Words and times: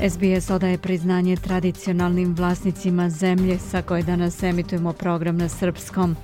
SBS 0.00 0.50
odaje 0.50 0.78
priznanje 0.78 1.36
tradicionalnim 1.36 2.34
vlasnicima 2.34 3.10
zemlje 3.10 3.58
sa 3.58 3.82
koje 3.82 4.02
danas 4.02 4.42
emitujemo 4.42 4.92
program 4.92 5.36
na 5.36 5.48
srpskom. 5.48 6.16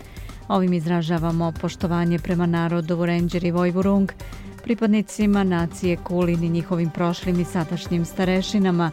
Ovim 0.48 0.72
izražavamo 0.72 1.52
poštovanje 1.60 2.18
prema 2.18 2.46
narodu 2.46 3.06
Ranger 3.06 3.44
i 3.44 3.50
Vojvurung, 3.50 4.12
pripadnicima 4.62 5.44
nacije 5.44 5.96
Kulin 5.96 6.44
i 6.44 6.48
njihovim 6.48 6.90
prošlim 6.90 7.40
i 7.40 7.44
sadašnjim 7.44 8.04
starešinama. 8.04 8.90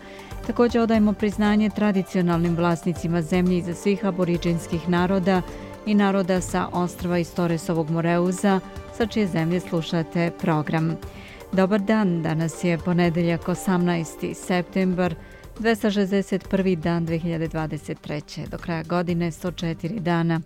Također 0.48 0.82
odajemo 0.82 1.14
priznanje 1.14 1.70
tradicionalnim 1.70 2.56
vlasnicima 2.56 3.22
zemlje 3.22 3.58
iza 3.58 3.74
svih 3.74 4.06
aboriđinskih 4.06 4.90
naroda 4.90 5.42
i 5.86 5.96
naroda 5.96 6.42
sa 6.42 6.68
ostrava 6.72 7.18
iz 7.18 7.34
Toresovog 7.34 7.90
Moreuza, 7.90 8.60
sa 8.98 9.06
čije 9.06 9.28
zemlje 9.28 9.60
slušate 9.60 10.32
program. 10.42 10.98
Dobar 11.52 11.80
dan, 11.80 12.22
danas 12.22 12.64
je 12.64 12.78
ponedeljak 12.78 13.48
18. 13.48 14.34
septembar, 14.34 15.16
261. 15.60 16.76
dan 16.76 17.08
2023. 17.08 18.48
Do 18.48 18.58
kraja 18.58 18.84
godine 18.84 19.32
104 19.32 20.00
dana. 20.00 20.42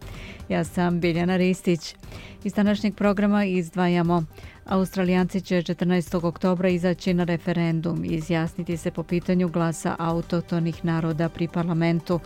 Ja 0.49 0.63
sam 0.63 0.99
Biljana 0.99 1.37
Ristić. 1.37 1.95
Iz 2.43 2.53
današnjeg 2.53 2.95
programa 2.95 3.45
izdvajamo 3.45 4.23
Australijanci 4.65 5.41
će 5.41 5.55
14. 5.55 6.25
oktobra 6.27 6.69
izaći 6.69 7.13
na 7.13 7.23
referendum 7.23 8.05
i 8.05 8.07
izjasniti 8.07 8.77
se 8.77 8.91
po 8.91 9.03
pitanju 9.03 9.49
glasa 9.49 9.95
autotonih 9.99 10.85
naroda 10.85 11.29
pri 11.29 11.47
parlamentu. 11.47 12.19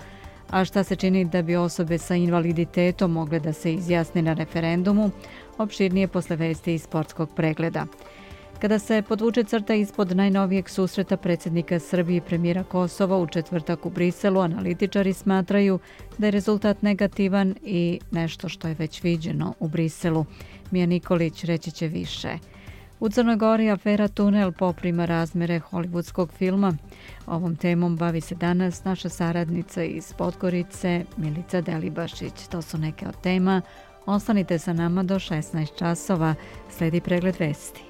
A 0.49 0.65
šta 0.65 0.83
se 0.83 0.95
čini 0.95 1.25
da 1.25 1.41
bi 1.41 1.55
osobe 1.55 1.97
sa 1.97 2.15
invaliditetom 2.15 3.11
mogle 3.11 3.39
da 3.39 3.53
se 3.53 3.73
izjasne 3.73 4.21
na 4.21 4.33
referendumu? 4.33 5.11
Opširnije 5.57 6.07
posle 6.07 6.35
vesti 6.35 6.73
iz 6.73 6.83
sportskog 6.83 7.30
pregleda. 7.35 7.85
Kada 8.61 8.80
se 8.80 9.02
podvuče 9.02 9.44
crta 9.44 9.73
ispod 9.73 10.16
najnovijeg 10.17 10.69
susreta 10.69 11.17
predsjednika 11.17 11.80
Srbije 11.80 12.17
i 12.17 12.22
premijera 12.22 12.64
Kosova 12.64 13.17
u 13.17 13.27
četvrtak 13.27 13.86
u 13.86 13.89
Briselu, 13.89 14.39
analitičari 14.39 15.14
smatraju 15.14 15.80
da 16.17 16.27
je 16.27 16.31
rezultat 16.31 16.81
negativan 16.81 17.55
i 17.64 17.99
nešto 18.11 18.49
što 18.49 18.67
je 18.67 18.75
već 18.80 19.03
viđeno 19.03 19.53
u 19.59 19.67
Briselu. 19.67 20.25
Mija 20.72 20.86
Nikolić 20.86 21.44
reći 21.44 21.72
će 21.72 21.88
više. 21.88 22.30
U 22.99 23.09
Crnoj 23.09 23.36
Gori 23.36 23.69
afera 23.69 24.08
Tunel 24.08 24.52
poprima 24.52 25.05
razmere 25.05 25.61
hollywoodskog 25.71 26.31
filma. 26.38 26.77
Ovom 27.25 27.55
temom 27.55 27.97
bavi 27.97 28.21
se 28.21 28.36
danas 28.36 28.83
naša 28.83 29.09
saradnica 29.09 29.83
iz 29.83 30.14
Podgorice, 30.14 31.05
Milica 31.17 31.61
Delibašić. 31.61 32.47
To 32.52 32.61
su 32.61 32.77
neke 32.77 33.08
od 33.08 33.21
tema. 33.21 33.61
Ostanite 34.05 34.59
sa 34.59 34.73
nama 34.73 35.03
do 35.03 35.16
16 35.16 35.77
časova. 35.77 36.36
Sledi 36.69 37.02
pregled 37.02 37.36
vesti. 37.39 37.86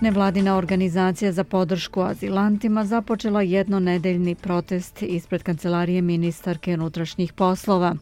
Nevladina 0.00 0.56
organizacija 0.56 1.32
za 1.32 1.44
podršku 1.44 2.00
azilantima 2.00 2.84
započela 2.84 3.42
jednonedeljni 3.42 4.34
protest 4.34 5.02
ispred 5.02 5.42
kancelarije 5.42 6.02
ministarke 6.02 6.74
unutrašnjih 6.74 7.32
poslova. 7.32 7.96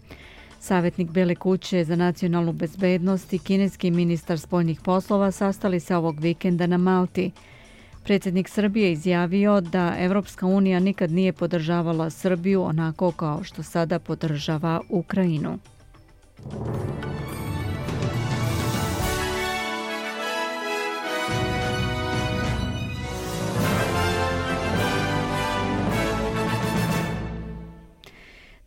Savjetnik 0.60 1.10
Bele 1.10 1.34
kuće 1.34 1.84
za 1.84 1.96
nacionalnu 1.96 2.52
bezbednost 2.52 3.32
i 3.32 3.38
kineski 3.38 3.90
ministar 3.90 4.38
spoljnih 4.38 4.80
poslova 4.80 5.30
sastali 5.30 5.80
se 5.80 5.96
ovog 5.96 6.20
vikenda 6.20 6.66
na 6.66 6.76
Malti. 6.76 7.30
Predsjednik 8.06 8.48
Srbije 8.48 8.92
izjavio 8.92 9.60
da 9.60 9.94
Evropska 9.98 10.46
unija 10.46 10.80
nikad 10.80 11.10
nije 11.10 11.32
podržavala 11.32 12.10
Srbiju 12.10 12.62
onako 12.62 13.12
kao 13.12 13.44
što 13.44 13.62
sada 13.62 13.98
podržava 13.98 14.80
Ukrajinu. 14.90 15.58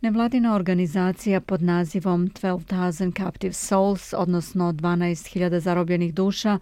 Nevladina 0.00 0.54
organizacija 0.54 1.40
pod 1.40 1.62
nazivom 1.62 2.28
12,000 2.28 3.16
Captive 3.16 3.52
Souls, 3.52 4.12
odnosno 4.16 4.72
12.000 4.72 5.58
zarobljenih 5.58 6.14
duša, 6.14 6.58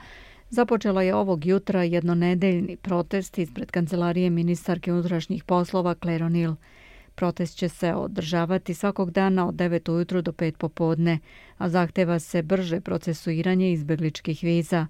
započela 0.50 1.03
je 1.03 1.14
ovog 1.14 1.47
jutra 1.47 1.82
jednonedeljni 1.82 2.76
protest 2.76 3.38
ispred 3.38 3.70
kancelarije 3.70 4.31
ministarke 4.31 4.92
unutrašnjih 4.92 5.44
poslova 5.44 5.94
Claire 5.94 6.25
O'Neill. 6.25 6.54
Protest 7.14 7.56
će 7.56 7.69
se 7.69 7.94
održavati 7.94 8.75
svakog 8.75 9.10
dana 9.10 9.48
od 9.48 9.54
9 9.54 9.92
ujutru 9.92 10.22
do 10.22 10.32
5 10.32 10.56
popodne, 10.56 11.19
a 11.59 11.69
zahteva 11.69 12.19
se 12.19 12.42
brže 12.42 12.81
procesuiranje 12.81 13.72
izbegličkih 13.72 14.42
viza. 14.42 14.86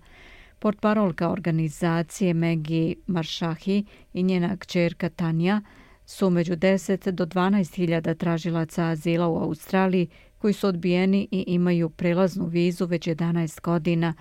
Portparolka 0.59 1.31
organizacije 1.31 2.35
Maggie 2.35 2.95
Marshahi 3.07 3.85
i 4.13 4.23
njena 4.23 4.57
kćerka 4.57 5.09
Tanja 5.09 5.63
su 6.07 6.31
među 6.31 6.57
10 6.57 7.11
do 7.11 7.27
12 7.27 7.75
hiljada 7.75 8.15
tražilaca 8.15 8.85
azila 8.85 9.29
u 9.29 9.37
Australiji 9.37 10.09
koji 10.39 10.53
su 10.53 10.67
odbijeni 10.67 11.29
i 11.31 11.45
imaju 11.47 11.89
prelaznu 11.89 12.47
vizu 12.47 12.87
već 12.87 13.09
11 13.09 13.61
godina. 13.61 14.15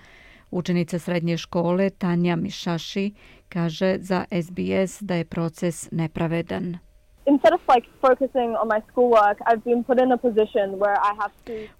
Učenica 0.50 0.98
srednje 0.98 1.36
škole 1.36 1.90
Tanja 1.90 2.36
Mišaši 2.36 3.14
kaže 3.48 3.96
za 4.00 4.24
SBS 4.42 4.98
da 5.00 5.14
je 5.14 5.24
proces 5.24 5.88
nepravedan. 5.90 6.78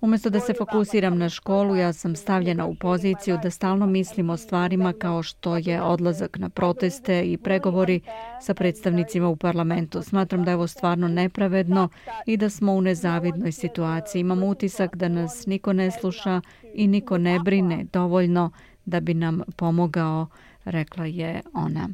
Umjesto 0.01 0.31
da 0.31 0.41
se 0.41 0.55
fokusiram 0.55 1.19
na 1.19 1.29
školu, 1.29 1.77
ja 1.77 1.93
sam 1.93 2.17
stavljena 2.17 2.67
u 2.67 2.75
poziciju 2.75 3.39
da 3.43 3.51
stalno 3.51 3.87
mislim 3.87 4.31
o 4.31 4.37
stvarima 4.37 4.93
kao 4.93 5.23
što 5.23 5.57
je 5.57 5.83
odlazak 5.83 6.39
na 6.39 6.49
proteste 6.49 7.23
i 7.23 7.37
pregovori 7.37 8.01
sa 8.41 8.55
predstavnicima 8.55 9.29
u 9.29 9.37
parlamentu. 9.37 10.03
Smatram 10.03 10.45
da 10.45 10.51
je 10.51 10.57
ovo 10.57 10.67
stvarno 10.67 11.09
nepravedno 11.09 11.89
i 12.27 12.37
da 12.37 12.51
smo 12.51 12.73
u 12.73 12.81
nezavidnoj 12.81 13.53
situaciji. 13.53 14.21
Imam 14.21 14.43
utisak 14.43 14.97
da 14.97 15.09
nas 15.09 15.47
niko 15.47 15.73
ne 15.73 15.91
sluša 15.91 16.41
i 16.75 16.87
niko 16.87 17.19
ne 17.19 17.39
brine 17.45 17.87
dovoljno 17.93 18.51
da 18.85 19.01
bi 19.01 19.15
nam 19.15 19.41
pomogao, 19.57 20.27
rekla 20.65 21.05
je 21.05 21.41
ona. 21.55 21.89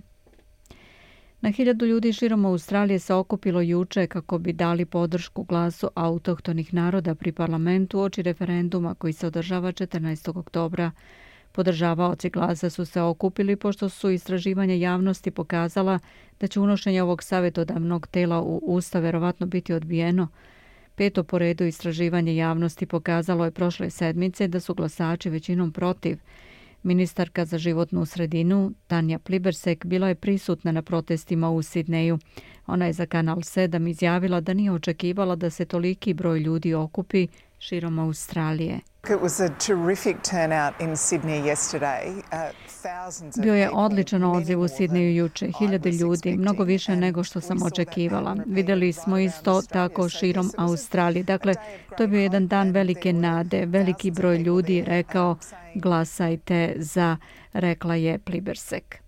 Na 1.45 1.51
hiljadu 1.51 1.87
ljudi 1.87 2.13
širom 2.13 2.45
Australije 2.45 2.99
se 2.99 3.15
okupilo 3.15 3.61
juče 3.61 4.07
kako 4.07 4.39
bi 4.39 4.53
dali 4.53 4.85
podršku 4.85 5.43
glasu 5.43 5.91
autohtonih 5.95 6.75
naroda 6.75 7.15
pri 7.15 7.33
parlamentu 7.33 8.01
oči 8.01 8.23
referenduma 8.23 8.95
koji 8.95 9.13
se 9.13 9.27
održava 9.27 9.73
14. 9.73 10.39
oktobra. 10.39 10.91
Podržavaoci 11.53 12.31
glasa 12.31 12.71
su 12.71 12.85
se 12.85 13.01
okupili 13.01 13.57
pošto 13.57 13.89
su 13.89 14.11
istraživanja 14.11 14.75
javnosti 14.75 15.31
pokazala 15.31 15.99
da 16.41 16.47
će 16.47 16.61
unošenje 16.61 17.03
ovog 17.03 17.23
savjetodavnog 17.23 18.07
tela 18.07 18.41
u 18.41 18.61
Ustav 18.63 19.03
verovatno 19.03 19.47
biti 19.47 19.73
odbijeno. 19.73 20.29
Peto 20.95 21.25
po 21.25 21.39
redu 21.39 21.65
istraživanje 21.65 22.37
javnosti 22.37 22.87
pokazalo 22.87 23.45
je 23.45 23.51
prošle 23.51 23.91
sedmice 23.91 24.49
da 24.49 24.61
su 24.61 24.75
glasači 24.75 25.31
većinom 25.31 25.73
protiv– 25.73 26.19
Ministarka 26.85 27.45
za 27.45 27.59
životnu 27.59 28.07
sredinu 28.07 28.73
Tanja 28.87 29.19
Plibersek 29.19 29.87
bila 29.87 30.09
je 30.09 30.15
prisutna 30.15 30.73
na 30.73 30.83
protestima 30.83 31.51
u 31.51 31.63
Sidneju. 31.63 32.19
Ona 32.67 32.87
je 32.87 32.93
za 32.93 33.07
Kanal 33.07 33.37
7 33.37 33.91
izjavila 33.91 34.41
da 34.41 34.55
nije 34.55 34.73
očekivala 34.73 35.37
da 35.37 35.51
se 35.51 35.65
toliki 35.65 36.15
broj 36.15 36.41
ljudi 36.41 36.75
okupi 36.75 37.29
širom 37.59 37.99
Australije. 37.99 38.81
Bio 43.43 43.55
je 43.55 43.71
odličan 43.71 44.25
odziv 44.25 44.61
u 44.61 44.69
Sidneju 44.69 45.17
juče, 45.17 45.49
hiljade 45.59 45.91
ljudi, 45.91 46.37
mnogo 46.37 46.65
više 46.65 46.97
nego 46.97 47.25
što 47.25 47.41
sam 47.41 47.63
očekivala. 47.63 48.37
Videli 48.47 48.93
smo 48.93 49.19
isto 49.19 49.63
tako 49.63 50.09
širom 50.09 50.51
Australije. 50.57 51.23
Dakle, 51.23 51.55
to 51.97 52.03
je 52.03 52.09
bio 52.09 52.21
jedan 52.21 52.49
dan 52.49 52.71
velike 52.71 53.13
nade. 53.13 53.67
Veliki 53.67 54.11
broj 54.11 54.39
ljudi 54.39 54.85
rekao 54.87 55.37
glasajte 55.75 56.75
za, 56.77 57.17
rekla 57.53 57.95
je 57.95 58.19
Plibersek. 58.19 59.04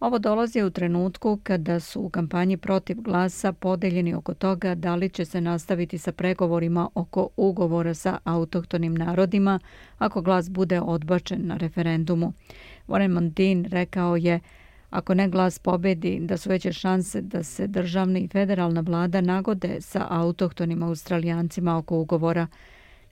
Ovo 0.00 0.18
dolazi 0.18 0.62
u 0.62 0.70
trenutku 0.70 1.38
kada 1.42 1.80
su 1.80 2.00
u 2.00 2.08
kampanji 2.08 2.56
protiv 2.56 3.00
glasa 3.00 3.52
podeljeni 3.52 4.14
oko 4.14 4.34
toga 4.34 4.74
da 4.74 4.94
li 4.94 5.08
će 5.08 5.24
se 5.24 5.40
nastaviti 5.40 5.98
sa 5.98 6.12
pregovorima 6.12 6.88
oko 6.94 7.28
ugovora 7.36 7.94
sa 7.94 8.18
autohtonim 8.24 8.94
narodima 8.94 9.58
ako 9.98 10.22
glas 10.22 10.50
bude 10.50 10.80
odbačen 10.80 11.46
na 11.46 11.56
referendumu. 11.56 12.32
Warren 12.88 13.12
Mondin 13.12 13.64
rekao 13.64 14.16
je 14.16 14.40
ako 14.90 15.14
ne 15.14 15.28
glas 15.28 15.58
pobedi, 15.58 16.18
da 16.20 16.36
su 16.36 16.48
veće 16.48 16.72
šanse 16.72 17.20
da 17.20 17.42
se 17.42 17.66
državni 17.66 18.20
i 18.20 18.28
federalna 18.28 18.80
vlada 18.80 19.20
nagode 19.20 19.80
sa 19.80 20.06
autohtonim 20.10 20.82
australijancima 20.82 21.76
oko 21.76 21.98
ugovora. 21.98 22.46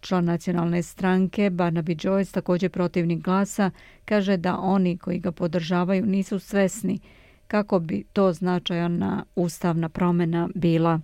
Član 0.05 0.25
nacionalne 0.25 0.83
stranke 0.83 1.51
Barnaby 1.51 1.97
Joyce, 1.97 2.35
također 2.35 2.71
protivnik 2.71 3.25
glasa, 3.25 3.71
kaže 4.05 4.37
da 4.37 4.59
oni 4.59 4.99
koji 4.99 5.19
ga 5.19 5.33
podržavaju 5.33 6.07
nisu 6.07 6.39
svesni 6.39 7.01
kako 7.47 7.79
bi 7.79 8.05
to 8.13 8.33
značajna 8.33 9.25
ustavna 9.35 9.89
promjena 9.89 10.49
bila. 10.55 11.01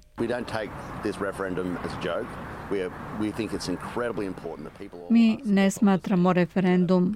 Mi 5.11 5.39
ne 5.45 5.71
smatramo 5.71 6.33
referendum 6.33 7.15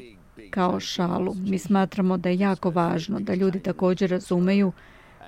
kao 0.50 0.80
šalu. 0.80 1.34
Mi 1.34 1.58
smatramo 1.58 2.16
da 2.16 2.28
je 2.28 2.38
jako 2.38 2.70
važno 2.70 3.20
da 3.20 3.34
ljudi 3.34 3.60
također 3.60 4.10
razumeju 4.10 4.72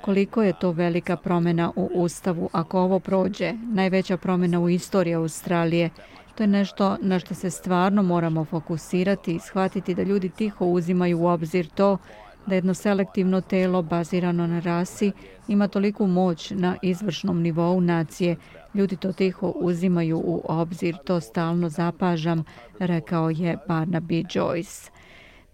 koliko 0.00 0.42
je 0.42 0.52
to 0.60 0.72
velika 0.72 1.16
promjena 1.16 1.72
u 1.76 1.90
Ustavu. 1.94 2.48
Ako 2.52 2.80
ovo 2.80 3.00
prođe, 3.00 3.52
najveća 3.72 4.16
promjena 4.16 4.60
u 4.60 4.68
istoriji 4.68 5.14
Australije, 5.14 5.90
to 6.36 6.42
je 6.42 6.46
nešto 6.46 6.96
na 7.00 7.18
što 7.18 7.34
se 7.34 7.50
stvarno 7.50 8.02
moramo 8.02 8.44
fokusirati 8.44 9.34
i 9.34 9.38
shvatiti 9.38 9.94
da 9.94 10.02
ljudi 10.02 10.28
tiho 10.28 10.66
uzimaju 10.66 11.20
u 11.20 11.26
obzir 11.26 11.68
to 11.68 11.98
da 12.46 12.54
jedno 12.54 12.74
selektivno 12.74 13.40
telo 13.40 13.82
bazirano 13.82 14.46
na 14.46 14.60
rasi 14.60 15.12
ima 15.48 15.68
toliku 15.68 16.06
moć 16.06 16.50
na 16.50 16.76
izvršnom 16.82 17.42
nivou 17.42 17.80
nacije. 17.80 18.36
Ljudi 18.74 18.96
to 18.96 19.12
tiho 19.12 19.52
uzimaju 19.56 20.18
u 20.18 20.42
obzir, 20.44 20.96
to 21.04 21.20
stalno 21.20 21.68
zapažam, 21.68 22.44
rekao 22.78 23.30
je 23.30 23.56
Barnaby 23.68 24.24
Joyce. 24.34 24.90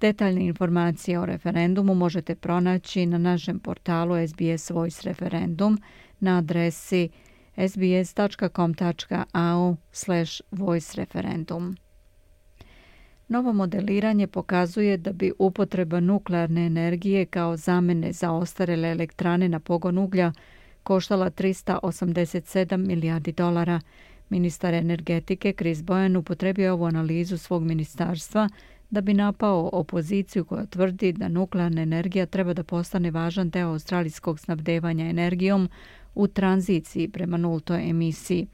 Detaljne 0.01 0.47
informacije 0.47 1.19
o 1.19 1.27
referendumu 1.27 1.95
možete 1.95 2.35
pronaći 2.35 3.07
na 3.07 3.19
našem 3.19 3.59
portalu 3.59 4.15
SBS 4.29 4.71
Voice 4.71 5.01
Referendum 5.05 5.79
na 6.21 6.39
adresi 6.39 7.09
sbs.com.au 7.57 9.17
voice 10.51 10.97
referendum. 10.97 11.77
Novo 13.29 13.53
modeliranje 13.53 14.27
pokazuje 14.27 14.97
da 14.97 15.13
bi 15.13 15.33
upotreba 15.39 16.01
nuklearne 16.01 16.67
energije 16.67 17.27
kao 17.27 17.57
zamene 17.57 18.13
za 18.13 18.33
ostarele 18.33 18.91
elektrane 18.91 19.49
na 19.49 19.61
pogon 19.61 19.99
uglja 19.99 20.33
koštala 20.83 21.31
387 21.31 22.77
milijardi 22.77 23.33
dolara. 23.33 23.81
Ministar 24.29 24.75
energetike 24.75 25.53
Chris 25.53 25.83
Boyan 25.83 26.17
upotrebio 26.17 26.73
ovu 26.73 26.85
analizu 26.85 27.39
svog 27.39 27.63
ministarstva 27.63 28.49
da 28.91 29.01
bi 29.01 29.15
napao 29.15 29.71
opoziciju 29.73 30.45
koja 30.45 30.67
tvrdi 30.67 31.13
da 31.13 31.29
nuklearna 31.29 31.83
energija 31.83 32.27
treba 32.27 32.55
da 32.55 32.65
postane 32.65 33.11
važan 33.11 33.51
deo 33.51 33.69
australijskog 33.69 34.41
snabdevanja 34.41 35.05
energijom 35.09 35.69
u 36.15 36.27
tranziciji 36.27 37.09
prema 37.09 37.37
nultoj 37.37 37.91
emisiji. 37.91 38.47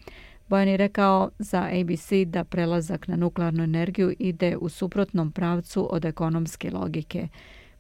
Bojan 0.49 0.69
je 0.69 0.77
rekao 0.77 1.31
za 1.39 1.69
ABC 1.81 2.13
da 2.27 2.45
prelazak 2.45 3.09
na 3.09 3.17
nuklearnu 3.17 3.65
energiju 3.65 4.15
ide 4.19 4.57
u 4.57 4.69
suprotnom 4.69 5.33
pravcu 5.33 5.89
od 5.95 6.05
ekonomske 6.05 6.71
logike, 6.71 7.29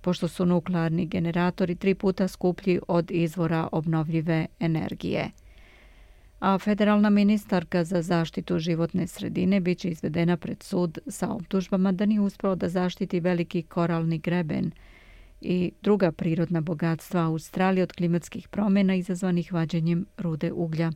pošto 0.00 0.28
su 0.28 0.46
nuklearni 0.46 1.06
generatori 1.06 1.74
tri 1.74 1.94
puta 1.94 2.28
skuplji 2.28 2.80
od 2.88 3.10
izvora 3.10 3.68
obnovljive 3.72 4.46
energije 4.60 5.30
a 6.40 6.58
federalna 6.58 7.10
ministarka 7.10 7.84
za 7.84 8.02
zaštitu 8.02 8.58
životne 8.58 9.06
sredine 9.06 9.60
bit 9.60 9.78
će 9.78 9.88
izvedena 9.88 10.36
pred 10.36 10.62
sud 10.62 10.98
sa 11.06 11.30
optužbama 11.30 11.92
da 11.92 12.06
nije 12.06 12.20
uspeo 12.20 12.54
da 12.54 12.68
zaštiti 12.68 13.20
veliki 13.20 13.62
koralni 13.62 14.18
greben 14.18 14.70
i 15.40 15.72
druga 15.82 16.12
prirodna 16.12 16.60
bogatstva 16.60 17.20
Australije 17.20 17.82
od 17.82 17.92
klimatskih 17.92 18.48
promjena 18.48 18.94
izazvanih 18.94 19.52
vađenjem 19.52 20.06
rude 20.16 20.52
uglja. 20.52 20.92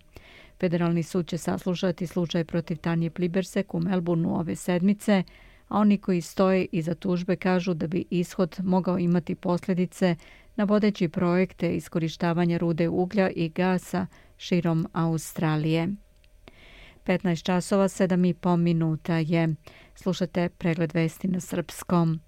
Federalni 0.61 1.03
sud 1.03 1.27
će 1.27 1.39
saslušati 1.39 2.07
slučaj 2.07 2.45
protiv 2.45 2.77
Tanje 2.77 3.11
Plibersek 3.11 3.75
u 3.75 3.81
Melbourneu 3.81 4.35
ove 4.35 4.57
sedmice, 4.57 5.23
a 5.69 5.79
oni 5.79 5.99
koji 5.99 6.21
stoje 6.21 6.67
iza 6.73 6.95
tužbe 6.95 7.37
kažu 7.37 7.75
da 7.75 7.87
bi 7.87 8.05
ishod 8.11 8.57
mogao 8.63 8.99
imati 8.99 9.35
posljedice 9.35 10.17
na 10.57 10.65
vodeći 10.65 11.09
projekte 11.09 11.77
iskorištavanja 11.77 12.59
rude 12.59 12.89
uglja 12.89 13.31
i 13.31 13.49
gasa 13.49 14.07
širom 14.37 14.87
Australije. 14.93 15.89
15 17.05 17.43
časova 17.43 17.89
7 17.89 18.29
i 18.29 18.35
pol 18.35 18.57
minuta 18.57 19.17
je. 19.17 19.55
Slušate 19.95 20.49
pregled 20.49 20.95
vesti 20.95 21.29
na 21.29 21.41
srpskom. 21.41 22.21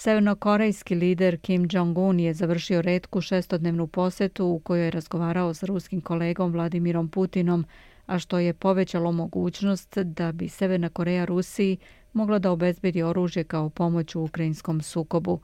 Severnokorejski 0.00 0.94
lider 0.94 1.36
Kim 1.40 1.68
Jong-un 1.72 2.20
je 2.20 2.34
završio 2.34 2.82
redku 2.82 3.20
šestodnevnu 3.20 3.86
posetu 3.86 4.46
u 4.46 4.58
kojoj 4.58 4.84
je 4.84 4.90
razgovarao 4.90 5.54
s 5.54 5.62
ruskim 5.62 6.00
kolegom 6.00 6.52
Vladimirom 6.52 7.08
Putinom, 7.08 7.64
a 8.06 8.18
što 8.18 8.38
je 8.38 8.54
povećalo 8.54 9.12
mogućnost 9.12 9.98
da 9.98 10.32
bi 10.32 10.48
Severna 10.48 10.88
Koreja 10.88 11.24
Rusiji 11.24 11.76
mogla 12.12 12.38
da 12.38 12.50
obezbedi 12.50 13.02
oružje 13.02 13.44
kao 13.44 13.70
pomoć 13.70 14.14
u 14.14 14.22
ukrajinskom 14.22 14.80
sukobu. 14.80 15.40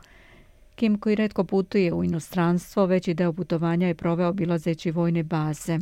Kim 0.74 0.98
koji 0.98 1.16
redko 1.16 1.44
putuje 1.44 1.92
u 1.92 2.04
inostranstvo, 2.04 2.86
veći 2.86 3.14
deo 3.14 3.32
putovanja 3.32 3.86
je 3.86 3.94
proveo 3.94 4.28
obilazeći 4.28 4.90
vojne 4.90 5.22
baze. 5.22 5.78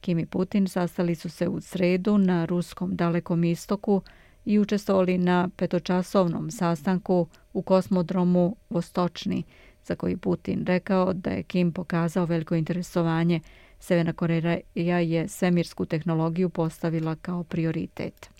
Kim 0.00 0.18
i 0.18 0.26
Putin 0.26 0.68
sastali 0.68 1.14
su 1.14 1.30
se 1.30 1.48
u 1.48 1.60
sredu 1.60 2.18
na 2.18 2.44
ruskom 2.44 2.96
dalekom 2.96 3.44
istoku 3.44 4.02
i 4.44 4.58
učestvovali 4.58 5.18
na 5.18 5.48
petočasovnom 5.56 6.50
sastanku 6.50 7.26
u 7.52 7.62
kosmodromu 7.62 8.56
Vostočni, 8.70 9.42
za 9.84 9.94
koji 9.94 10.16
Putin 10.16 10.64
rekao 10.66 11.12
da 11.12 11.30
je 11.30 11.42
Kim 11.42 11.72
pokazao 11.72 12.24
veliko 12.24 12.54
interesovanje. 12.54 13.40
Severna 13.78 14.12
Koreja 14.12 14.98
je 14.98 15.28
svemirsku 15.28 15.86
tehnologiju 15.86 16.48
postavila 16.48 17.14
kao 17.14 17.44
prioritet. 17.44 18.30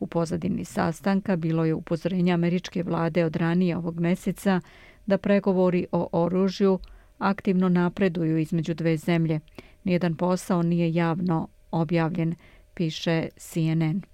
U 0.00 0.06
pozadini 0.06 0.64
sastanka 0.64 1.36
bilo 1.36 1.64
je 1.64 1.74
upozorenje 1.74 2.32
američke 2.32 2.82
vlade 2.82 3.24
od 3.24 3.36
ranije 3.36 3.76
ovog 3.76 4.00
meseca 4.00 4.60
da 5.06 5.18
pregovori 5.18 5.86
o 5.92 6.08
oružju 6.12 6.78
aktivno 7.18 7.68
napreduju 7.68 8.38
između 8.38 8.74
dve 8.74 8.96
zemlje. 8.96 9.40
Nijedan 9.84 10.16
posao 10.16 10.62
nije 10.62 10.94
javno 10.94 11.48
objavljen, 11.70 12.34
piše 12.74 13.28
CNN. 13.36 14.09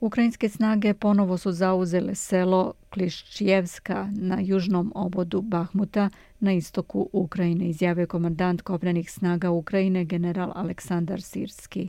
Ukrajinske 0.00 0.48
snage 0.48 0.94
ponovo 0.94 1.38
su 1.38 1.52
zauzele 1.52 2.14
selo 2.14 2.72
Klišćevska 2.90 4.08
na 4.16 4.40
južnom 4.40 4.92
obodu 4.94 5.40
Bahmuta 5.40 6.10
na 6.40 6.52
istoku 6.52 7.08
Ukrajine, 7.12 7.68
izjavio 7.68 8.06
komandant 8.06 8.62
kopnenih 8.62 9.10
snaga 9.10 9.50
Ukrajine 9.50 10.04
general 10.04 10.52
Aleksandar 10.54 11.22
Sirski. 11.22 11.88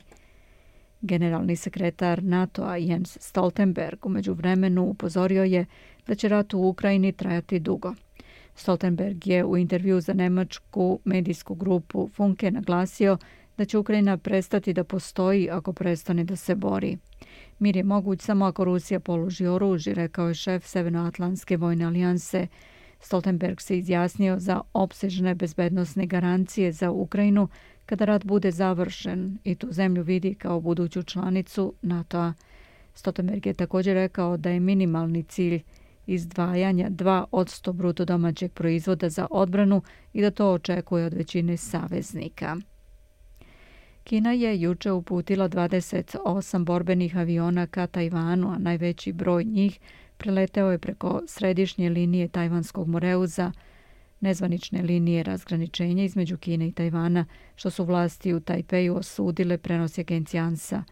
Generalni 1.01 1.55
sekretar 1.55 2.23
NATO-a 2.23 2.77
Jens 2.77 3.17
Stoltenberg 3.21 4.05
umeđu 4.05 4.33
vremenu 4.33 4.83
upozorio 4.83 5.43
je 5.43 5.65
da 6.07 6.15
će 6.15 6.27
rat 6.27 6.53
u 6.53 6.59
Ukrajini 6.59 7.11
trajati 7.11 7.59
dugo. 7.59 7.93
Stoltenberg 8.55 9.27
je 9.27 9.45
u 9.45 9.57
intervju 9.57 10.01
za 10.01 10.13
nemačku 10.13 10.99
medijsku 11.05 11.55
grupu 11.55 12.09
Funke 12.13 12.51
naglasio 12.51 13.17
da 13.57 13.65
će 13.65 13.77
Ukrajina 13.77 14.17
prestati 14.17 14.73
da 14.73 14.83
postoji 14.83 15.49
ako 15.49 15.73
prestane 15.73 16.23
da 16.23 16.35
se 16.35 16.55
bori. 16.55 16.97
Mir 17.59 17.75
je 17.75 17.83
moguć 17.83 18.21
samo 18.21 18.45
ako 18.45 18.63
Rusija 18.63 18.99
položi 18.99 19.47
oružje, 19.47 19.93
rekao 19.93 20.27
je 20.27 20.33
šef 20.33 20.65
Severnoatlantske 20.65 21.57
vojne 21.57 21.85
alijanse. 21.85 22.47
Stoltenberg 22.99 23.61
se 23.61 23.77
izjasnio 23.77 24.39
za 24.39 24.61
opsežne 24.73 25.35
bezbednostne 25.35 26.05
garancije 26.05 26.71
za 26.71 26.91
Ukrajinu 26.91 27.47
kada 27.85 28.05
rat 28.05 28.25
bude 28.25 28.51
završen 28.51 29.37
i 29.43 29.55
tu 29.55 29.67
zemlju 29.71 30.03
vidi 30.03 30.33
kao 30.33 30.59
buduću 30.59 31.03
članicu 31.03 31.73
NATO-a. 31.81 32.33
Stoltenberg 32.93 33.45
je 33.45 33.53
također 33.53 33.93
rekao 33.93 34.37
da 34.37 34.49
je 34.49 34.59
minimalni 34.59 35.23
cilj 35.23 35.61
izdvajanja 36.05 36.89
2 36.89 37.25
od 37.31 37.47
100 37.47 37.71
bruto 37.71 38.05
domaćeg 38.05 38.53
proizvoda 38.53 39.09
za 39.09 39.27
odbranu 39.31 39.81
i 40.13 40.21
da 40.21 40.31
to 40.31 40.51
očekuje 40.51 41.05
od 41.05 41.13
većine 41.13 41.57
saveznika. 41.57 42.57
Kina 44.07 44.31
je 44.31 44.61
juče 44.61 44.91
uputila 44.91 45.49
28 45.49 46.63
borbenih 46.63 47.17
aviona 47.17 47.67
ka 47.67 47.87
Tajvanu, 47.87 48.49
a 48.49 48.57
najveći 48.57 49.13
broj 49.13 49.43
njih 49.43 49.79
preleteo 50.17 50.71
je 50.71 50.77
preko 50.79 51.21
središnje 51.27 51.89
linije 51.89 52.27
Tajvanskog 52.27 52.87
moreuza, 52.87 53.51
nezvanične 54.19 54.81
linije 54.81 55.23
razgraničenja 55.23 56.03
između 56.03 56.37
Kine 56.37 56.67
i 56.67 56.71
Tajvana, 56.71 57.25
što 57.55 57.69
su 57.69 57.85
vlasti 57.85 58.33
u 58.33 58.39
Tajpeju 58.39 58.95
osudile 58.95 59.57
prenosi 59.57 60.01
agencija 60.01 60.43
ANSA. 60.43 60.83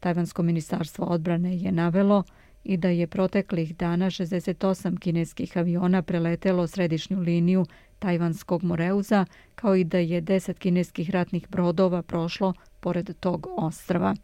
Tajvansko 0.00 0.42
ministarstvo 0.42 1.06
odbrane 1.06 1.56
je 1.56 1.72
navelo 1.72 2.24
i 2.64 2.76
da 2.76 2.88
je 2.88 3.06
proteklih 3.06 3.76
dana 3.76 4.06
68 4.06 4.98
kineskih 4.98 5.56
aviona 5.56 6.02
preletelo 6.02 6.66
središnju 6.66 7.20
liniju 7.20 7.66
Tajvanskog 7.98 8.64
Moreuza, 8.64 9.24
kao 9.54 9.76
i 9.76 9.84
da 9.84 9.98
je 9.98 10.22
10 10.22 10.52
kineskih 10.52 11.10
ratnih 11.10 11.48
brodova 11.48 12.02
prošlo 12.02 12.52
pored 12.80 13.16
tog 13.20 13.46
ostrava. 13.56 14.14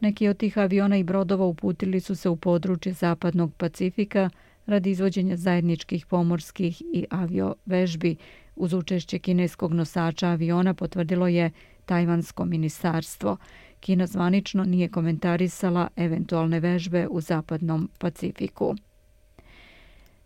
Neki 0.00 0.28
od 0.28 0.36
tih 0.36 0.58
aviona 0.58 0.96
i 0.96 1.04
brodova 1.04 1.44
uputili 1.44 2.00
su 2.00 2.14
se 2.14 2.28
u 2.28 2.36
područje 2.36 2.92
Zapadnog 2.92 3.54
Pacifika 3.54 4.30
radi 4.66 4.90
izvođenja 4.90 5.36
zajedničkih 5.36 6.06
pomorskih 6.06 6.82
i 6.92 7.06
aviovežbi. 7.10 8.16
Uz 8.56 8.72
učešće 8.72 9.18
kineskog 9.18 9.72
nosača 9.72 10.28
aviona 10.28 10.74
potvrdilo 10.74 11.28
je 11.28 11.50
Tajvansko 11.86 12.44
ministarstvo. 12.44 13.36
Kina 13.84 14.06
zvanično 14.06 14.64
nije 14.64 14.88
komentarisala 14.88 15.88
eventualne 15.96 16.60
vežbe 16.60 17.08
u 17.10 17.20
Zapadnom 17.20 17.90
Pacifiku. 17.98 18.74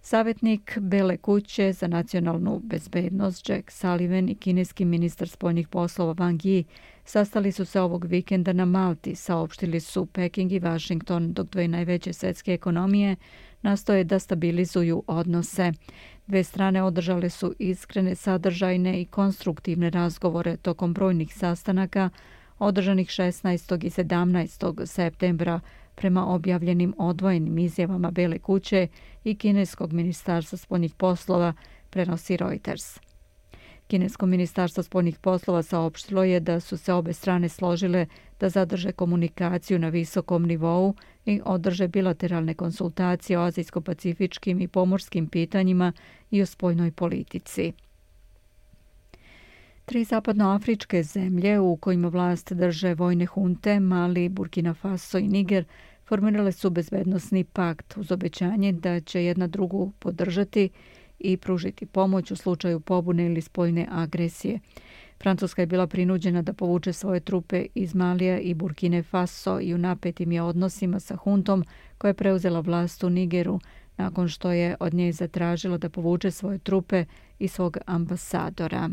Savetnik 0.01 0.79
Bele 0.81 1.17
kuće 1.17 1.73
za 1.73 1.87
nacionalnu 1.87 2.61
bezbednost 2.65 3.49
Jack 3.49 3.71
Sullivan 3.71 4.29
i 4.29 4.35
kineski 4.35 4.85
ministar 4.85 5.29
spoljnih 5.29 5.69
poslova 5.69 6.15
Wang 6.15 6.45
Yi 6.45 6.65
sastali 7.05 7.53
su 7.53 7.65
se 7.65 7.81
ovog 7.81 8.05
vikenda 8.05 8.53
na 8.53 8.65
Malti, 8.65 9.15
saopštili 9.15 9.81
su 9.81 10.07
Peking 10.07 10.53
i 10.53 10.61
Washington, 10.61 11.33
dok 11.33 11.51
dve 11.51 11.69
najveće 11.69 12.13
svetske 12.13 12.55
ekonomije 12.55 13.17
nastoje 13.63 14.05
da 14.05 14.19
stabilizuju 14.19 15.03
odnose. 15.07 15.73
Dve 16.27 16.45
strane 16.45 16.83
održale 16.83 17.31
su 17.31 17.55
iskrene, 17.59 18.15
sadržajne 18.15 19.01
i 19.01 19.05
konstruktivne 19.05 19.91
razgovore 19.91 20.57
tokom 20.57 20.95
brojnih 20.95 21.35
sastanaka 21.35 22.11
održanih 22.59 23.09
16. 23.09 23.85
i 23.85 23.91
17. 23.91 24.87
septembra 24.87 25.61
prema 25.95 26.27
objavljenim 26.27 26.95
odvojenim 26.99 27.59
izjavama 27.59 28.11
Bele 28.11 28.39
kuće 28.39 28.89
i 29.25 29.35
Kineskog 29.35 29.93
ministarstva 29.93 30.59
spoljnih 30.59 30.95
poslova, 30.95 31.53
prenosi 31.91 32.37
Reuters. 32.37 32.99
Kinesko 33.87 34.27
ministarstvo 34.27 34.83
spoljnih 34.83 35.19
poslova 35.19 35.63
saopštilo 35.63 36.25
je 36.25 36.41
da 36.41 36.61
su 36.61 36.77
se 36.77 36.93
obe 36.93 37.13
strane 37.13 37.49
složile 37.49 38.07
da 38.41 38.49
zadrže 38.49 38.93
komunikaciju 38.93 39.79
na 39.79 39.89
visokom 39.89 40.43
nivou 40.43 40.95
i 41.25 41.41
održe 41.45 41.89
bilateralne 41.89 42.55
konsultacije 42.55 43.39
o 43.39 43.43
azijsko-pacifičkim 43.43 44.61
i 44.61 44.69
pomorskim 44.69 45.29
pitanjima 45.29 45.93
i 46.31 46.43
o 46.43 46.47
spoljnoj 46.47 46.93
politici. 46.93 47.73
Tri 49.89 50.05
zapadnoafričke 50.05 51.03
zemlje 51.03 51.61
u 51.61 51.77
kojima 51.77 52.09
vlast 52.09 52.53
drže 52.53 52.95
vojne 52.95 53.27
hunte, 53.27 53.81
Mali, 53.81 54.29
Burkina 54.29 54.75
Faso 54.75 55.19
i 55.19 55.29
Niger, 55.29 55.65
formirale 56.09 56.53
su 56.53 56.71
bezbednostni 56.71 57.45
pakt 57.45 57.97
uz 57.97 58.13
obećanje 58.13 58.73
da 58.73 59.01
će 59.01 59.25
jedna 59.25 59.47
drugu 59.47 59.93
podržati 59.99 60.69
i 61.19 61.37
pružiti 61.37 61.87
pomoć 61.87 62.31
u 62.31 62.37
slučaju 62.37 62.81
pobune 62.81 63.27
ili 63.27 63.41
spoljne 63.41 63.87
agresije. 63.91 64.61
Francuska 65.21 65.63
je 65.63 65.67
bila 65.67 65.87
prinuđena 65.87 66.43
da 66.43 66.53
povuče 66.53 66.93
svoje 66.93 67.21
trupe 67.21 67.67
iz 67.75 67.95
Malija 67.95 68.39
i 68.39 68.55
Burkine 68.55 69.03
Faso 69.03 69.61
i 69.61 69.75
u 69.75 69.79
napetim 69.79 70.33
je 70.33 70.43
odnosima 70.43 71.01
sa 71.01 71.17
huntom 71.17 71.65
koja 71.99 72.09
je 72.09 72.15
preuzela 72.15 72.61
vlast 72.61 73.05
u 73.05 73.11
Nigeru 73.11 73.61
nakon 73.97 74.29
što 74.29 74.51
je 74.51 74.77
od 74.81 74.95
nje 74.95 75.13
zatražila 75.13 75.79
da 75.79 75.89
povuče 75.89 76.31
svoje 76.31 76.59
trupe 76.59 77.05
i 77.39 77.49
svog 77.49 77.79
ambasadora. 77.87 78.91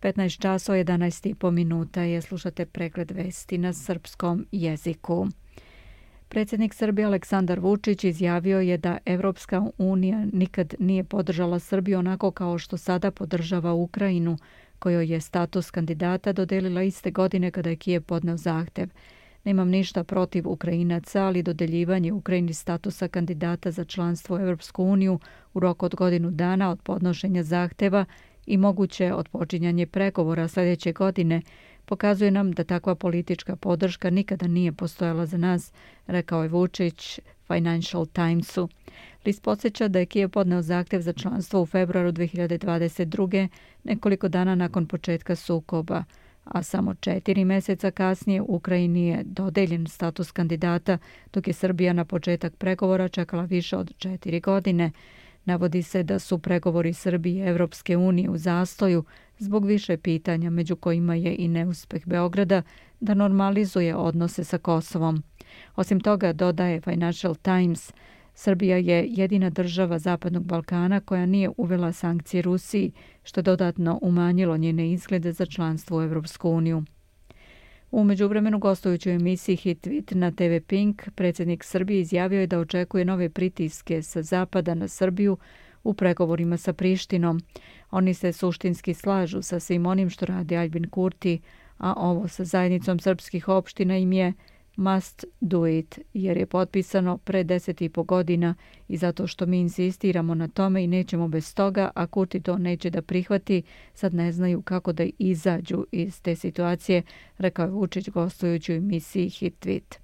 15 0.00 0.40
časova 0.40 0.78
11,5 0.78 1.50
minuta 1.50 2.02
je 2.02 2.22
slušate 2.22 2.66
pregled 2.66 3.10
vesti 3.10 3.58
na 3.58 3.72
srpskom 3.72 4.46
jeziku. 4.52 5.26
Predsjednik 6.28 6.74
Srbije 6.74 7.06
Aleksandar 7.06 7.60
Vučić 7.60 8.04
izjavio 8.04 8.60
je 8.60 8.78
da 8.78 8.98
Evropska 9.04 9.66
unija 9.78 10.26
nikad 10.32 10.74
nije 10.78 11.04
podržala 11.04 11.58
Srbiju 11.58 11.98
onako 11.98 12.30
kao 12.30 12.58
što 12.58 12.76
sada 12.76 13.10
podržava 13.10 13.72
Ukrajinu, 13.72 14.38
kojoj 14.78 15.12
je 15.12 15.20
status 15.20 15.70
kandidata 15.70 16.32
dodelila 16.32 16.82
iste 16.82 17.10
godine 17.10 17.50
kada 17.50 17.70
je 17.70 17.76
Kijev 17.76 18.02
podneo 18.02 18.36
zahtev. 18.36 18.88
Nemam 19.44 19.68
ništa 19.68 20.04
protiv 20.04 20.48
Ukrajinaca, 20.48 21.24
ali 21.24 21.42
dodeljivanje 21.42 22.12
Ukrajini 22.12 22.54
statusa 22.54 23.08
kandidata 23.08 23.70
za 23.70 23.84
članstvo 23.84 24.36
u 24.36 24.40
Evropsku 24.40 24.84
uniju 24.84 25.18
u 25.54 25.60
roku 25.60 25.86
od 25.86 25.94
godinu 25.94 26.30
dana 26.30 26.70
od 26.70 26.82
podnošenja 26.82 27.42
zahteva 27.42 28.04
i 28.46 28.56
moguće 28.56 29.12
odpočinjanje 29.12 29.86
pregovora 29.86 30.48
sljedeće 30.48 30.92
godine 30.92 31.42
pokazuje 31.84 32.30
nam 32.30 32.52
da 32.52 32.64
takva 32.64 32.94
politička 32.94 33.56
podrška 33.56 34.10
nikada 34.10 34.46
nije 34.46 34.72
postojala 34.72 35.26
za 35.26 35.36
nas, 35.36 35.72
rekao 36.06 36.42
je 36.42 36.48
Vučić 36.48 37.20
Financial 37.46 38.06
Timesu. 38.06 38.68
List 39.24 39.42
podsjeća 39.42 39.88
da 39.88 39.98
je 39.98 40.06
Kijev 40.06 40.28
podneo 40.28 40.62
zahtev 40.62 41.00
za 41.00 41.12
članstvo 41.12 41.62
u 41.62 41.66
februaru 41.66 42.12
2022. 42.12 43.48
nekoliko 43.84 44.28
dana 44.28 44.54
nakon 44.54 44.86
početka 44.86 45.36
sukoba, 45.36 46.04
a 46.44 46.62
samo 46.62 46.94
četiri 46.94 47.44
mjeseca 47.44 47.90
kasnije 47.90 48.42
Ukrajini 48.42 49.08
je 49.08 49.22
dodeljen 49.24 49.86
status 49.86 50.30
kandidata, 50.32 50.98
dok 51.32 51.46
je 51.46 51.52
Srbija 51.52 51.92
na 51.92 52.04
početak 52.04 52.56
pregovora 52.56 53.08
čekala 53.08 53.44
više 53.44 53.76
od 53.76 53.92
četiri 53.98 54.40
godine. 54.40 54.90
Navodi 55.46 55.82
se 55.82 56.02
da 56.02 56.18
su 56.18 56.38
pregovori 56.38 56.92
Srbije 56.92 57.44
i 57.44 57.48
Evropske 57.48 57.96
unije 57.96 58.30
u 58.30 58.38
zastoju 58.38 59.04
zbog 59.38 59.66
više 59.66 59.96
pitanja, 59.96 60.50
među 60.50 60.76
kojima 60.76 61.14
je 61.14 61.36
i 61.38 61.48
neuspeh 61.48 62.06
Beograda 62.06 62.62
da 63.00 63.14
normalizuje 63.14 63.96
odnose 63.96 64.44
sa 64.44 64.58
Kosovom. 64.58 65.22
Osim 65.76 66.00
toga, 66.00 66.32
dodaje 66.32 66.80
Financial 66.80 67.34
Times, 67.34 67.92
Srbija 68.34 68.76
je 68.76 69.06
jedina 69.08 69.50
država 69.50 69.98
Zapadnog 69.98 70.44
Balkana 70.44 71.00
koja 71.00 71.26
nije 71.26 71.50
uvela 71.56 71.92
sankcije 71.92 72.42
Rusiji, 72.42 72.92
što 73.22 73.42
dodatno 73.42 73.98
umanjilo 74.02 74.56
njene 74.56 74.92
izglede 74.92 75.32
za 75.32 75.46
članstvo 75.46 75.98
u 75.98 76.02
Evropsku 76.02 76.50
uniju. 76.50 76.84
U 77.90 78.04
međuvremenu 78.04 78.58
gostujući 78.58 79.10
u 79.10 79.12
emisiji 79.12 79.56
Hit 79.56 79.86
Tweet 79.86 80.14
na 80.14 80.30
TV 80.30 80.66
Pink, 80.66 81.02
predsjednik 81.14 81.64
Srbije 81.64 82.00
izjavio 82.00 82.40
je 82.40 82.46
da 82.46 82.58
očekuje 82.58 83.04
nove 83.04 83.28
pritiske 83.28 84.02
sa 84.02 84.22
Zapada 84.22 84.74
na 84.74 84.88
Srbiju 84.88 85.36
u 85.84 85.94
pregovorima 85.94 86.56
sa 86.56 86.72
Prištinom. 86.72 87.40
Oni 87.90 88.14
se 88.14 88.32
suštinski 88.32 88.94
slažu 88.94 89.42
sa 89.42 89.60
svim 89.60 89.86
onim 89.86 90.10
što 90.10 90.26
radi 90.26 90.56
Albin 90.56 90.90
Kurti, 90.90 91.40
a 91.78 91.94
ovo 91.96 92.28
sa 92.28 92.44
zajednicom 92.44 92.98
srpskih 92.98 93.48
opština 93.48 93.96
im 93.96 94.12
je 94.12 94.32
must 94.76 95.24
do 95.40 95.66
it, 95.66 95.98
jer 96.14 96.36
je 96.36 96.46
potpisano 96.46 97.18
pre 97.18 97.44
deset 97.44 97.82
i 97.82 97.88
po 97.88 98.02
godina 98.02 98.54
i 98.88 98.96
zato 98.96 99.26
što 99.26 99.46
mi 99.46 99.60
insistiramo 99.60 100.34
na 100.34 100.48
tome 100.48 100.84
i 100.84 100.86
nećemo 100.86 101.28
bez 101.28 101.54
toga, 101.54 101.90
a 101.94 102.06
Kurti 102.06 102.40
to 102.40 102.58
neće 102.58 102.90
da 102.90 103.02
prihvati, 103.02 103.62
sad 103.94 104.14
ne 104.14 104.32
znaju 104.32 104.62
kako 104.62 104.92
da 104.92 105.06
izađu 105.18 105.86
iz 105.92 106.22
te 106.22 106.36
situacije, 106.36 107.02
rekao 107.38 107.64
je 107.64 107.70
Vučić 107.70 108.08
gostujući 108.08 108.72
u 108.72 108.76
emisiji 108.76 109.28
Hit 109.28 109.54
Tweet. 109.66 109.98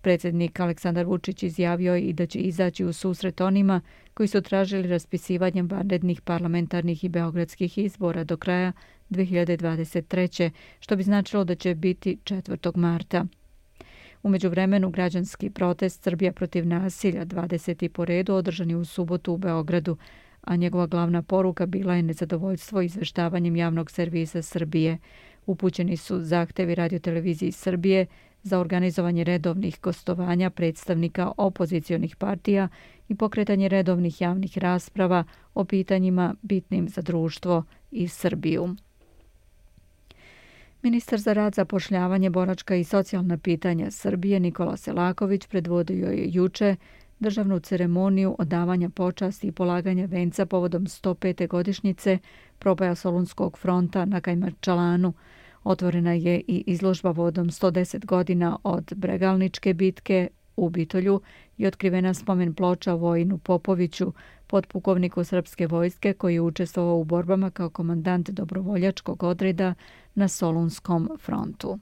Predsjednik 0.00 0.60
Aleksandar 0.60 1.06
Vučić 1.06 1.42
izjavio 1.42 1.96
i 1.96 2.12
da 2.12 2.26
će 2.26 2.38
izaći 2.38 2.84
u 2.84 2.92
susret 2.92 3.40
onima 3.40 3.80
koji 4.14 4.26
su 4.28 4.42
tražili 4.42 4.88
raspisivanjem 4.88 5.68
vanrednih 5.68 6.20
parlamentarnih 6.20 7.04
i 7.04 7.08
beogradskih 7.08 7.78
izbora 7.78 8.24
do 8.24 8.36
kraja 8.36 8.72
2023. 9.10 10.50
što 10.80 10.96
bi 10.96 11.02
značilo 11.02 11.44
da 11.44 11.54
će 11.54 11.74
biti 11.74 12.18
4. 12.24 12.76
marta. 12.76 13.26
Umeđu 14.22 14.48
vremenu 14.48 14.90
građanski 14.90 15.50
protest 15.50 16.02
Srbija 16.02 16.32
protiv 16.32 16.66
nasilja 16.66 17.26
20. 17.26 17.88
po 17.88 18.04
redu 18.04 18.34
održan 18.34 18.70
je 18.70 18.76
u 18.76 18.84
subotu 18.84 19.32
u 19.32 19.36
Beogradu, 19.36 19.96
a 20.40 20.56
njegova 20.56 20.86
glavna 20.86 21.22
poruka 21.22 21.66
bila 21.66 21.94
je 21.94 22.02
nezadovoljstvo 22.02 22.80
izveštavanjem 22.80 23.56
javnog 23.56 23.90
servisa 23.90 24.42
Srbije. 24.42 24.98
Upućeni 25.46 25.96
su 25.96 26.20
zahtevi 26.20 26.74
radioteleviziji 26.74 27.52
Srbije 27.52 28.06
za 28.42 28.58
organizovanje 28.58 29.24
redovnih 29.24 29.78
gostovanja 29.82 30.50
predstavnika 30.50 31.32
opozicionih 31.36 32.16
partija 32.16 32.68
i 33.08 33.14
pokretanje 33.14 33.68
redovnih 33.68 34.20
javnih 34.20 34.58
rasprava 34.58 35.24
o 35.54 35.64
pitanjima 35.64 36.34
bitnim 36.42 36.88
za 36.88 37.02
društvo 37.02 37.64
i 37.90 38.08
Srbiju. 38.08 38.76
Ministar 40.82 41.18
za 41.20 41.32
rad, 41.32 41.54
zapošljavanje, 41.54 42.30
boračka 42.30 42.74
i 42.74 42.84
socijalna 42.84 43.38
pitanja 43.38 43.90
Srbije 43.90 44.40
Nikola 44.40 44.76
Selaković 44.76 45.46
predvodio 45.46 46.10
je 46.10 46.24
juče 46.28 46.76
državnu 47.18 47.60
ceremoniju 47.60 48.36
odavanja 48.38 48.88
počasti 48.88 49.46
i 49.46 49.52
polaganja 49.52 50.06
venca 50.06 50.46
povodom 50.46 50.86
105. 50.86 51.48
godišnjice 51.48 52.18
probaja 52.58 52.94
Solunskog 52.94 53.58
fronta 53.58 54.04
na 54.04 54.20
Kajmarčalanu. 54.20 55.12
Otvorena 55.64 56.12
je 56.12 56.40
i 56.46 56.64
izložba 56.66 57.10
vodom 57.10 57.48
110 57.48 58.06
godina 58.06 58.58
od 58.62 58.92
Bregalničke 58.96 59.74
bitke 59.74 60.28
u 60.56 60.68
Bitolju 60.70 61.20
i 61.56 61.66
otkrivena 61.66 62.14
spomen 62.14 62.54
ploča 62.54 62.94
Vojinu 62.94 63.38
Popoviću, 63.38 64.12
podpukovniku 64.46 65.24
srpske 65.24 65.66
vojske 65.66 66.12
koji 66.12 66.34
je 66.34 66.40
učestvovao 66.40 66.96
u 66.96 67.04
borbama 67.04 67.50
kao 67.50 67.70
komandant 67.70 68.30
dobrovoljačkog 68.30 69.22
odreda 69.22 69.74
na 70.18 70.28
Solunskom 70.28 71.08
frontu. 71.18 71.78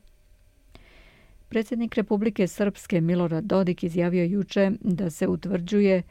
Predsjednik 1.49 1.95
Republike 1.95 2.47
Srpske 2.47 3.01
Milorad 3.01 3.45
Dodik 3.45 3.85
izjavio 3.85 4.25
juče 4.25 4.71
da 4.81 5.11
se 5.11 5.29
utvrđuje 5.29 6.03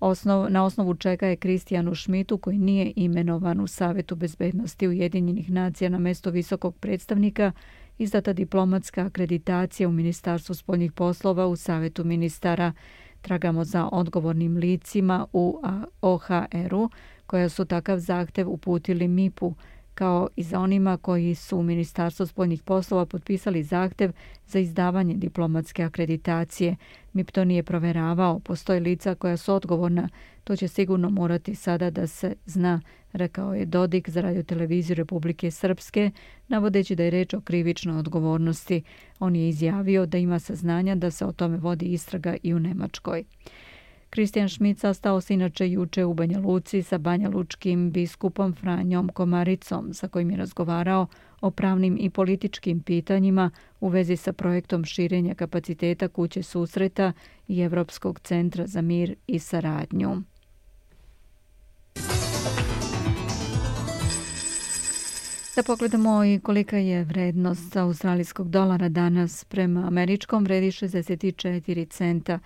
osnov, 0.00 0.50
na 0.50 0.64
osnovu 0.64 0.94
čega 0.94 1.26
je 1.26 1.36
Kristijanu 1.36 1.94
Šmitu, 1.94 2.38
koji 2.38 2.58
nije 2.58 2.92
imenovan 2.96 3.60
u 3.60 3.66
Savetu 3.66 4.16
bezbednosti 4.16 4.88
Ujedinjenih 4.88 5.50
nacija 5.50 5.90
na 5.90 5.98
mesto 5.98 6.30
visokog 6.30 6.76
predstavnika, 6.76 7.52
izdata 7.98 8.32
diplomatska 8.32 9.06
akreditacija 9.06 9.88
u 9.88 9.92
Ministarstvu 9.92 10.54
spoljnih 10.54 10.92
poslova 10.92 11.46
u 11.46 11.56
Savetu 11.56 12.04
ministara. 12.04 12.72
Tragamo 13.20 13.64
za 13.64 13.88
odgovornim 13.92 14.56
licima 14.56 15.26
u 15.32 15.60
OHR-u, 16.00 16.90
koja 17.26 17.48
su 17.48 17.64
takav 17.64 17.98
zahtev 17.98 18.50
uputili 18.50 19.08
MIP-u, 19.08 19.54
kao 19.94 20.28
i 20.36 20.42
za 20.42 20.60
onima 20.60 20.96
koji 20.96 21.34
su 21.34 21.58
u 21.58 21.62
Ministarstvu 21.62 22.26
spoljnih 22.26 22.62
poslova 22.62 23.06
potpisali 23.06 23.62
zahtev 23.62 24.12
za 24.46 24.58
izdavanje 24.58 25.14
diplomatske 25.14 25.82
akreditacije. 25.82 26.76
MIP 27.12 27.30
to 27.30 27.44
nije 27.44 27.62
proveravao, 27.62 28.38
postoje 28.38 28.80
lica 28.80 29.14
koja 29.14 29.36
su 29.36 29.54
odgovorna, 29.54 30.08
to 30.44 30.56
će 30.56 30.68
sigurno 30.68 31.10
morati 31.10 31.54
sada 31.54 31.90
da 31.90 32.06
se 32.06 32.34
zna, 32.46 32.80
rekao 33.12 33.54
je 33.54 33.66
Dodik 33.66 34.10
za 34.10 34.20
radio 34.20 34.42
televiziju 34.42 34.94
Republike 34.94 35.50
Srpske, 35.50 36.10
navodeći 36.48 36.96
da 36.96 37.02
je 37.02 37.10
reč 37.10 37.34
o 37.34 37.40
krivičnoj 37.40 37.98
odgovornosti. 37.98 38.82
On 39.18 39.36
je 39.36 39.48
izjavio 39.48 40.06
da 40.06 40.18
ima 40.18 40.38
saznanja 40.38 40.94
da 40.94 41.10
se 41.10 41.26
o 41.26 41.32
tome 41.32 41.56
vodi 41.56 41.86
istraga 41.86 42.36
i 42.42 42.54
u 42.54 42.58
Nemačkoj. 42.58 43.24
Kristijan 44.14 44.48
Šmit 44.48 44.78
sastao 44.78 45.20
se 45.20 45.34
inače 45.34 45.70
juče 45.70 46.04
u 46.04 46.14
Banja 46.14 46.38
Luci 46.38 46.82
sa 46.82 46.98
Banja 46.98 47.28
Lučkim 47.28 47.90
biskupom 47.90 48.54
Franjom 48.54 49.08
Komaricom, 49.08 49.94
sa 49.94 50.08
kojim 50.08 50.30
je 50.30 50.36
razgovarao 50.36 51.06
o 51.40 51.50
pravnim 51.50 51.96
i 52.00 52.10
političkim 52.10 52.80
pitanjima 52.80 53.50
u 53.80 53.88
vezi 53.88 54.16
sa 54.16 54.32
projektom 54.32 54.84
širenja 54.84 55.34
kapaciteta 55.34 56.08
kuće 56.08 56.42
susreta 56.42 57.12
i 57.48 57.60
Evropskog 57.60 58.20
centra 58.20 58.66
za 58.66 58.82
mir 58.82 59.14
i 59.26 59.38
saradnju. 59.38 60.22
Da 65.56 65.62
pogledamo 65.66 66.24
i 66.24 66.40
kolika 66.42 66.76
je 66.76 67.04
vrednost 67.04 67.76
australijskog 67.76 68.50
dolara 68.50 68.88
danas 68.88 69.44
prema 69.44 69.86
američkom 69.86 70.44
vredi 70.44 70.66
64 70.66 71.88
centa. 71.90 72.38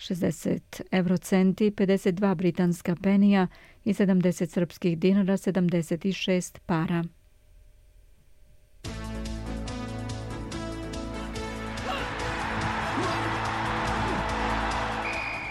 60 0.00 0.80
eurocenti, 0.90 1.70
52 1.70 2.34
britanska 2.34 2.96
penija 3.02 3.46
i 3.84 3.94
70 3.94 4.46
srpskih 4.46 4.98
dinara, 4.98 5.36
76 5.36 6.58
para. 6.66 7.04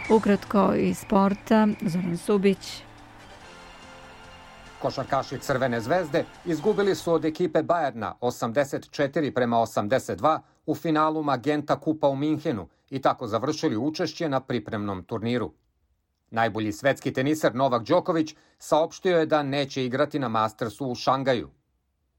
Ukratko 0.10 0.74
iz 0.76 0.98
sporta, 0.98 1.68
Zoran 1.82 2.18
Subić. 2.18 2.84
Košarkaši 4.82 5.40
Crvene 5.40 5.82
zvezde 5.82 6.26
izgubili 6.46 6.96
su 6.96 7.14
od 7.14 7.26
ekipe 7.26 7.64
Bajerna 7.64 8.16
84 8.22 9.34
prema 9.34 9.58
82 9.58 10.40
u 10.70 10.76
finalu 10.76 11.24
Magenta 11.24 11.80
Kupa 11.80 12.08
u 12.08 12.16
Minhenu 12.16 12.68
i 12.90 13.02
tako 13.02 13.28
završili 13.28 13.78
učešće 13.78 14.30
na 14.30 14.40
pripremnom 14.40 15.04
turniru. 15.04 15.52
Najbolji 16.32 16.72
svetski 16.72 17.14
teniser 17.14 17.56
Novak 17.56 17.84
Đoković 17.84 18.36
saopštio 18.60 19.20
je 19.20 19.26
da 19.26 19.44
neće 19.44 19.86
igrati 19.86 20.20
na 20.20 20.28
Mastersu 20.28 20.88
u 20.88 20.96
Šangaju. 20.96 21.50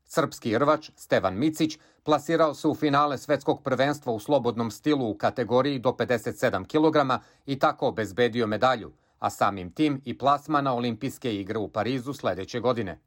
Srpski 0.05 0.59
rvač 0.59 0.91
Stevan 0.97 1.39
Micić 1.39 1.79
plasirao 2.03 2.55
se 2.55 2.69
u 2.69 2.75
finale 2.75 3.19
svetskog 3.19 3.63
prvenstva 3.63 4.13
u 4.13 4.21
slobodnom 4.21 4.71
stilu 4.71 5.11
u 5.11 5.15
kategoriji 5.15 5.79
do 5.79 5.91
57 5.91 6.67
kg 6.67 7.23
i 7.47 7.59
tako 7.59 7.89
obezbedio 7.89 8.47
medalju, 8.47 8.93
a 9.19 9.31
samim 9.31 9.73
tim 9.73 10.03
i 10.05 10.19
plasma 10.19 10.61
na 10.61 10.75
olimpijske 10.75 11.37
igre 11.37 11.59
u 11.59 11.69
Parizu 11.69 12.13
sledeće 12.13 12.61
godine. 12.61 13.01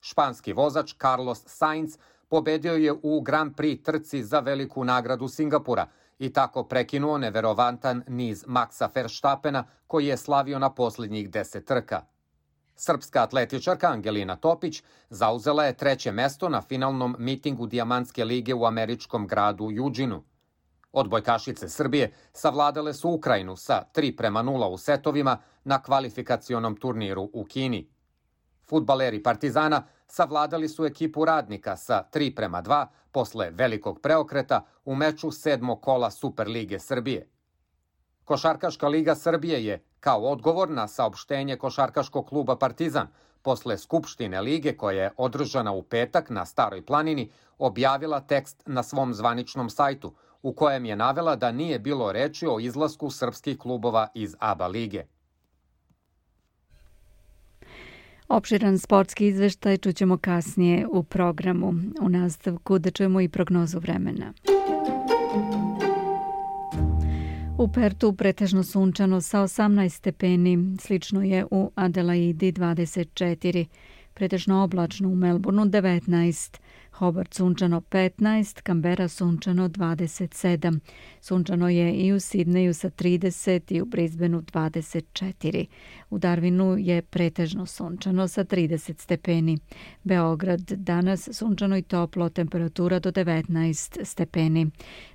Španski 0.00 0.52
vozač 0.52 0.94
Carlos 1.00 1.42
Sainz 1.46 1.98
pobedio 2.28 2.74
je 2.74 2.94
u 3.02 3.20
Grand 3.20 3.56
Prix 3.56 3.84
trci 3.84 4.22
za 4.24 4.40
veliku 4.40 4.84
nagradu 4.84 5.28
Singapura 5.28 5.86
i 6.18 6.32
tako 6.32 6.64
prekinuo 6.64 7.18
neverovantan 7.18 8.02
niz 8.08 8.44
Maxa 8.46 8.88
Verstappena 8.94 9.64
koji 9.86 10.06
je 10.06 10.16
slavio 10.16 10.58
na 10.58 10.74
poslednjih 10.74 11.30
deset 11.30 11.66
trka. 11.66 12.02
Srpska 12.76 13.22
atletičarka 13.22 13.88
Angelina 13.88 14.36
Topić 14.36 14.82
zauzela 15.10 15.64
je 15.64 15.76
treće 15.76 16.12
mesto 16.12 16.48
na 16.48 16.62
finalnom 16.62 17.16
mitingu 17.18 17.66
Dijamantske 17.66 18.24
lige 18.24 18.54
u 18.54 18.64
američkom 18.64 19.26
gradu 19.26 19.70
Juđinu. 19.70 20.24
Odbojkašice 20.92 21.68
Srbije 21.68 22.12
savladale 22.32 22.94
su 22.94 23.10
Ukrajinu 23.10 23.56
sa 23.56 23.82
3 23.94 24.16
prema 24.16 24.42
0 24.42 24.66
u 24.66 24.78
setovima 24.78 25.38
na 25.64 25.82
kvalifikacionom 25.82 26.76
turniru 26.76 27.30
u 27.32 27.44
Kini. 27.44 27.90
Futbaleri 28.68 29.22
Partizana 29.22 29.82
savladali 30.06 30.68
su 30.68 30.86
ekipu 30.86 31.24
radnika 31.24 31.76
sa 31.76 32.04
3 32.12 32.34
prema 32.34 32.62
2 32.62 32.86
posle 33.12 33.50
velikog 33.50 34.00
preokreta 34.00 34.64
u 34.84 34.94
meču 34.94 35.30
sedmog 35.30 35.82
kola 35.82 36.10
Superlige 36.10 36.78
Srbije. 36.78 37.28
Košarkaška 38.24 38.88
liga 38.88 39.14
Srbije 39.14 39.64
je, 39.64 39.84
kao 40.00 40.20
odgovor 40.20 40.70
na 40.70 40.88
saopštenje 40.88 41.56
Košarkaškog 41.56 42.26
kluba 42.28 42.56
Partizan, 42.56 43.08
posle 43.42 43.78
Skupštine 43.78 44.40
lige 44.40 44.76
koja 44.76 45.02
je 45.02 45.10
održana 45.16 45.72
u 45.72 45.82
petak 45.82 46.30
na 46.30 46.44
Staroj 46.46 46.86
planini, 46.86 47.30
objavila 47.58 48.20
tekst 48.20 48.62
na 48.66 48.82
svom 48.82 49.14
zvaničnom 49.14 49.70
sajtu, 49.70 50.14
u 50.42 50.52
kojem 50.52 50.84
je 50.84 50.96
navela 50.96 51.36
da 51.36 51.52
nije 51.52 51.78
bilo 51.78 52.12
reči 52.12 52.46
o 52.46 52.58
izlasku 52.60 53.10
srpskih 53.10 53.58
klubova 53.58 54.08
iz 54.14 54.36
ABA 54.38 54.66
lige. 54.66 55.04
Opširan 58.28 58.78
sportski 58.78 59.26
izveštaj 59.26 59.76
čućemo 59.76 60.16
kasnije 60.18 60.86
u 60.86 61.02
programu. 61.02 61.74
U 62.00 62.08
nastavku 62.08 62.78
da 62.78 62.90
čujemo 62.90 63.20
i 63.20 63.28
prognozu 63.28 63.78
vremena. 63.78 64.32
U 67.58 67.68
Pertu 67.68 68.12
pretežno 68.12 68.62
sunčano 68.62 69.20
sa 69.20 69.40
18 69.40 69.88
stepeni, 69.88 70.76
slično 70.80 71.22
je 71.22 71.46
u 71.50 71.70
Adelaidi 71.74 72.52
24, 72.52 73.66
pretežno 74.14 74.62
oblačno 74.62 75.08
u 75.08 75.14
Melbourneu 75.14 75.64
19, 75.64 76.58
Hobart 76.96 77.34
sunčano 77.34 77.80
15, 77.80 78.62
Kambera 78.62 79.08
sunčano 79.08 79.68
27. 79.68 80.78
Sunčano 81.20 81.68
je 81.68 81.92
i 81.92 82.12
u 82.12 82.20
Sidneju 82.20 82.74
sa 82.74 82.90
30 82.90 83.72
i 83.72 83.80
u 83.80 83.84
Brisbaneu 83.84 84.40
24. 84.40 85.66
U 86.10 86.18
Darwinu 86.18 86.76
je 86.78 87.02
pretežno 87.02 87.66
sunčano 87.66 88.28
sa 88.28 88.44
30 88.44 89.00
stepeni. 89.02 89.58
Beograd 90.02 90.60
danas 90.60 91.28
sunčano 91.32 91.76
i 91.76 91.82
toplo, 91.82 92.28
temperatura 92.28 92.98
do 92.98 93.12
19 93.12 94.04
stepeni. 94.04 94.70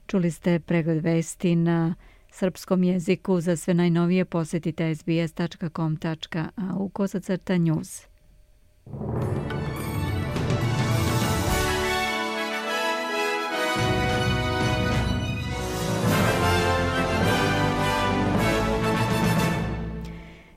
Čuli 0.07 0.31
ste 0.31 0.59
pregled 0.59 1.03
vesti 1.03 1.55
na 1.55 1.95
srpskom 2.31 2.83
jeziku. 2.83 3.41
Za 3.41 3.55
sve 3.55 3.73
najnovije 3.73 4.25
posetite 4.25 4.95
sbs.com.au 4.95 6.89
kosacrta 6.89 7.57
news. 7.57 8.01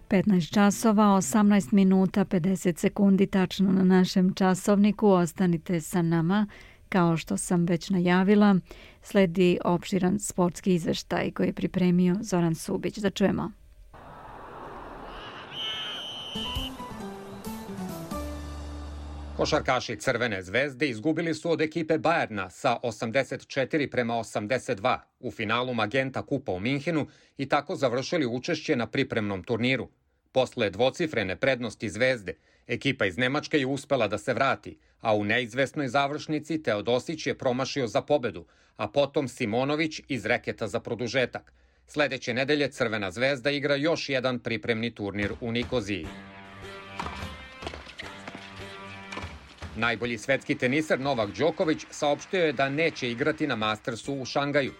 15 0.09 0.53
časova, 0.55 1.05
18 1.05 1.73
minuta, 1.73 2.25
50 2.25 2.79
sekundi 2.79 3.27
tačno 3.27 3.73
na 3.73 3.85
našem 3.85 4.35
časovniku. 4.35 5.09
Ostanite 5.09 5.81
sa 5.81 6.03
nama. 6.03 6.47
Kao 6.89 7.17
što 7.17 7.37
sam 7.37 7.65
već 7.65 7.91
najavila, 7.91 8.57
sledi 9.03 9.59
opširan 9.65 10.19
sportski 10.19 10.75
izveštaj 10.75 11.31
koji 11.31 11.47
je 11.47 11.53
pripremio 11.53 12.17
Zoran 12.21 12.55
Subić. 12.55 12.99
Da 12.99 13.11
čujemo. 13.11 13.64
Košarkaši 19.37 19.97
Crvene 19.97 20.43
zvezde 20.43 20.89
izgubili 20.89 21.35
su 21.35 21.51
od 21.51 21.61
ekipe 21.61 21.99
Bajerna 21.99 22.51
sa 22.51 22.77
84 22.83 23.91
prema 23.91 24.15
82 24.15 24.99
u 25.21 25.31
finalu 25.31 25.75
Magenta 25.75 26.23
Kupa 26.23 26.53
u 26.53 26.61
Minhenu 26.61 27.07
i 27.39 27.49
tako 27.49 27.77
završili 27.77 28.27
učešće 28.27 28.77
na 28.77 28.87
pripremnom 28.87 29.45
turniru. 29.45 29.89
Posle 30.33 30.71
dvocifrene 30.71 31.37
prednosti 31.37 31.89
Zvezde, 31.89 32.37
ekipa 32.67 33.07
iz 33.07 33.19
Nemačke 33.19 33.59
je 33.59 33.67
uspela 33.67 34.09
da 34.09 34.19
se 34.19 34.35
vrati, 34.35 34.79
a 35.01 35.15
u 35.15 35.25
neizvesnoj 35.25 35.89
završnici 35.89 36.63
Teodosić 36.63 37.27
je 37.27 37.39
promašio 37.39 37.87
za 37.87 38.03
pobedu, 38.03 38.47
a 38.77 38.89
potom 38.89 39.29
Simonović 39.29 40.01
iz 40.09 40.27
reketa 40.27 40.69
za 40.69 40.81
produžetak. 40.81 41.53
Sledeće 41.87 42.35
nedelje 42.35 42.69
Crvena 42.69 43.11
zvezda 43.11 43.51
igra 43.51 43.75
još 43.75 44.09
jedan 44.09 44.39
pripremni 44.39 44.95
turnir 44.95 45.33
u 45.41 45.53
Nikoziji. 45.53 46.07
Najbolji 49.77 50.19
svetski 50.19 50.55
teniser 50.55 51.01
Novak 51.01 51.31
Đoković 51.39 51.87
saopštio 51.91 52.45
je 52.45 52.53
da 52.53 52.69
neće 52.69 53.11
igrati 53.11 53.47
na 53.47 53.57
Mastersu 53.57 54.15
u 54.15 54.25
Šangaju. 54.25 54.73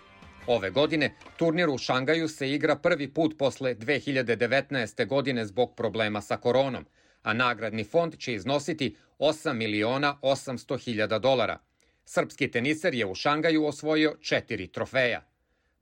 Ove 0.47 0.71
godine 0.71 1.15
turnir 1.37 1.69
u 1.69 1.79
Šangaju 1.79 2.29
se 2.29 2.51
igra 2.51 2.77
prvi 2.77 3.09
put 3.09 3.39
posle 3.39 3.75
2019. 3.75 5.07
godine 5.07 5.47
zbog 5.47 5.75
problema 5.77 6.21
sa 6.21 6.37
koronom, 6.37 6.87
a 7.23 7.33
nagradni 7.33 7.85
fond 7.85 8.19
će 8.19 8.35
iznositi 8.35 8.97
8 9.19 9.53
miliona 9.53 10.19
800 10.23 10.79
hiljada 10.85 11.19
dolara. 11.19 11.59
Srpski 12.05 12.51
teniser 12.51 12.95
je 12.95 13.07
u 13.07 13.15
Šangaju 13.15 13.67
osvojio 13.67 14.17
četiri 14.21 14.67
trofeja. 14.67 15.23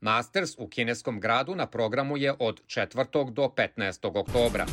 Masters 0.00 0.50
u 0.58 0.68
kineskom 0.68 1.20
gradu 1.20 1.54
na 1.54 1.66
programu 1.66 2.16
je 2.16 2.34
od 2.38 2.62
4. 2.66 3.32
do 3.32 3.52
15. 3.76 4.18
oktobra. 4.18 4.66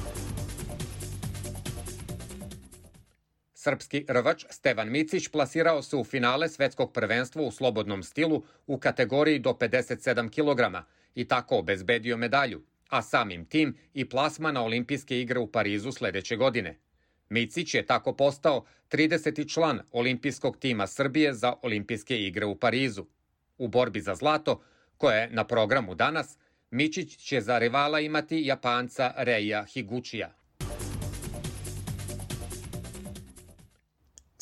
Srpski 3.62 4.06
rvač 4.08 4.45
Stevan 4.50 4.89
Micić 4.89 5.28
plasirao 5.28 5.82
se 5.82 5.95
u 5.95 6.04
finale 6.04 6.50
svetskog 6.50 6.93
prvenstva 6.93 7.41
u 7.43 7.52
slobodnom 7.52 8.04
stilu 8.04 8.43
u 8.67 8.78
kategoriji 8.78 9.39
do 9.39 9.50
57 9.50 10.30
kg 10.30 10.86
i 11.15 11.28
tako 11.28 11.58
obezbedio 11.58 12.17
medalju, 12.17 12.62
a 12.89 13.02
samim 13.02 13.45
tim 13.45 13.78
i 13.93 14.10
plasma 14.10 14.52
na 14.52 14.63
olimpijske 14.63 15.22
igre 15.22 15.39
u 15.39 15.52
Parizu 15.52 15.91
sledeće 15.91 16.36
godine. 16.36 16.78
Micić 17.30 17.74
je 17.74 17.86
tako 17.86 18.13
postao 18.13 18.65
30. 18.91 19.54
član 19.54 19.82
olimpijskog 19.91 20.58
tima 20.58 20.88
Srbije 20.88 21.34
za 21.34 21.54
olimpijske 21.62 22.17
igre 22.17 22.45
u 22.45 22.56
Parizu. 22.56 23.06
U 23.58 23.67
borbi 23.67 24.02
za 24.02 24.15
zlato, 24.15 24.63
koja 24.98 25.17
je 25.17 25.30
na 25.30 25.43
programu 25.43 25.95
danas, 25.95 26.38
Mičić 26.72 27.17
će 27.17 27.41
za 27.41 27.58
rivala 27.58 28.00
imati 28.00 28.45
Japanca 28.45 29.13
Reija 29.17 29.65
Higučija. 29.65 30.38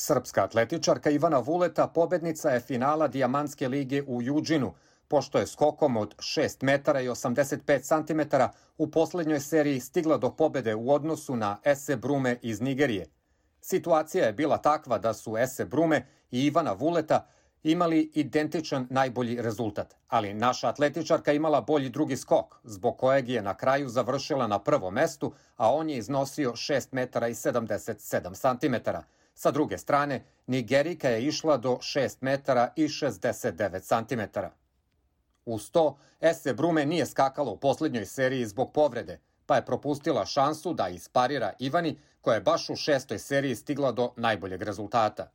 Srpska 0.08 0.44
atletičarka 0.44 1.10
Ivana 1.10 1.40
Vuleta 1.40 1.88
pobednica 1.88 2.50
je 2.50 2.60
finala 2.60 3.08
Dijamantske 3.08 3.68
lige 3.68 4.04
u 4.08 4.22
Juđinu, 4.22 4.74
pošto 5.08 5.40
je 5.40 5.48
skokom 5.48 5.98
od 5.98 6.16
6 6.16 6.64
metara 6.64 7.02
i 7.02 7.10
85 7.10 7.82
cm 7.82 8.22
u 8.78 8.92
poslednjoj 8.92 9.40
seriji 9.40 9.80
stigla 9.80 10.18
do 10.18 10.30
pobede 10.30 10.76
u 10.76 10.92
odnosu 10.92 11.36
na 11.36 11.58
Ese 11.64 11.96
Brume 11.96 12.38
iz 12.42 12.62
Nigerije. 12.62 13.06
Situacija 13.62 14.26
je 14.26 14.34
bila 14.34 14.58
takva 14.58 14.98
da 14.98 15.14
su 15.14 15.38
Ese 15.38 15.66
Brume 15.66 16.06
i 16.32 16.46
Ivana 16.46 16.72
Vuleta 16.72 17.28
imali 17.64 18.12
identičan 18.14 18.88
najbolji 18.90 19.42
rezultat, 19.42 19.96
ali 20.08 20.34
naša 20.34 20.70
atletičarka 20.70 21.34
imala 21.34 21.62
bolji 21.62 21.90
drugi 21.90 22.18
skok, 22.18 22.56
zbog 22.64 22.98
kojeg 22.98 23.30
je 23.30 23.42
na 23.42 23.58
kraju 23.58 23.90
završila 23.90 24.48
na 24.48 24.60
prvom 24.60 24.94
mestu, 24.94 25.34
a 25.58 25.74
on 25.74 25.90
je 25.90 25.98
iznosio 25.98 26.52
6 26.52 26.88
metara 26.92 27.28
i 27.28 27.34
77 27.34 28.58
cm. 28.60 28.76
Sa 29.38 29.52
druge 29.52 29.78
strane, 29.78 30.24
Nigerika 30.48 31.10
je 31.10 31.28
išla 31.28 31.58
do 31.58 31.78
6 31.82 32.18
metara 32.22 32.74
i 32.76 32.88
69 32.88 33.82
cm. 33.82 34.40
Uz 35.46 35.72
to, 35.72 35.98
Ese 36.22 36.54
Brume 36.54 36.86
nije 36.86 37.06
skakala 37.06 37.52
u 37.52 37.58
poslednjoj 37.58 38.06
seriji 38.06 38.46
zbog 38.46 38.74
povrede, 38.74 39.20
pa 39.46 39.56
je 39.56 39.66
propustila 39.66 40.26
šansu 40.26 40.74
da 40.74 40.88
isparira 40.88 41.54
Ivani, 41.60 41.98
koja 42.22 42.36
je 42.36 42.42
baš 42.42 42.70
u 42.70 42.76
šestoj 42.76 43.20
seriji 43.20 43.56
stigla 43.56 43.92
do 43.92 44.12
najboljeg 44.16 44.62
rezultata. 44.62 45.32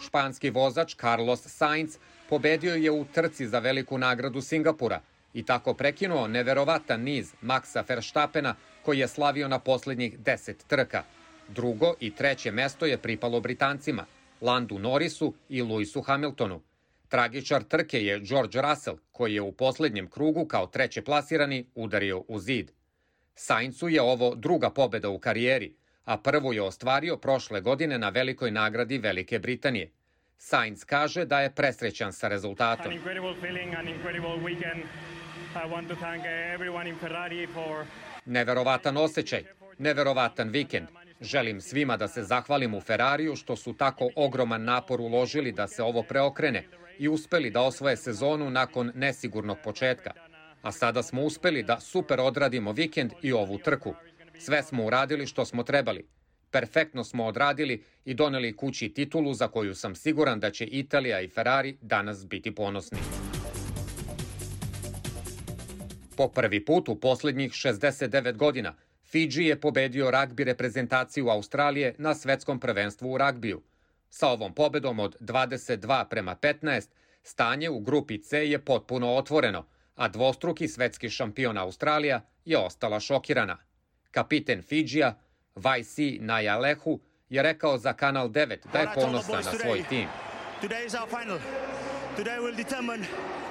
Španski 0.00 0.50
vozač 0.50 0.94
Carlos 0.94 1.46
Sainz 1.46 1.98
pobedio 2.28 2.74
je 2.74 2.90
u 2.90 3.04
trci 3.04 3.46
za 3.48 3.58
veliku 3.58 3.98
nagradu 3.98 4.40
Singapura 4.40 5.00
i 5.34 5.46
tako 5.46 5.74
prekinuo 5.74 6.28
neverovatan 6.28 7.00
niz 7.00 7.32
Maxa 7.42 7.84
Verstappena 7.88 8.54
koji 8.82 8.98
je 8.98 9.08
slavio 9.08 9.48
na 9.48 9.58
poslednjih 9.58 10.18
10 10.18 10.54
trka. 10.66 11.02
Drugo 11.48 11.94
i 12.00 12.10
treće 12.10 12.50
mesto 12.50 12.86
je 12.86 12.98
pripalo 12.98 13.40
Britancima, 13.40 14.06
Landu 14.40 14.78
Norrisu 14.78 15.34
i 15.48 15.62
Lewisu 15.62 16.04
Hamiltonu. 16.04 16.60
Tragičar 17.08 17.62
trke 17.62 18.04
je 18.04 18.20
George 18.20 18.62
Russell, 18.62 18.96
koji 19.12 19.34
je 19.34 19.42
u 19.42 19.52
poslednjem 19.52 20.10
krugu 20.10 20.46
kao 20.46 20.66
treće 20.66 21.02
plasirani 21.02 21.66
udario 21.74 22.24
u 22.28 22.38
zid. 22.38 22.70
Saincu 23.34 23.88
je 23.88 24.02
ovo 24.02 24.34
druga 24.34 24.70
pobeda 24.70 25.08
u 25.08 25.18
karijeri, 25.18 25.74
a 26.04 26.18
prvu 26.18 26.52
je 26.52 26.62
ostvario 26.62 27.16
prošle 27.16 27.60
godine 27.60 27.98
na 27.98 28.08
velikoj 28.08 28.50
nagradi 28.50 28.98
Velike 28.98 29.38
Britanije. 29.38 29.90
Sainz 30.38 30.84
kaže 30.84 31.24
da 31.24 31.40
je 31.40 31.54
presrećan 31.54 32.12
sa 32.12 32.28
rezultatom. 32.28 32.92
Neverovatan 38.26 38.96
osjećaj, 38.96 39.44
neverovatan 39.78 40.48
vikend. 40.48 40.86
Želim 41.20 41.60
svima 41.60 41.96
da 41.96 42.08
se 42.08 42.22
zahvalim 42.22 42.74
u 42.74 42.80
Ferrariju 42.80 43.36
što 43.36 43.56
su 43.56 43.72
tako 43.72 44.08
ogroman 44.16 44.64
napor 44.64 45.00
uložili 45.00 45.52
da 45.52 45.68
se 45.68 45.82
ovo 45.82 46.02
preokrene 46.02 46.64
i 46.98 47.08
uspeli 47.08 47.50
da 47.50 47.60
osvoje 47.60 47.96
sezonu 47.96 48.50
nakon 48.50 48.92
nesigurnog 48.94 49.58
početka. 49.64 50.10
A 50.62 50.72
sada 50.72 51.02
smo 51.02 51.22
uspeli 51.22 51.62
da 51.62 51.80
super 51.80 52.20
odradimo 52.20 52.72
vikend 52.72 53.12
i 53.22 53.32
ovu 53.32 53.58
trku. 53.58 53.94
Sve 54.38 54.62
smo 54.62 54.84
uradili 54.84 55.26
što 55.26 55.44
smo 55.44 55.62
trebali. 55.62 56.06
Perfektno 56.50 57.04
smo 57.04 57.26
odradili 57.26 57.84
i 58.04 58.14
doneli 58.14 58.56
kući 58.56 58.88
titulu 58.88 59.34
za 59.34 59.48
koju 59.48 59.74
sam 59.74 59.94
siguran 59.94 60.40
da 60.40 60.50
će 60.50 60.64
Italija 60.66 61.20
i 61.20 61.28
Ferrari 61.28 61.76
danas 61.80 62.26
biti 62.26 62.54
ponosni. 62.54 62.98
Po 66.16 66.28
prvi 66.28 66.64
put 66.64 66.88
u 66.88 66.94
poslednjih 67.00 67.52
69 67.52 68.36
godina 68.36 68.74
Fidži 69.04 69.44
je 69.44 69.60
pobedio 69.60 70.10
ragbi 70.10 70.44
reprezentaciju 70.44 71.28
Australije 71.28 71.94
na 71.98 72.14
svetskom 72.14 72.60
prvenstvu 72.60 73.12
u 73.12 73.18
ragbiju. 73.18 73.62
Sa 74.10 74.28
ovom 74.28 74.54
pobedom 74.54 75.00
od 75.00 75.16
22 75.20 76.04
prema 76.10 76.36
15, 76.36 76.88
stanje 77.22 77.70
u 77.70 77.80
grupi 77.80 78.18
C 78.18 78.50
je 78.50 78.58
potpuno 78.58 79.14
otvoreno, 79.14 79.66
a 79.96 80.08
dvostruki 80.08 80.68
svetski 80.68 81.10
šampion 81.10 81.58
Australija 81.58 82.20
je 82.44 82.58
ostala 82.58 83.00
šokirana. 83.00 83.58
Kapiten 84.10 84.62
Fidžija, 84.62 85.18
Vajsi 85.54 86.18
Najalehu, 86.20 87.00
je 87.28 87.42
rekao 87.42 87.78
za 87.78 87.92
Kanal 87.92 88.28
9 88.28 88.56
da 88.72 88.78
je 88.78 88.88
ponosan 88.94 89.44
na 89.44 89.52
svoj 89.52 89.84
tim. 89.88 90.08
Today 90.62 90.86
is 90.86 90.94
our 90.94 91.08
final. 91.08 91.38
Today 92.16 92.38
will 92.38 92.56
determine 92.56 93.06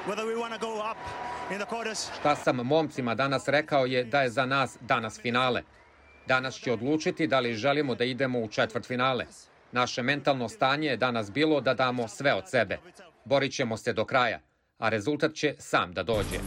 whether 0.08 0.26
we 0.26 0.36
want 0.36 0.60
to 0.60 0.68
go 0.68 0.74
up 0.92 0.98
Šta 2.20 2.36
sam 2.36 2.56
momcima 2.56 3.16
danas 3.16 3.48
rekao 3.48 3.86
je 3.86 4.04
da 4.04 4.22
je 4.22 4.30
za 4.30 4.46
nas 4.46 4.78
danas 4.82 5.20
finale. 5.20 5.64
Danas 6.28 6.56
će 6.56 6.72
odlučiti 6.72 7.28
da 7.28 7.40
li 7.40 7.54
želimo 7.54 7.96
da 7.96 8.04
idemo 8.04 8.40
u 8.40 8.48
četvrt 8.48 8.86
finale. 8.86 9.26
Naše 9.72 10.04
mentalno 10.04 10.50
stanje 10.50 10.88
je 10.88 10.98
danas 10.98 11.32
bilo 11.32 11.62
da 11.62 11.74
damo 11.74 12.08
sve 12.08 12.34
od 12.34 12.50
sebe. 12.50 12.78
Borit 13.26 13.54
ćemo 13.54 13.78
se 13.78 13.94
do 13.94 14.06
kraja, 14.06 14.40
a 14.78 14.90
rezultat 14.90 15.34
će 15.34 15.56
sam 15.60 15.94
da 15.94 16.04
dođe. 16.04 16.40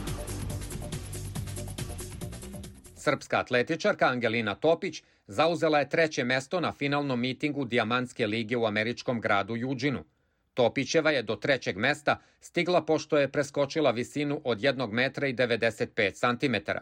Srpska 2.95 3.39
atletičarka 3.39 4.05
Angelina 4.07 4.55
Topić 4.55 5.03
zauzela 5.27 5.79
je 5.79 5.89
treće 5.89 6.23
mesto 6.23 6.59
na 6.59 6.71
finalnom 6.71 7.19
mitingu 7.19 7.65
Dijamantske 7.65 8.27
lige 8.27 8.57
u 8.57 8.65
američkom 8.65 9.21
gradu 9.21 9.55
Juđinu– 9.55 10.03
Topićeva 10.55 11.11
je 11.11 11.23
do 11.23 11.35
trećeg 11.35 11.77
mesta 11.77 12.17
stigla 12.39 12.85
pošto 12.85 13.17
je 13.17 13.31
preskočila 13.31 13.91
visinu 13.91 14.41
od 14.43 14.59
1 14.59 14.91
metra 14.91 15.27
i 15.27 15.33
95 15.33 16.13
centimetara. 16.13 16.81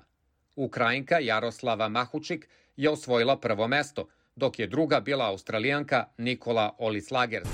Ukrajinka 0.55 1.19
Jaroslava 1.19 1.89
Mahučik 1.89 2.49
je 2.77 2.89
osvojila 2.89 3.39
prvo 3.39 3.67
mesto, 3.67 4.07
dok 4.36 4.59
je 4.59 4.67
druga 4.67 4.99
bila 4.99 5.29
Australijanka 5.29 6.05
Nikola 6.17 6.75
Olislagers. 6.77 7.49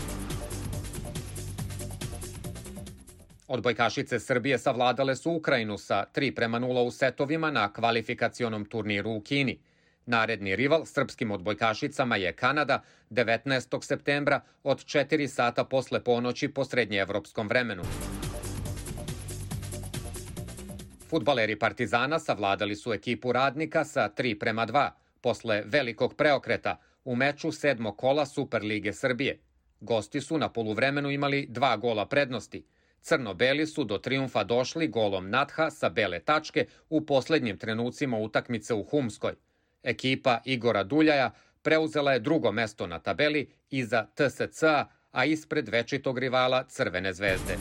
Odbojkašice 3.47 4.19
Srbije 4.19 4.57
savladale 4.57 5.15
su 5.15 5.31
Ukrajinu 5.31 5.77
sa 5.77 6.05
3 6.15 6.35
prema 6.35 6.59
0 6.59 6.87
u 6.87 6.91
setovima 6.91 7.51
na 7.51 7.73
kvalifikacionom 7.73 8.65
turniru 8.65 9.11
u 9.11 9.21
Kini– 9.21 9.59
Naredni 10.09 10.55
rival 10.55 10.85
srpskim 10.85 11.31
odbojkašicama 11.31 12.15
je 12.15 12.33
Kanada 12.33 12.81
19. 13.09 13.83
septembra 13.83 14.41
od 14.63 14.77
4 14.77 15.27
sata 15.27 15.63
posle 15.63 16.03
ponoći 16.03 16.47
po 16.47 16.65
srednjeevropskom 16.65 17.47
vremenu. 17.47 17.83
Futbaleri 21.09 21.59
Partizana 21.59 22.19
savladali 22.19 22.75
su 22.75 22.93
ekipu 22.93 23.31
radnika 23.31 23.85
sa 23.85 24.09
3 24.17 24.39
prema 24.39 24.67
2 24.67 24.89
posle 25.21 25.63
velikog 25.65 26.15
preokreta 26.15 26.77
u 27.03 27.15
meču 27.15 27.51
sedmog 27.51 27.97
kola 27.97 28.25
Superlige 28.25 28.93
Srbije. 28.93 29.39
Gosti 29.79 30.21
su 30.21 30.37
na 30.37 30.49
poluvremenu 30.49 31.11
imali 31.11 31.45
dva 31.49 31.77
gola 31.77 32.05
prednosti. 32.05 32.65
Crno-beli 33.01 33.67
su 33.67 33.83
do 33.83 33.97
triumfa 33.97 34.43
došli 34.43 34.87
golom 34.87 35.29
Natha 35.29 35.69
sa 35.69 35.89
bele 35.89 36.19
tačke 36.19 36.65
u 36.89 37.05
poslednjim 37.05 37.57
trenucima 37.57 38.17
utakmice 38.17 38.73
u 38.73 38.83
Humskoj– 38.83 39.33
Ekipa 39.83 40.41
Igora 40.45 40.83
Duljaja 40.83 41.31
preuzela 41.61 42.13
je 42.13 42.19
drugo 42.19 42.51
mesto 42.51 42.87
na 42.87 42.99
tabeli 42.99 43.49
iza 43.69 44.07
TSC, 44.15 44.63
a 45.11 45.25
ispred 45.25 45.69
večitog 45.69 46.19
rivala 46.19 46.63
Crvene 46.63 47.13
zvezde. 47.13 47.57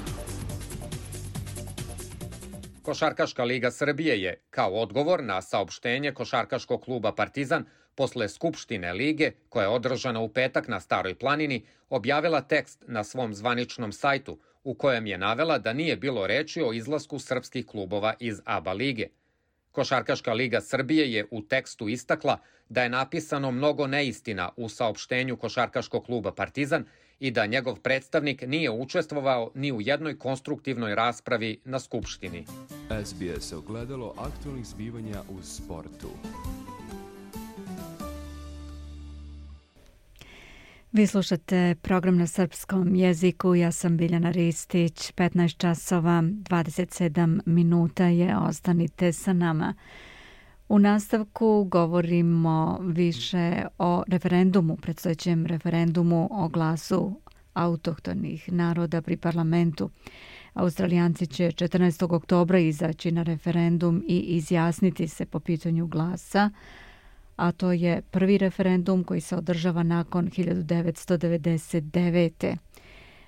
Košarkaška 2.83 3.44
liga 3.44 3.70
Srbije 3.70 4.22
je, 4.22 4.40
kao 4.50 4.70
odgovor 4.74 5.22
na 5.22 5.42
saopštenje 5.42 6.12
Košarkaškog 6.12 6.81
kluba 6.85 7.12
Partizan, 7.12 7.64
posle 7.94 8.28
Skupštine 8.28 8.92
Lige, 8.92 9.31
koja 9.48 9.62
je 9.62 9.68
održana 9.68 10.20
u 10.20 10.28
petak 10.28 10.68
na 10.68 10.81
Staroj 10.81 11.14
planini, 11.14 11.66
objavila 11.88 12.40
tekst 12.40 12.85
na 12.87 13.04
svom 13.04 13.35
zvaničnom 13.35 13.92
sajtu 13.92 14.38
u 14.64 14.74
kojem 14.74 15.07
je 15.07 15.18
navela 15.18 15.59
da 15.59 15.72
nije 15.72 15.96
bilo 15.96 16.26
reči 16.26 16.62
o 16.62 16.72
izlasku 16.72 17.18
srpskih 17.18 17.66
klubova 17.66 18.14
iz 18.20 18.40
ABA 18.44 18.72
lige. 18.72 19.07
Košarkaška 19.78 20.32
liga 20.32 20.60
Srbije 20.60 21.12
je 21.12 21.26
u 21.30 21.42
tekstu 21.42 21.88
istakla 21.88 22.38
da 22.68 22.82
je 22.82 22.88
napisano 22.88 23.50
mnogo 23.50 23.86
neistina 23.86 24.50
u 24.56 24.68
saopštenju 24.68 25.36
Košarkaškog 25.36 26.04
kluba 26.04 26.32
Partizan 26.32 26.84
i 27.20 27.30
da 27.30 27.46
njegov 27.46 27.76
predstavnik 27.80 28.42
nije 28.46 28.70
učestvovao 28.70 29.50
ni 29.54 29.72
u 29.72 29.80
jednoj 29.80 30.18
konstruktivnoj 30.18 30.94
raspravi 30.94 31.60
na 31.64 31.78
Skupštini. 31.80 32.44
SBS 33.04 33.52
ogledalo 33.52 34.14
aktualnih 34.18 34.66
zbivanja 34.66 35.22
u 35.28 35.42
sportu. 35.42 36.10
Vi 40.98 41.06
slušate 41.06 41.74
program 41.82 42.18
na 42.18 42.26
srpskom 42.26 42.94
jeziku. 42.94 43.54
Ja 43.54 43.72
sam 43.72 43.96
Biljana 43.96 44.30
Ristić. 44.30 45.12
15 45.12 45.56
časova 45.56 46.22
27 46.22 47.40
minuta 47.46 48.04
je. 48.04 48.37
Ostanite 48.37 49.12
sa 49.12 49.32
nama. 49.32 49.74
U 50.68 50.78
nastavku 50.78 51.64
govorimo 51.64 52.78
više 52.82 53.64
o 53.78 54.02
referendumu, 54.08 54.76
predstojećem 54.76 55.46
referendumu 55.46 56.28
o 56.32 56.48
glasu 56.48 57.20
autohtonih 57.54 58.52
naroda 58.52 59.02
pri 59.02 59.16
parlamentu. 59.16 59.90
Australijanci 60.54 61.26
će 61.26 61.44
14. 61.44 62.14
oktobra 62.14 62.58
izaći 62.58 63.12
na 63.12 63.22
referendum 63.22 64.04
i 64.08 64.18
izjasniti 64.18 65.08
se 65.08 65.26
po 65.26 65.40
pitanju 65.40 65.87
glasa, 65.87 66.50
a 67.38 67.53
to 67.53 67.72
je 67.72 68.03
prvi 68.03 68.38
referendum 68.38 69.05
koji 69.05 69.20
se 69.20 69.37
održava 69.37 69.83
nakon 69.83 70.31
1999. 70.31 72.57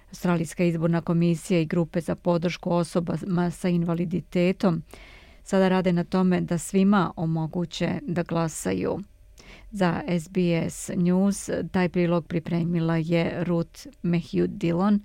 Australijska 0.09 0.64
izborna 0.64 1.01
komisija 1.01 1.61
i 1.61 1.66
grupe 1.66 2.01
za 2.01 2.14
podršku 2.14 2.73
osobama 2.73 3.51
sa 3.51 3.68
invaliditetom 3.68 4.83
sada 5.42 5.68
rade 5.68 5.92
na 5.92 6.05
tome 6.05 6.40
da 6.40 6.59
svima 6.59 7.12
omoguće 7.16 7.99
da 8.03 8.23
glasaju. 8.23 9.01
Za 9.70 10.01
SBS 10.20 10.90
News 10.96 11.51
taj 11.73 11.88
prilog 11.88 12.27
pripremila 12.27 12.96
je 12.96 13.44
Ruth 13.44 13.87
Mehjud 14.03 14.51
Dillon, 14.51 15.01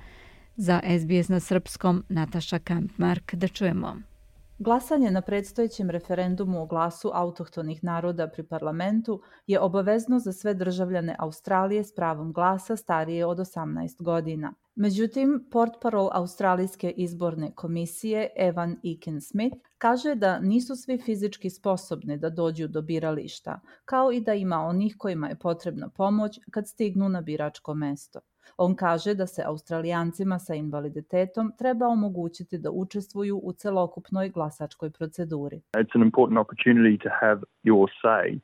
za 0.56 0.82
SBS 1.00 1.30
na 1.30 1.40
srpskom 1.40 2.04
Nataša 2.10 2.60
Kampmark. 2.60 3.36
Da 3.36 3.48
čujemo. 3.48 4.15
Glasanje 4.60 5.12
na 5.12 5.22
predstojećem 5.22 5.90
referendumu 5.90 6.62
o 6.62 6.66
glasu 6.66 7.12
autohtonih 7.14 7.84
naroda 7.84 8.28
pri 8.28 8.44
parlamentu 8.44 9.22
je 9.48 9.60
obavezno 9.60 10.20
za 10.20 10.34
sve 10.34 10.54
državljane 10.54 11.16
Australije 11.20 11.84
s 11.84 11.96
pravom 11.96 12.34
glasa 12.34 12.76
starije 12.76 13.26
od 13.26 13.38
18 13.38 14.04
godina. 14.04 14.54
Međutim, 14.76 15.48
portparol 15.52 16.10
Australijske 16.14 16.90
izborne 16.90 17.52
komisije 17.56 18.30
Evan 18.36 18.78
Eakin 18.84 19.22
Smith 19.22 19.58
kaže 19.78 20.16
da 20.16 20.40
nisu 20.40 20.76
svi 20.76 20.98
fizički 20.98 21.50
sposobni 21.50 22.18
da 22.18 22.30
dođu 22.30 22.68
do 22.68 22.82
birališta, 22.82 23.60
kao 23.86 24.12
i 24.12 24.22
da 24.22 24.34
ima 24.34 24.58
onih 24.58 24.96
kojima 24.98 25.28
je 25.28 25.36
potrebna 25.36 25.90
pomoć 25.90 26.40
kad 26.52 26.68
stignu 26.68 27.10
na 27.10 27.22
biračko 27.22 27.74
mesto. 27.74 28.20
On 28.58 28.76
kaže 28.76 29.14
da 29.14 29.28
se 29.28 29.44
Australijancima 29.46 30.40
sa 30.40 30.56
invaliditetom 30.56 31.52
treba 31.58 31.88
omogućiti 31.88 32.58
da 32.58 32.72
učestvuju 32.72 33.38
u 33.44 33.54
celokupnoj 33.54 34.30
glasačkoj 34.30 34.92
proceduri. 34.92 35.62
It's 35.74 35.96
an 35.96 36.02
important 36.02 36.40
opportunity 36.40 37.04
to 37.04 37.10
have 37.22 37.42
your 37.64 37.88
say 38.04 38.40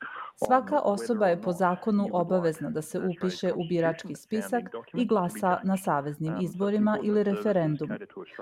Svaka 0.45 0.79
osoba 0.79 1.27
je 1.27 1.41
po 1.41 1.51
zakonu 1.51 2.07
obavezna 2.11 2.69
da 2.69 2.81
se 2.81 2.99
upiše 2.99 3.53
u 3.53 3.63
birački 3.69 4.15
spisak 4.15 4.63
i 4.93 5.05
glasa 5.05 5.59
na 5.63 5.77
saveznim 5.77 6.33
izborima 6.41 6.97
ili 7.03 7.23
referendumu. 7.23 7.93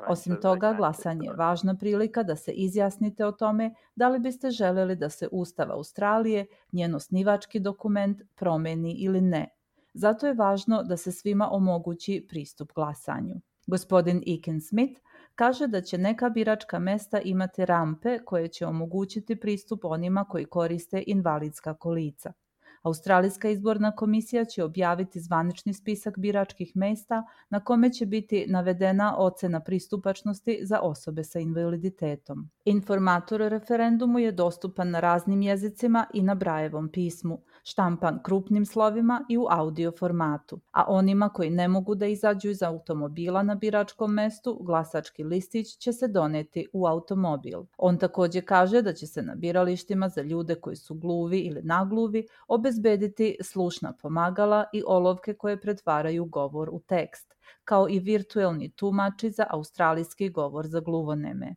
Osim 0.08 0.36
toga, 0.41 0.74
glasanje 0.74 1.28
je 1.28 1.34
važna 1.34 1.76
prilika 1.76 2.24
da 2.24 2.36
se 2.36 2.52
izjasnite 2.52 3.26
o 3.26 3.32
tome 3.32 3.74
da 3.95 4.10
li 4.10 4.19
biste 4.19 4.50
želeli 4.50 4.95
da 4.95 5.10
se 5.10 5.28
Ustav 5.32 5.72
Australije, 5.72 6.45
njen 6.72 6.95
osnivački 6.95 7.60
dokument, 7.60 8.22
promeni 8.36 8.93
ili 8.93 9.22
ne. 9.22 9.59
Zato 9.93 10.28
je 10.28 10.34
važno 10.34 10.84
da 10.84 10.97
se 10.97 11.12
svima 11.12 11.49
omogući 11.52 12.25
pristup 12.30 12.73
glasanju. 12.73 13.36
Gospodin 13.67 14.23
Iken 14.25 14.62
Smith 14.62 15.02
kaže 15.36 15.67
da 15.67 15.82
će 15.82 15.97
neka 15.97 16.30
biračka 16.30 16.80
mesta 16.80 17.21
imati 17.21 17.65
rampe 17.65 18.19
koje 18.25 18.47
će 18.47 18.65
omogućiti 18.65 19.36
pristup 19.36 19.86
onima 19.86 20.25
koji 20.25 20.45
koriste 20.45 21.04
invalidska 21.08 21.73
kolica. 21.73 22.34
Australijska 22.82 23.49
izborna 23.49 23.95
komisija 23.95 24.45
će 24.45 24.63
objaviti 24.63 25.19
zvanični 25.19 25.73
spisak 25.73 26.17
biračkih 26.17 26.71
mesta 26.75 27.23
na 27.49 27.63
kome 27.63 27.93
će 27.93 28.06
biti 28.06 28.45
navedena 28.47 29.15
ocena 29.17 29.60
pristupačnosti 29.60 30.60
za 30.63 30.80
osobe 30.80 31.23
sa 31.23 31.39
invaliditetom. 31.39 32.49
Informator 32.70 33.42
o 33.42 33.50
referendumu 33.50 34.20
je 34.20 34.32
dostupan 34.32 34.90
na 34.90 35.00
raznim 35.00 35.42
jezicima 35.42 36.06
i 36.14 36.22
na 36.22 36.36
Brajevom 36.36 36.90
pismu, 36.90 37.42
štampan 37.64 38.20
krupnim 38.24 38.66
slovima 38.66 39.26
i 39.30 39.38
u 39.38 39.46
audio 39.50 39.92
formatu, 39.92 40.60
a 40.72 40.84
onima 40.88 41.30
koji 41.30 41.50
ne 41.50 41.68
mogu 41.68 41.96
da 41.96 42.06
izađu 42.06 42.50
iz 42.50 42.64
automobila 42.64 43.44
na 43.44 43.56
biračkom 43.56 44.14
mestu, 44.14 44.60
glasački 44.62 45.24
listić 45.24 45.78
će 45.78 45.94
se 45.94 46.08
doneti 46.08 46.68
u 46.74 46.86
automobil. 46.88 47.64
On 47.78 47.98
takođe 47.98 48.42
kaže 48.42 48.82
da 48.82 48.94
će 48.94 49.08
se 49.08 49.22
na 49.22 49.36
biralištima 49.36 50.10
za 50.10 50.22
ljude 50.22 50.56
koji 50.56 50.76
su 50.76 50.96
gluvi 50.96 51.40
ili 51.40 51.62
nagluvi 51.64 52.28
obezbediti 52.48 53.38
slušna 53.42 53.94
pomagala 54.02 54.66
i 54.74 54.84
olovke 54.88 55.34
koje 55.34 55.62
pretvaraju 55.62 56.26
govor 56.26 56.70
u 56.72 56.80
tekst, 56.80 57.36
kao 57.64 57.90
i 57.90 58.00
virtuelni 58.00 58.70
tumači 58.70 59.32
za 59.32 59.46
australijski 59.50 60.30
govor 60.30 60.68
za 60.68 60.80
gluvoneme. 60.80 61.56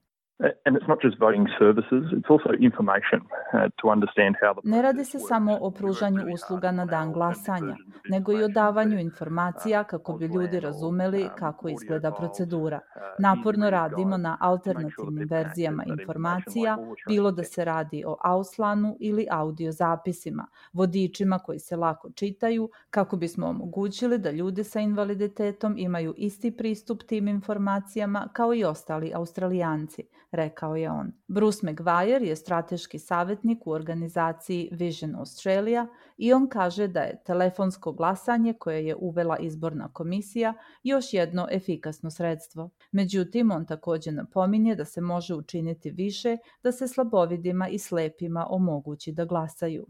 Ne 4.65 4.83
radi 4.83 5.05
se 5.05 5.19
samo 5.19 5.59
o 5.61 5.71
pružanju 5.71 6.23
usluga 6.35 6.73
na 6.73 6.85
dan 6.85 7.13
glasanja, 7.13 7.77
nego 8.09 8.33
i 8.33 8.45
o 8.45 8.49
davanju 8.49 8.99
informacija 8.99 9.81
uh, 9.81 9.87
kako 9.87 10.13
bi 10.13 10.27
ljudi 10.27 10.61
razumeli 10.61 11.23
um, 11.23 11.31
kako 11.39 11.69
izgleda 11.69 12.13
procedura. 12.13 12.81
Uh, 12.97 13.03
Naporno 13.19 13.71
radimo 13.71 14.17
na 14.17 14.37
alternativnim 14.41 15.29
verzijama 15.31 15.85
informacija, 15.85 16.79
bilo 17.09 17.31
da 17.31 17.45
se 17.45 17.65
radi 17.65 18.05
o 18.07 18.17
Auslanu 18.25 18.97
ili 19.01 19.27
audio 19.31 19.73
zapisima, 19.73 20.47
vodičima 20.73 21.39
koji 21.39 21.59
se 21.59 21.77
lako 21.77 22.11
čitaju, 22.11 22.71
kako 22.91 23.17
bismo 23.17 23.47
omogućili 23.47 24.19
da 24.19 24.31
ljudi 24.31 24.65
sa 24.65 24.81
invaliditetom 24.81 25.75
imaju 25.79 26.15
isti 26.17 26.57
pristup 26.57 27.03
tim 27.03 27.29
informacijama 27.29 28.29
kao 28.33 28.55
i 28.55 28.65
ostali 28.65 29.13
australijanci 29.15 30.05
rekao 30.33 30.77
je 30.77 30.91
on. 30.91 31.13
Bruce 31.29 31.67
McGuire 31.67 32.27
je 32.27 32.37
strateški 32.37 32.99
savjetnik 32.99 33.67
u 33.67 33.71
organizaciji 33.71 34.69
Vision 34.73 35.17
Australia 35.17 35.87
i 36.17 36.33
on 36.33 36.49
kaže 36.49 36.89
da 36.89 37.01
je 37.01 37.23
telefonsko 37.27 37.93
glasanje 37.93 38.53
koje 38.53 38.87
je 38.87 38.97
uvela 38.97 39.39
izborna 39.39 39.89
komisija 39.93 40.55
još 40.83 41.15
jedno 41.15 41.49
efikasno 41.51 42.11
sredstvo. 42.11 42.71
Međutim, 42.93 43.51
on 43.51 43.67
takođe 43.67 44.13
napominje 44.13 44.75
da 44.75 44.85
se 44.85 45.01
može 45.01 45.35
učiniti 45.35 45.91
više 45.91 46.37
da 46.63 46.73
se 46.73 46.89
slabovidima 46.89 47.69
i 47.69 47.79
slepima 47.79 48.47
omogući 48.51 49.13
da 49.13 49.25
glasaju. 49.25 49.87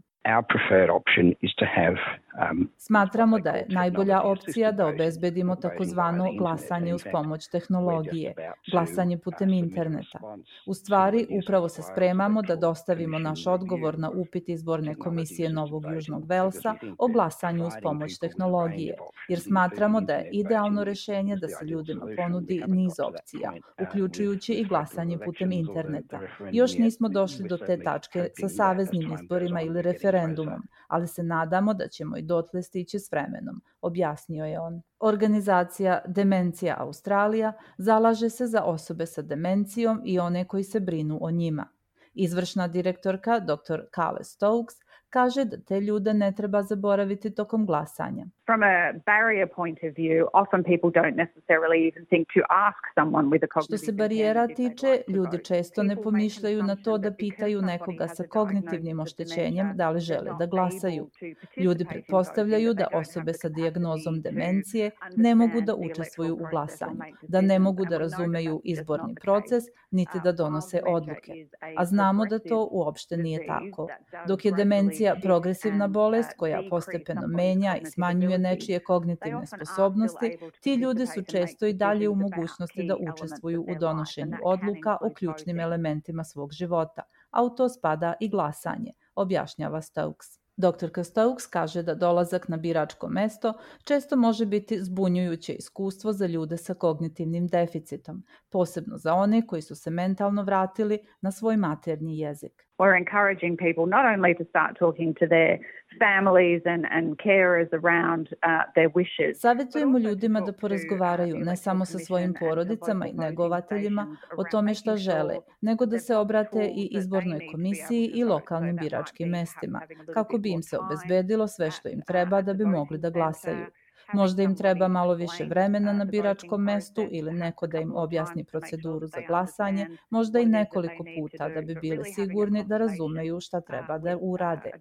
Um, 2.51 2.69
Smatramo 2.77 3.39
da 3.39 3.49
je 3.49 3.65
najbolja 3.69 4.21
opcija 4.21 4.71
da 4.71 4.87
obezbedimo 4.87 5.55
takozvano 5.55 6.33
glasanje 6.37 6.93
uz 6.93 7.03
pomoć 7.11 7.47
tehnologije, 7.47 8.33
glasanje 8.71 9.17
putem 9.17 9.49
interneta. 9.49 10.19
U 10.65 10.73
stvari, 10.73 11.27
upravo 11.43 11.69
se 11.69 11.81
spremamo 11.81 12.41
da 12.41 12.55
dostavimo 12.55 13.19
naš 13.19 13.47
odgovor 13.47 13.99
na 13.99 14.09
upit 14.09 14.49
izborne 14.49 14.95
komisije 14.95 15.49
Novog 15.49 15.83
Južnog 15.93 16.25
Velsa 16.29 16.75
o 16.97 17.07
glasanju 17.07 17.67
uz 17.67 17.73
pomoć 17.81 18.19
tehnologije, 18.19 18.95
jer 19.29 19.39
smatramo 19.39 20.01
da 20.01 20.13
je 20.13 20.29
idealno 20.31 20.83
rešenje 20.83 21.35
da 21.35 21.47
se 21.47 21.65
ljudima 21.65 22.05
ponudi 22.17 22.63
niz 22.67 22.99
opcija, 22.99 23.51
uh, 23.51 23.87
uključujući 23.87 24.53
i 24.53 24.65
glasanje 24.65 25.17
putem 25.25 25.51
interneta. 25.51 26.19
Još 26.51 26.77
nismo 26.77 27.09
došli 27.09 27.47
do 27.47 27.57
te 27.57 27.79
tačke 27.79 28.27
sa 28.39 28.49
saveznim 28.49 29.13
izborima 29.13 29.61
ili 29.61 29.81
referendumom, 30.13 30.61
ali 30.87 31.07
se 31.07 31.23
nadamo 31.23 31.73
da 31.73 31.87
ćemo 31.87 32.17
i 32.17 32.21
dotle 32.21 32.61
stići 32.61 32.99
s 32.99 33.11
vremenom, 33.11 33.61
objasnio 33.81 34.45
je 34.45 34.59
on. 34.59 34.81
Organizacija 34.99 36.01
Demencija 36.07 36.75
Australija 36.79 37.53
zalaže 37.77 38.29
se 38.29 38.47
za 38.47 38.63
osobe 38.63 39.05
sa 39.05 39.21
demencijom 39.21 40.01
i 40.05 40.19
one 40.19 40.47
koji 40.47 40.63
se 40.63 40.79
brinu 40.79 41.17
o 41.21 41.31
njima. 41.31 41.65
Izvršna 42.13 42.67
direktorka 42.67 43.39
dr. 43.39 43.81
Kale 43.91 44.23
Stokes 44.23 44.75
kaže 45.13 45.45
da 45.45 45.57
te 45.57 45.79
ljude 45.79 46.13
ne 46.13 46.31
treba 46.37 46.61
zaboraviti 46.61 47.35
tokom 47.35 47.65
glasanja. 47.65 48.25
From 48.45 48.63
a 48.63 48.75
barrier 49.05 49.47
point 49.55 49.79
of 49.87 49.91
view, 50.01 50.19
often 50.33 50.63
people 50.63 50.91
don't 50.99 51.17
necessarily 51.25 51.79
even 51.89 52.05
think 52.11 52.27
to 52.37 52.41
ask 52.67 52.81
someone 52.99 53.27
with 53.33 53.43
a 53.47 53.51
cognitive 53.53 53.77
Što 53.77 53.85
se 53.85 53.91
barijera 53.91 54.47
tiče, 54.47 55.01
ljudi 55.07 55.37
često 55.43 55.83
ne 55.83 55.95
pomišljaju 55.95 56.63
na 56.63 56.75
to 56.75 56.97
da 56.97 57.11
pitaju 57.11 57.61
nekoga 57.61 58.07
sa 58.07 58.23
kognitivnim 58.29 58.99
oštećenjem 58.99 59.71
da 59.75 59.89
li 59.89 59.99
žele 59.99 60.31
da 60.39 60.45
glasaju. 60.45 61.09
Ljudi 61.57 61.85
pretpostavljaju 61.85 62.73
da 62.73 62.87
osobe 62.93 63.33
sa 63.33 63.49
dijagnozom 63.49 64.21
demencije 64.21 64.91
ne 65.15 65.35
mogu 65.35 65.61
da 65.61 65.75
učestvuju 65.75 66.33
u 66.33 66.45
glasanju, 66.51 67.01
da 67.21 67.41
ne 67.41 67.59
mogu 67.59 67.85
da 67.85 67.97
razumeju 67.97 68.61
izborni 68.63 69.15
proces, 69.15 69.63
niti 69.91 70.19
da 70.23 70.31
donose 70.31 70.81
odluke. 70.87 71.31
A 71.77 71.85
znamo 71.85 72.25
da 72.25 72.39
to 72.39 72.67
uopšte 72.71 73.17
nije 73.17 73.47
tako. 73.47 73.87
Dok 74.27 74.45
je 74.45 74.51
demencija 74.51 75.02
progresivna 75.21 75.87
bolest 75.87 76.29
koja 76.37 76.61
postepeno 76.69 77.27
menja 77.27 77.77
i 77.77 77.85
smanjuje 77.85 78.37
nečije 78.37 78.79
kognitivne 78.79 79.47
sposobnosti, 79.47 80.37
ti 80.61 80.73
ljudi 80.73 81.05
su 81.05 81.23
često 81.23 81.65
i 81.65 81.73
dalje 81.73 82.09
u 82.09 82.15
mogućnosti 82.15 82.87
da 82.87 82.95
učestvuju 83.11 83.61
u 83.61 83.75
donošenju 83.79 84.37
odluka 84.43 84.97
o 85.01 85.13
ključnim 85.13 85.59
elementima 85.59 86.23
svog 86.23 86.53
života, 86.53 87.01
a 87.31 87.43
u 87.43 87.49
to 87.49 87.69
spada 87.69 88.13
i 88.19 88.29
glasanje, 88.29 88.91
objašnjava 89.15 89.81
Stokes. 89.81 90.43
Dr. 90.57 91.03
Stokes 91.03 91.47
kaže 91.47 91.83
da 91.83 91.95
dolazak 91.95 92.47
na 92.47 92.57
biračko 92.57 93.07
mesto 93.07 93.53
često 93.83 94.15
može 94.15 94.45
biti 94.45 94.83
zbunjujuće 94.83 95.53
iskustvo 95.53 96.13
za 96.13 96.25
ljude 96.25 96.57
sa 96.57 96.73
kognitivnim 96.73 97.47
deficitom, 97.47 98.23
posebno 98.49 98.97
za 98.97 99.13
one 99.13 99.47
koji 99.47 99.61
su 99.61 99.75
se 99.75 99.89
mentalno 99.89 100.43
vratili 100.43 100.99
na 101.21 101.31
svoj 101.31 101.57
maternji 101.57 102.19
jezik 102.19 102.67
we're 102.79 102.95
encouraging 102.95 103.57
people 103.57 103.85
not 103.85 104.05
only 104.05 104.33
to 104.33 104.45
start 104.49 104.77
talking 104.79 105.13
to 105.19 105.27
their 105.27 105.59
families 105.99 106.61
and, 106.65 106.85
and 106.91 107.17
carers 107.17 107.69
around 107.73 108.29
uh, 108.43 108.63
their 108.75 108.89
wishes. 108.95 109.41
Savetujemo 109.41 109.97
ljudima 109.97 110.41
da 110.41 110.53
porazgovaraju 110.53 111.37
ne 111.39 111.55
samo 111.57 111.85
sa 111.85 111.99
svojim 111.99 112.33
porodicama 112.39 113.07
i 113.07 113.13
negovateljima 113.13 114.17
o 114.37 114.43
tome 114.43 114.73
šta 114.73 114.97
žele, 114.97 115.35
nego 115.61 115.85
da 115.85 115.99
se 115.99 116.15
obrate 116.15 116.65
i 116.75 116.89
izbornoj 116.91 117.39
komisiji 117.51 118.11
i 118.13 118.23
lokalnim 118.23 118.75
biračkim 118.75 119.29
mestima, 119.29 119.81
kako 120.13 120.37
bi 120.37 120.51
im 120.51 120.63
se 120.63 120.77
obezbedilo 120.77 121.47
sve 121.47 121.71
što 121.71 121.89
im 121.89 122.01
treba 122.01 122.41
da 122.41 122.53
bi 122.53 122.65
mogli 122.65 122.97
da 122.97 123.09
glasaju. 123.09 123.65
Možda 124.13 124.43
im 124.43 124.55
treba 124.55 124.87
malo 124.87 125.13
više 125.13 125.45
vremena 125.45 125.93
na 125.93 126.05
biračkom 126.05 126.63
mestu 126.63 127.07
ili 127.11 127.31
neko 127.31 127.67
da 127.67 127.79
im 127.79 127.95
objasni 127.95 128.43
proceduru 128.43 129.07
za 129.07 129.21
glasanje, 129.27 129.87
možda 130.09 130.39
i 130.39 130.45
nekoliko 130.45 131.03
puta 131.17 131.49
da 131.49 131.61
bi 131.61 131.75
bili 131.75 132.05
sigurni 132.05 132.63
da 132.63 132.77
razumeju 132.77 133.39
šta 133.41 133.61
treba 133.61 133.97
da 133.97 134.17
urade. 134.21 134.71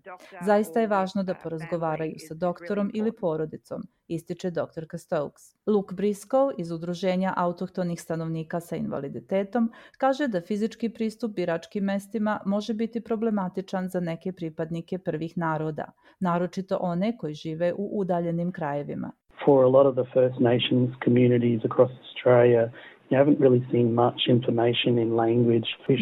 Zaista 0.41 0.81
je 0.81 0.87
važno 0.87 1.23
da 1.23 1.35
porazgovaraju 1.35 2.15
sa 2.19 2.35
doktorom 2.35 2.91
ili 2.95 3.13
porodicom, 3.13 3.83
ističe 4.15 4.51
dr. 4.51 4.99
Stokes. 4.99 5.43
Luke 5.67 5.95
Briscoe 5.95 6.55
iz 6.59 6.71
Udruženja 6.71 7.35
autohtonih 7.37 8.01
stanovnika 8.01 8.61
sa 8.61 8.77
invaliditetom 8.77 9.73
kaže 9.99 10.29
da 10.29 10.41
fizički 10.41 10.89
pristup 10.89 11.35
biračkim 11.35 11.85
mestima 11.85 12.41
može 12.47 12.75
biti 12.75 13.01
problematičan 13.01 13.89
za 13.89 14.01
neke 14.01 14.33
pripadnike 14.33 14.99
prvih 14.99 15.39
naroda, 15.39 15.93
naročito 16.21 16.79
one 16.81 17.17
koji 17.17 17.35
žive 17.35 17.73
u 17.73 17.91
udaljenim 18.01 18.53
krajevima. 18.53 19.13
for 19.45 19.65
a 19.65 19.69
lot 19.69 19.87
of 19.87 19.95
the 19.97 20.05
First 20.15 20.41
Nations 20.41 20.91
communities 21.05 21.61
across 21.65 21.93
Australia, 22.03 22.73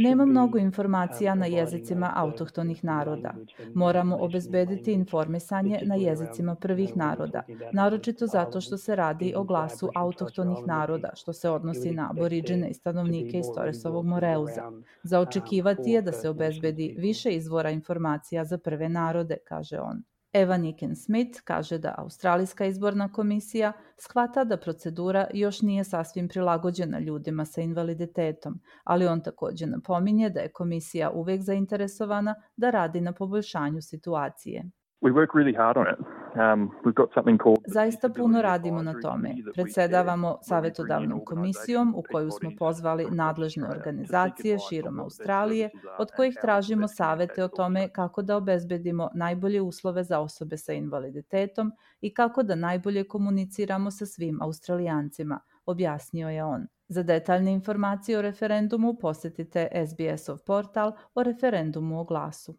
Nema 0.03 0.27
mnogo 0.27 0.59
informacija 0.59 1.35
na 1.35 1.47
jezicima 1.47 2.13
autohtonih 2.17 2.85
naroda. 2.85 3.35
Moramo 3.75 4.17
obezbediti 4.21 4.93
informisanje 4.93 5.81
na 5.83 5.95
jezicima 5.95 6.55
prvih 6.55 6.97
naroda, 6.97 7.43
naročito 7.73 8.27
zato 8.27 8.61
što 8.61 8.77
se 8.77 8.97
radi 8.97 9.33
o 9.37 9.45
glasu 9.45 9.91
autohtonih 9.95 10.59
naroda, 10.67 11.11
što 11.15 11.33
se 11.33 11.51
odnosi 11.51 11.91
na 11.91 12.09
aboriđene 12.11 12.71
i 12.71 12.75
stanovnike 12.75 13.39
iz 13.39 13.47
Torresovog 13.55 14.07
Moreuza. 14.07 14.73
Za 15.03 15.21
očekivati 15.21 15.91
je 15.91 16.03
da 16.03 16.13
se 16.13 16.29
obezbedi 16.29 16.95
više 16.99 17.31
izvora 17.31 17.71
informacija 17.71 18.45
za 18.45 18.59
prve 18.59 18.89
narode, 18.89 19.37
kaže 19.49 19.81
on. 19.81 20.03
Eva 20.33 20.57
Niken 20.57 20.97
Smith 20.97 21.41
kaže 21.45 21.79
da 21.79 21.95
Australijska 21.99 22.67
izborna 22.67 23.13
komisija 23.13 23.73
shvata 23.97 24.45
da 24.45 24.57
procedura 24.57 25.27
još 25.35 25.63
nije 25.63 25.85
sasvim 25.85 26.29
prilagođena 26.29 26.99
ljudima 26.99 27.45
sa 27.45 27.61
invaliditetom, 27.61 28.61
ali 28.85 29.07
on 29.07 29.23
takođe 29.23 29.67
napominje 29.67 30.31
da 30.31 30.41
je 30.41 30.53
komisija 30.53 31.11
uvek 31.11 31.43
zainteresovana 31.43 32.35
da 32.57 32.71
radi 32.71 33.01
na 33.01 33.13
poboljšanju 33.13 33.83
situacije. 33.83 34.71
We 35.03 35.13
work 35.13 35.35
really 35.35 35.57
hard 35.57 35.77
on 35.77 35.87
it. 35.89 35.99
Um, 36.37 36.71
we've 36.85 36.95
got 36.95 37.09
something 37.15 37.39
called... 37.39 37.59
Zaista 37.67 38.09
puno 38.09 38.43
radimo 38.43 38.83
na 38.83 39.01
tome. 39.01 39.35
Predsedavamo 39.55 40.39
savetodavnom 40.43 41.25
komisijom 41.25 41.95
u 41.97 42.03
koju 42.13 42.31
smo 42.31 42.51
pozvali 42.59 43.07
nadležne 43.11 43.69
organizacije 43.69 44.59
širom 44.59 45.01
Australije, 45.01 45.71
od 45.99 46.11
kojih 46.17 46.37
tražimo 46.43 46.89
savete 46.89 47.45
o 47.45 47.49
tome 47.49 47.89
kako 47.89 48.23
da 48.23 48.37
obezbedimo 48.37 49.11
najbolje 49.15 49.61
uslove 49.61 50.05
za 50.05 50.21
osobe 50.21 50.57
sa 50.57 50.73
invaliditetom 50.73 51.73
i 52.01 52.15
kako 52.15 52.43
da 52.43 52.55
najbolje 52.55 53.05
komuniciramo 53.05 53.91
sa 53.91 54.07
svim 54.07 54.43
australijancima, 54.43 55.41
objasnio 55.67 56.29
je 56.29 56.45
on. 56.45 56.67
Za 56.89 57.03
detaljne 57.03 57.53
informacije 57.53 58.19
o 58.19 58.23
referendumu 58.23 58.95
posetite 59.01 59.69
SBS-ov 59.87 60.39
portal 60.47 60.93
o 61.15 61.23
referendumu 61.23 62.01
o 62.01 62.05
glasu. 62.05 62.59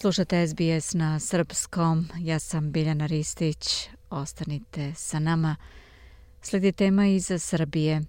Slušate 0.00 0.46
SBS 0.46 0.94
na 0.94 1.18
srpskom. 1.18 2.08
Ja 2.18 2.38
sam 2.38 2.72
Biljana 2.72 3.06
Ristić. 3.06 3.88
Ostanite 4.10 4.92
sa 4.94 5.18
nama. 5.18 5.56
Sledi 6.42 6.72
tema 6.72 7.06
iz 7.06 7.30
Srbije. 7.38 8.02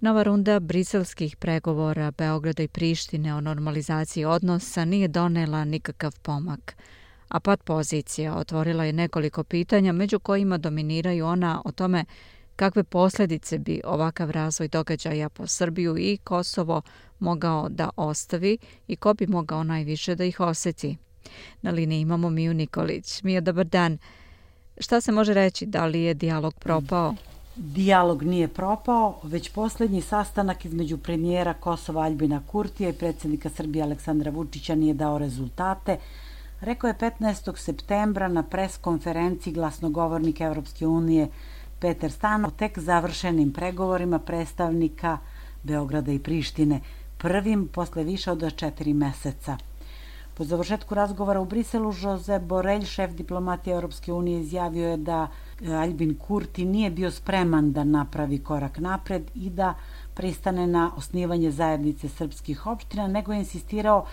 Nova 0.00 0.22
runda 0.22 0.60
briselskih 0.60 1.36
pregovora 1.36 2.10
Beograda 2.10 2.62
i 2.62 2.68
Prištine 2.68 3.34
o 3.34 3.40
normalizaciji 3.40 4.24
odnosa 4.24 4.84
nije 4.84 5.08
donela 5.08 5.64
nikakav 5.64 6.20
pomak, 6.22 6.76
a 7.28 7.40
pad 7.40 7.62
pozicija 7.62 8.36
otvorila 8.36 8.84
je 8.84 8.92
nekoliko 8.92 9.44
pitanja, 9.44 9.92
među 9.92 10.18
kojima 10.18 10.58
dominiraju 10.58 11.26
ona 11.26 11.62
o 11.64 11.72
tome 11.72 12.04
kakve 12.56 12.84
posljedice 12.84 13.58
bi 13.58 13.80
ovakav 13.84 14.30
razvoj 14.30 14.68
događaja 14.68 15.28
po 15.28 15.46
Srbiju 15.46 15.96
i 15.98 16.18
Kosovo 16.24 16.82
mogao 17.18 17.68
da 17.68 17.90
ostavi 17.96 18.58
i 18.86 18.96
ko 18.96 19.14
bi 19.14 19.26
mogao 19.26 19.64
najviše 19.64 20.14
da 20.14 20.24
ih 20.24 20.40
oseti. 20.40 20.96
Na 21.62 21.70
liniji 21.70 22.00
imamo 22.00 22.30
Miju 22.30 22.54
Nikolić. 22.54 23.22
Mija, 23.22 23.40
dobar 23.40 23.66
dan. 23.66 23.98
Šta 24.78 25.00
se 25.00 25.12
može 25.12 25.34
reći? 25.34 25.66
Da 25.66 25.86
li 25.86 26.00
je 26.00 26.14
dijalog 26.14 26.54
propao? 26.54 27.14
Dijalog 27.56 28.22
nije 28.22 28.48
propao, 28.48 29.20
već 29.22 29.50
poslednji 29.52 30.00
sastanak 30.00 30.64
između 30.64 30.98
premijera 30.98 31.54
Kosova 31.54 32.02
Albina 32.02 32.42
Kurtija 32.46 32.88
i 32.88 32.92
predsednika 32.92 33.48
Srbije 33.48 33.82
Aleksandra 33.82 34.30
Vučića 34.30 34.74
nije 34.74 34.94
dao 34.94 35.18
rezultate, 35.18 35.98
rekao 36.60 36.88
je 36.88 36.94
15. 36.94 37.56
septembra 37.56 38.28
na 38.28 38.42
preskonferenciji 38.42 39.52
glasnogovornika 39.52 40.44
Evropske 40.44 40.86
unije 40.86 41.28
Peter 41.78 42.10
Stan 42.12 42.44
o 42.44 42.50
tek 42.50 42.78
završenim 42.78 43.52
pregovorima 43.52 44.18
predstavnika 44.18 45.18
Beograda 45.62 46.12
i 46.12 46.18
Prištine, 46.18 46.80
prvim 47.18 47.68
posle 47.68 48.04
više 48.04 48.30
od 48.30 48.56
četiri 48.56 48.94
meseca. 48.94 49.56
Po 50.36 50.44
završetku 50.44 50.94
razgovora 50.94 51.40
u 51.40 51.44
Briselu, 51.44 51.92
Jose 52.02 52.38
Borelj, 52.38 52.84
šef 52.84 53.10
diplomatije 53.10 53.74
Europske 53.74 54.12
unije, 54.12 54.40
izjavio 54.40 54.88
je 54.88 54.96
da 54.96 55.28
e, 55.62 55.72
Albin 55.72 56.14
Kurti 56.18 56.64
nije 56.64 56.90
bio 56.90 57.10
spreman 57.10 57.72
da 57.72 57.84
napravi 57.84 58.38
korak 58.38 58.78
napred 58.78 59.30
i 59.34 59.50
da 59.50 59.74
pristane 60.14 60.66
na 60.66 60.90
osnivanje 60.96 61.50
zajednice 61.50 62.08
srpskih 62.08 62.66
opština, 62.66 63.06
nego 63.06 63.32
je 63.32 63.38
insistirao 63.38 64.06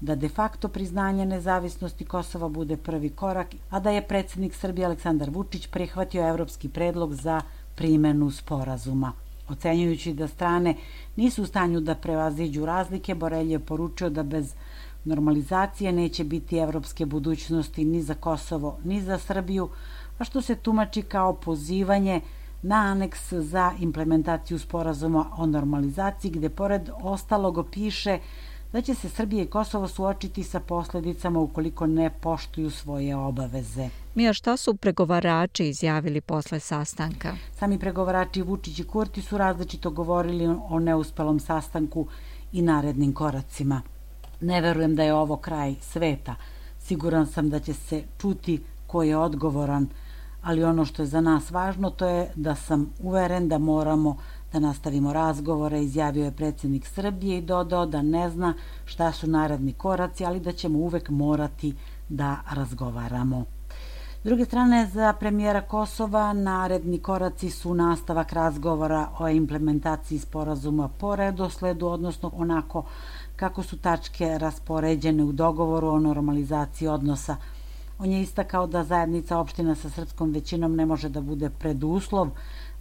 da 0.00 0.14
de 0.14 0.28
facto 0.28 0.68
priznanje 0.68 1.26
nezavisnosti 1.26 2.04
Kosova 2.04 2.48
bude 2.48 2.76
prvi 2.76 3.08
korak, 3.08 3.54
a 3.70 3.80
da 3.80 3.90
je 3.90 4.08
predsednik 4.08 4.54
Srbije 4.54 4.86
Aleksandar 4.86 5.30
Vučić 5.30 5.66
prihvatio 5.66 6.28
evropski 6.28 6.68
predlog 6.68 7.14
za 7.14 7.40
primenu 7.74 8.30
sporazuma. 8.30 9.12
Ocenjujući 9.48 10.12
da 10.14 10.28
strane 10.28 10.74
nisu 11.16 11.42
u 11.42 11.46
stanju 11.46 11.80
da 11.80 11.94
prevaziđu 11.94 12.66
razlike, 12.66 13.14
Borelj 13.14 13.52
je 13.52 13.58
poručio 13.58 14.10
da 14.10 14.22
bez 14.22 14.54
normalizacije 15.04 15.92
neće 15.92 16.24
biti 16.24 16.56
evropske 16.56 17.06
budućnosti 17.06 17.84
ni 17.84 18.02
za 18.02 18.14
Kosovo, 18.14 18.78
ni 18.84 19.02
za 19.02 19.18
Srbiju, 19.18 19.68
a 20.18 20.24
što 20.24 20.42
se 20.42 20.54
tumači 20.54 21.02
kao 21.02 21.32
pozivanje 21.32 22.20
na 22.62 22.76
aneks 22.76 23.32
za 23.32 23.72
implementaciju 23.80 24.58
sporazuma 24.58 25.26
o 25.36 25.46
normalizaciji, 25.46 26.30
gde 26.30 26.48
pored 26.48 26.90
ostalog 27.02 27.66
piše 27.72 28.18
da 28.72 28.80
će 28.80 28.94
se 28.94 29.08
Srbija 29.08 29.42
i 29.42 29.46
Kosovo 29.46 29.88
suočiti 29.88 30.42
sa 30.42 30.60
posledicama 30.60 31.40
ukoliko 31.40 31.86
ne 31.86 32.10
poštuju 32.10 32.70
svoje 32.70 33.16
obaveze. 33.16 33.88
Mija, 34.14 34.32
šta 34.32 34.56
su 34.56 34.74
pregovarači 34.74 35.68
izjavili 35.68 36.20
posle 36.20 36.60
sastanka? 36.60 37.36
Sami 37.58 37.78
pregovarači 37.78 38.42
Vučić 38.42 38.78
i 38.78 38.84
Kurti 38.84 39.22
su 39.22 39.38
različito 39.38 39.90
govorili 39.90 40.46
o 40.68 40.78
neuspelom 40.78 41.40
sastanku 41.40 42.06
i 42.52 42.62
narednim 42.62 43.12
koracima. 43.12 43.82
Ne 44.44 44.60
verujem 44.60 44.94
da 44.96 45.02
je 45.02 45.14
ovo 45.14 45.36
kraj 45.36 45.74
sveta. 45.80 46.34
Siguran 46.78 47.26
sam 47.26 47.50
da 47.50 47.60
će 47.60 47.72
se 47.72 48.02
čuti 48.18 48.62
ko 48.86 49.02
je 49.02 49.16
odgovoran, 49.16 49.88
ali 50.42 50.64
ono 50.64 50.84
što 50.84 51.02
je 51.02 51.06
za 51.06 51.20
nas 51.20 51.50
važno 51.50 51.90
to 51.90 52.06
je 52.08 52.30
da 52.34 52.54
sam 52.54 52.90
uveren 53.02 53.48
da 53.48 53.58
moramo 53.58 54.16
da 54.52 54.58
nastavimo 54.58 55.12
razgovore, 55.12 55.82
izjavio 55.82 56.24
je 56.24 56.36
predsjednik 56.36 56.86
Srbije 56.86 57.38
i 57.38 57.42
dodao 57.42 57.86
da 57.86 58.02
ne 58.02 58.30
zna 58.30 58.54
šta 58.84 59.12
su 59.12 59.26
naredni 59.26 59.72
koraci, 59.72 60.24
ali 60.24 60.40
da 60.40 60.52
ćemo 60.52 60.78
uvek 60.78 61.08
morati 61.08 61.74
da 62.08 62.36
razgovaramo. 62.50 63.44
S 64.24 64.26
druge 64.26 64.44
strane, 64.44 64.86
za 64.86 65.12
premijera 65.12 65.60
Kosova 65.60 66.32
naredni 66.32 66.98
koraci 66.98 67.50
su 67.50 67.74
nastavak 67.74 68.32
razgovora 68.32 69.08
o 69.18 69.28
implementaciji 69.28 70.18
sporazuma 70.18 70.88
po 70.88 71.16
redosledu, 71.16 71.86
odnosno 71.86 72.30
onako 72.36 72.84
kako 73.44 73.62
su 73.62 73.76
tačke 73.76 74.38
raspoređene 74.38 75.24
u 75.24 75.32
dogovoru 75.32 75.88
o 75.88 75.98
normalizaciji 75.98 76.88
odnosa. 76.88 77.36
On 77.98 78.10
je 78.10 78.22
istakao 78.22 78.66
da 78.66 78.84
zajednica 78.84 79.38
opština 79.38 79.74
sa 79.74 79.90
srpskom 79.90 80.32
većinom 80.32 80.76
ne 80.76 80.86
može 80.86 81.08
da 81.08 81.20
bude 81.20 81.50
preduslov 81.50 82.30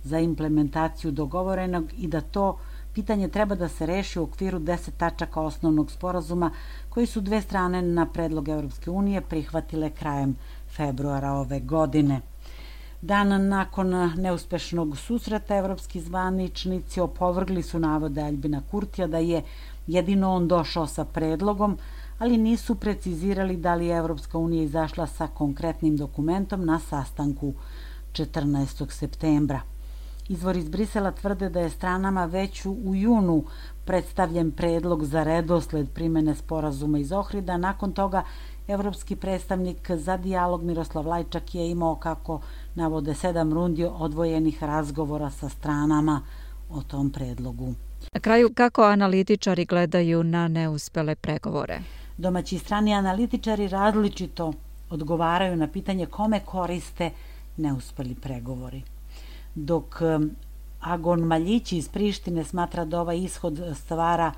za 0.03 0.20
implementaciju 0.20 1.11
dogovorenog 1.11 1.91
i 1.97 2.07
da 2.07 2.22
to 2.22 2.57
pitanje 2.93 3.28
treba 3.28 3.55
da 3.55 3.68
se 3.68 3.86
reši 3.86 4.20
u 4.20 4.24
okviru 4.24 4.59
10 4.59 4.91
tačaka 4.97 5.41
osnovnog 5.41 5.91
sporazuma 5.91 6.51
koji 6.89 7.05
su 7.05 7.22
dve 7.22 7.41
strane 7.41 7.82
na 7.82 8.05
predlog 8.05 8.49
Evropske 8.49 8.91
unije 8.91 9.22
prihvatile 9.22 9.89
krajem 9.89 10.36
februara 10.76 11.32
ove 11.32 11.59
godine. 11.59 12.22
Dan 13.01 13.47
nakon 13.47 13.89
neuspešnog 14.18 14.97
susreta 14.97 15.55
evropski 15.55 16.01
zvaničnici 16.01 17.01
opovrgli 17.01 17.64
su 17.64 17.80
navode 17.80 18.22
Aljbina 18.22 18.61
Kurtija 18.72 19.07
da 19.07 19.18
je 19.18 19.41
jedino 19.88 20.34
on 20.34 20.47
došao 20.47 20.88
sa 20.88 21.05
predlogom, 21.05 21.77
ali 22.19 22.38
nisu 22.38 22.75
precizirali 22.75 23.57
da 23.57 23.75
li 23.75 23.86
je 23.86 23.97
Evropska 23.97 24.38
unija 24.38 24.63
izašla 24.63 25.07
sa 25.07 25.27
konkretnim 25.27 25.97
dokumentom 25.97 26.65
na 26.65 26.79
sastanku 26.79 27.53
14. 28.13 28.91
septembra. 28.91 29.61
Izvor 30.29 30.57
iz 30.57 30.69
Brisela 30.69 31.11
tvrde 31.11 31.49
da 31.49 31.59
je 31.59 31.69
stranama 31.69 32.25
već 32.25 32.65
u 32.65 32.95
junu 32.95 33.43
predstavljen 33.86 34.51
predlog 34.51 35.05
za 35.05 35.23
redosled 35.23 35.89
primene 35.89 36.36
sporazuma 36.36 36.99
iz 36.99 37.11
Ohrida. 37.11 37.57
Nakon 37.57 37.91
toga 37.91 38.23
Evropski 38.67 39.15
predstavnik 39.15 39.91
za 39.91 40.17
dijalog 40.17 40.63
Miroslav 40.63 41.07
Lajčak 41.07 41.55
je 41.55 41.69
imao, 41.69 41.95
kako 41.95 42.39
navode, 42.75 43.13
sedam 43.15 43.53
rundi 43.53 43.86
odvojenih 43.86 44.63
razgovora 44.63 45.29
sa 45.29 45.49
stranama 45.49 46.21
o 46.69 46.81
tom 46.81 47.09
predlogu. 47.09 47.73
Na 48.12 48.20
kraju, 48.20 48.49
kako 48.54 48.84
analitičari 48.84 49.66
gledaju 49.66 50.24
na 50.24 50.47
neuspele 50.47 51.16
pregovore? 51.16 51.80
Domaći 52.18 52.60
strani 52.60 52.93
analitičari 52.93 53.68
različito 53.68 54.54
odgovaraju 54.89 55.56
na 55.56 55.68
pitanje 55.68 56.06
kome 56.06 56.39
koriste 56.39 57.12
neuspeli 57.58 58.16
pregovori. 58.16 58.82
Dok 59.56 60.01
um, 60.01 60.32
Agon 60.82 61.20
Maljići 61.20 61.78
iz 61.78 61.89
Prištine 61.89 62.43
smatra 62.43 62.86
da 62.86 63.01
ovaj 63.01 63.18
ishod 63.18 63.60
stvara 63.76 64.32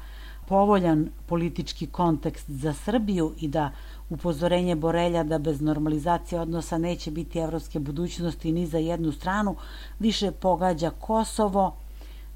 povoljan 0.48 1.10
politički 1.26 1.88
kontekst 1.88 2.50
za 2.50 2.74
Srbiju 2.74 3.34
i 3.40 3.48
da 3.48 3.72
upozorenje 4.10 4.76
Borelja 4.76 5.24
da 5.24 5.38
bez 5.38 5.62
normalizacije 5.62 6.42
odnosa 6.42 6.78
neće 6.78 7.12
biti 7.12 7.40
evropske 7.40 7.80
budućnosti 7.80 8.52
ni 8.52 8.68
za 8.68 8.78
jednu 8.78 9.12
stranu, 9.12 9.56
više 10.00 10.32
pogađa 10.32 10.90
Kosovo, 10.90 11.76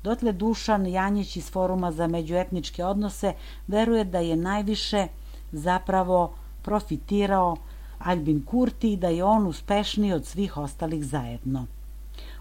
dotle 0.04 0.32
Dušan 0.32 0.86
Janjić 0.86 1.36
iz 1.36 1.52
Foruma 1.52 1.92
za 1.92 2.08
međuetničke 2.08 2.86
odnose 2.86 3.34
veruje 3.68 4.04
da 4.04 4.20
je 4.20 4.36
najviše 4.36 5.08
zapravo 5.52 6.34
profitirao 6.62 7.56
Albin 8.00 8.46
Kurti 8.46 8.94
i 8.94 8.98
da 8.98 9.08
je 9.08 9.24
on 9.24 9.48
uspešniji 9.48 10.14
od 10.14 10.26
svih 10.26 10.58
ostalih 10.58 11.06
zajedno. 11.06 11.66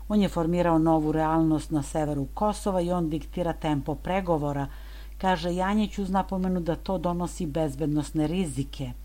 On 0.08 0.20
je 0.20 0.28
formirao 0.28 0.78
novu 0.78 1.12
realnost 1.12 1.70
na 1.70 1.82
severu 1.82 2.26
Kosova 2.34 2.80
i 2.80 2.92
on 2.92 3.10
diktira 3.10 3.52
tempo 3.52 3.94
pregovora, 3.94 4.66
kaže 5.18 5.54
Janjić 5.54 5.98
uz 5.98 6.10
napomenu 6.10 6.60
da 6.60 6.76
to 6.76 6.98
donosi 6.98 7.46
bezbednostne 7.46 8.26
rizike– 8.26 8.92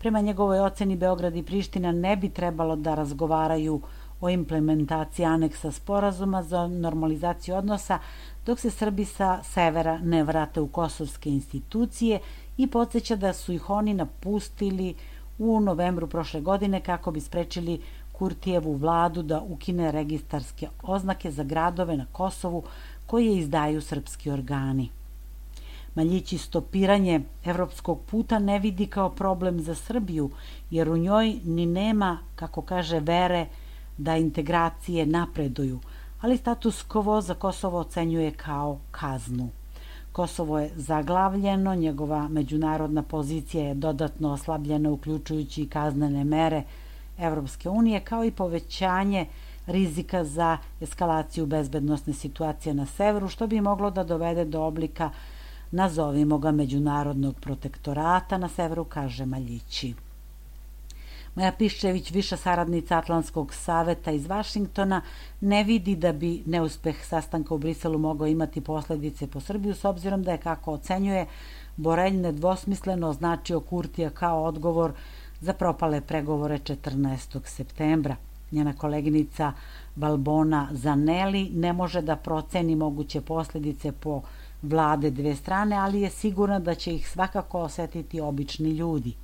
Prema 0.00 0.20
njegovoj 0.20 0.60
oceni 0.60 0.96
Beograd 0.96 1.36
i 1.36 1.42
Priština 1.42 1.92
ne 1.92 2.16
bi 2.16 2.28
trebalo 2.28 2.76
da 2.76 2.94
razgovaraju 2.94 3.74
o 3.74 3.80
implementaciji 4.28 5.26
aneksa 5.26 5.72
sporazuma 5.72 6.42
za 6.42 6.66
normalizaciju 6.68 7.56
odnosa 7.56 7.98
dok 8.46 8.60
se 8.60 8.70
Srbi 8.70 9.04
sa 9.04 9.42
severa 9.42 9.98
ne 9.98 10.24
vrate 10.24 10.60
u 10.60 10.68
kosovske 10.68 11.30
institucije 11.30 12.20
i 12.56 12.66
podsjeća 12.66 13.16
da 13.16 13.32
su 13.32 13.52
ih 13.52 13.70
oni 13.70 13.94
napustili 13.94 14.94
u 15.38 15.60
novembru 15.60 16.06
prošle 16.06 16.40
godine 16.40 16.80
kako 16.80 17.10
bi 17.10 17.20
sprečili 17.20 17.80
Kurtijevu 18.12 18.74
vladu 18.74 19.22
da 19.22 19.40
ukine 19.40 19.92
registarske 19.92 20.68
oznake 20.82 21.30
za 21.30 21.44
gradove 21.44 21.96
na 21.96 22.06
Kosovu 22.12 22.62
koje 23.06 23.38
izdaju 23.38 23.80
srpski 23.80 24.30
organi. 24.30 24.88
Maljići 25.94 26.38
stopiranje 26.38 27.20
evropskog 27.44 28.00
puta 28.10 28.38
ne 28.38 28.58
vidi 28.58 28.86
kao 28.86 29.10
problem 29.10 29.60
za 29.60 29.74
Srbiju, 29.74 30.30
jer 30.70 30.90
u 30.90 30.96
njoj 30.96 31.40
ni 31.44 31.66
nema, 31.66 32.18
kako 32.34 32.62
kaže, 32.62 33.00
vere 33.00 33.46
da 34.00 34.16
integracije 34.16 35.06
napreduju, 35.06 35.80
ali 36.20 36.36
status 36.36 36.84
quo 36.88 37.20
za 37.20 37.34
Kosovo 37.34 37.78
ocenjuje 37.78 38.30
kao 38.30 38.78
kaznu. 38.90 39.48
Kosovo 40.12 40.58
je 40.58 40.70
zaglavljeno, 40.76 41.74
njegova 41.74 42.28
međunarodna 42.28 43.02
pozicija 43.02 43.64
je 43.64 43.74
dodatno 43.74 44.32
oslabljena 44.32 44.90
uključujući 44.90 45.62
i 45.62 45.68
kaznene 45.68 46.24
mere 46.24 46.62
Evropske 47.18 47.68
unije, 47.68 48.00
kao 48.00 48.24
i 48.24 48.30
povećanje 48.30 49.26
rizika 49.66 50.24
za 50.24 50.58
eskalaciju 50.80 51.46
bezbednostne 51.46 52.12
situacije 52.12 52.74
na 52.74 52.86
severu, 52.86 53.28
što 53.28 53.46
bi 53.46 53.60
moglo 53.60 53.90
da 53.90 54.04
dovede 54.04 54.44
do 54.44 54.62
oblika 54.62 55.10
nazovimo 55.70 56.38
ga 56.38 56.50
međunarodnog 56.50 57.40
protektorata 57.40 58.38
na 58.38 58.48
severu, 58.48 58.84
kaže 58.84 59.26
Maljići. 59.26 59.94
Maja 61.34 61.52
Piščević, 61.52 62.10
viša 62.10 62.36
saradnica 62.36 62.96
Atlantskog 62.98 63.52
saveta 63.54 64.10
iz 64.10 64.26
Vašingtona, 64.26 65.00
ne 65.40 65.64
vidi 65.64 65.94
da 65.96 66.12
bi 66.12 66.42
neuspeh 66.46 67.04
sastanka 67.06 67.54
u 67.54 67.58
Briselu 67.58 67.98
mogao 67.98 68.26
imati 68.26 68.60
posledice 68.60 69.26
po 69.26 69.40
Srbiju, 69.40 69.74
s 69.74 69.84
obzirom 69.84 70.22
da 70.22 70.32
je, 70.32 70.38
kako 70.38 70.72
ocenjuje, 70.72 71.26
Borelj 71.76 72.16
nedvosmisleno 72.16 73.08
označio 73.08 73.60
Kurtija 73.60 74.10
kao 74.10 74.44
odgovor 74.44 74.92
za 75.40 75.52
propale 75.52 76.00
pregovore 76.00 76.58
14. 76.58 77.40
septembra. 77.44 78.16
Njena 78.52 78.72
koleginica 78.72 79.52
Balbona 79.94 80.68
Zaneli 80.72 81.50
ne 81.54 81.72
može 81.72 82.02
da 82.02 82.16
proceni 82.16 82.76
moguće 82.76 83.20
posledice 83.20 83.92
po 83.92 84.22
vlade 84.62 85.10
dve 85.10 85.36
strane, 85.36 85.76
ali 85.76 86.00
je 86.00 86.10
sigurna 86.10 86.58
da 86.58 86.74
će 86.74 86.94
ih 86.94 87.08
svakako 87.08 87.60
osetiti 87.60 88.20
obični 88.20 88.70
ljudi. 88.70 89.14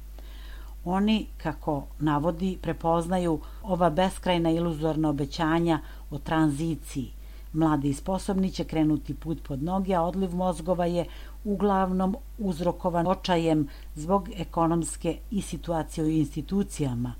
Oni, 0.88 1.26
kako 1.42 1.84
navodi, 1.98 2.58
prepoznaju 2.62 3.40
ova 3.62 3.90
beskrajna 3.90 4.50
iluzorna 4.50 5.08
obećanja 5.08 5.80
o 6.10 6.18
tranziciji. 6.18 7.12
Mladi 7.52 7.88
i 7.88 7.94
sposobni 7.94 8.50
će 8.50 8.64
krenuti 8.64 9.14
put 9.14 9.42
pod 9.42 9.62
noge, 9.62 9.94
a 9.94 10.02
odliv 10.02 10.34
mozgova 10.34 10.86
je 10.86 11.04
uglavnom 11.44 12.16
uzrokovan 12.38 13.06
očajem 13.06 13.68
zbog 13.94 14.28
ekonomske 14.36 15.16
i 15.30 15.42
situacije 15.42 16.04
u 16.04 16.08
institucijama. 16.08 17.12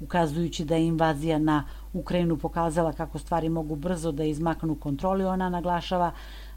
Ukazujući 0.00 0.64
da 0.64 0.76
je 0.76 0.86
invazija 0.86 1.38
na 1.38 1.64
Ukrajinu 1.92 2.36
pokazala 2.36 2.92
kako 2.92 3.18
stvari 3.18 3.48
mogu 3.48 3.76
brzo 3.76 4.12
da 4.12 4.24
izmaknu 4.24 4.74
kontroli, 4.74 5.24
ona 5.24 5.48
naglašava 5.48 6.12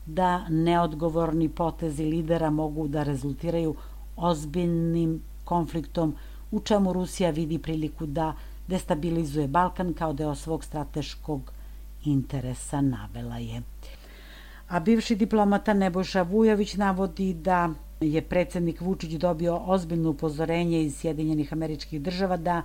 da 0.05 0.49
neodgovorni 0.49 1.49
potezi 1.49 2.03
lidera 2.03 2.49
mogu 2.49 2.87
da 2.87 3.03
rezultiraju 3.03 3.75
ozbiljnim 4.17 5.21
konfliktom 5.45 6.15
u 6.51 6.59
čemu 6.59 6.93
Rusija 6.93 7.29
vidi 7.29 7.59
priliku 7.59 8.05
da 8.05 8.33
destabilizuje 8.67 9.47
Balkan 9.47 9.93
kao 9.93 10.13
deo 10.13 10.35
svog 10.35 10.63
strateškog 10.63 11.51
interesa, 12.05 12.81
navela 12.81 13.37
je. 13.37 13.61
A 14.67 14.79
bivši 14.79 15.15
diplomata 15.15 15.73
Nebojša 15.73 16.21
Vujović 16.21 16.75
navodi 16.75 17.33
da 17.33 17.69
je 18.01 18.21
predsednik 18.21 18.81
Vučić 18.81 19.11
dobio 19.11 19.57
ozbiljno 19.65 20.09
upozorenje 20.09 20.83
iz 20.83 20.97
Sjedinjenih 20.97 21.53
američkih 21.53 22.01
država 22.01 22.37
da 22.37 22.61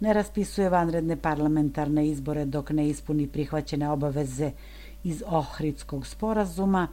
ne 0.00 0.12
raspisuje 0.12 0.68
vanredne 0.70 1.16
parlamentarne 1.16 2.06
izbore 2.08 2.44
dok 2.44 2.70
ne 2.70 2.88
ispuni 2.88 3.26
prihvaćene 3.26 3.90
obaveze 3.90 4.50
iz 5.04 5.22
Ohridskog 5.26 6.06
sporazuma. 6.06 6.88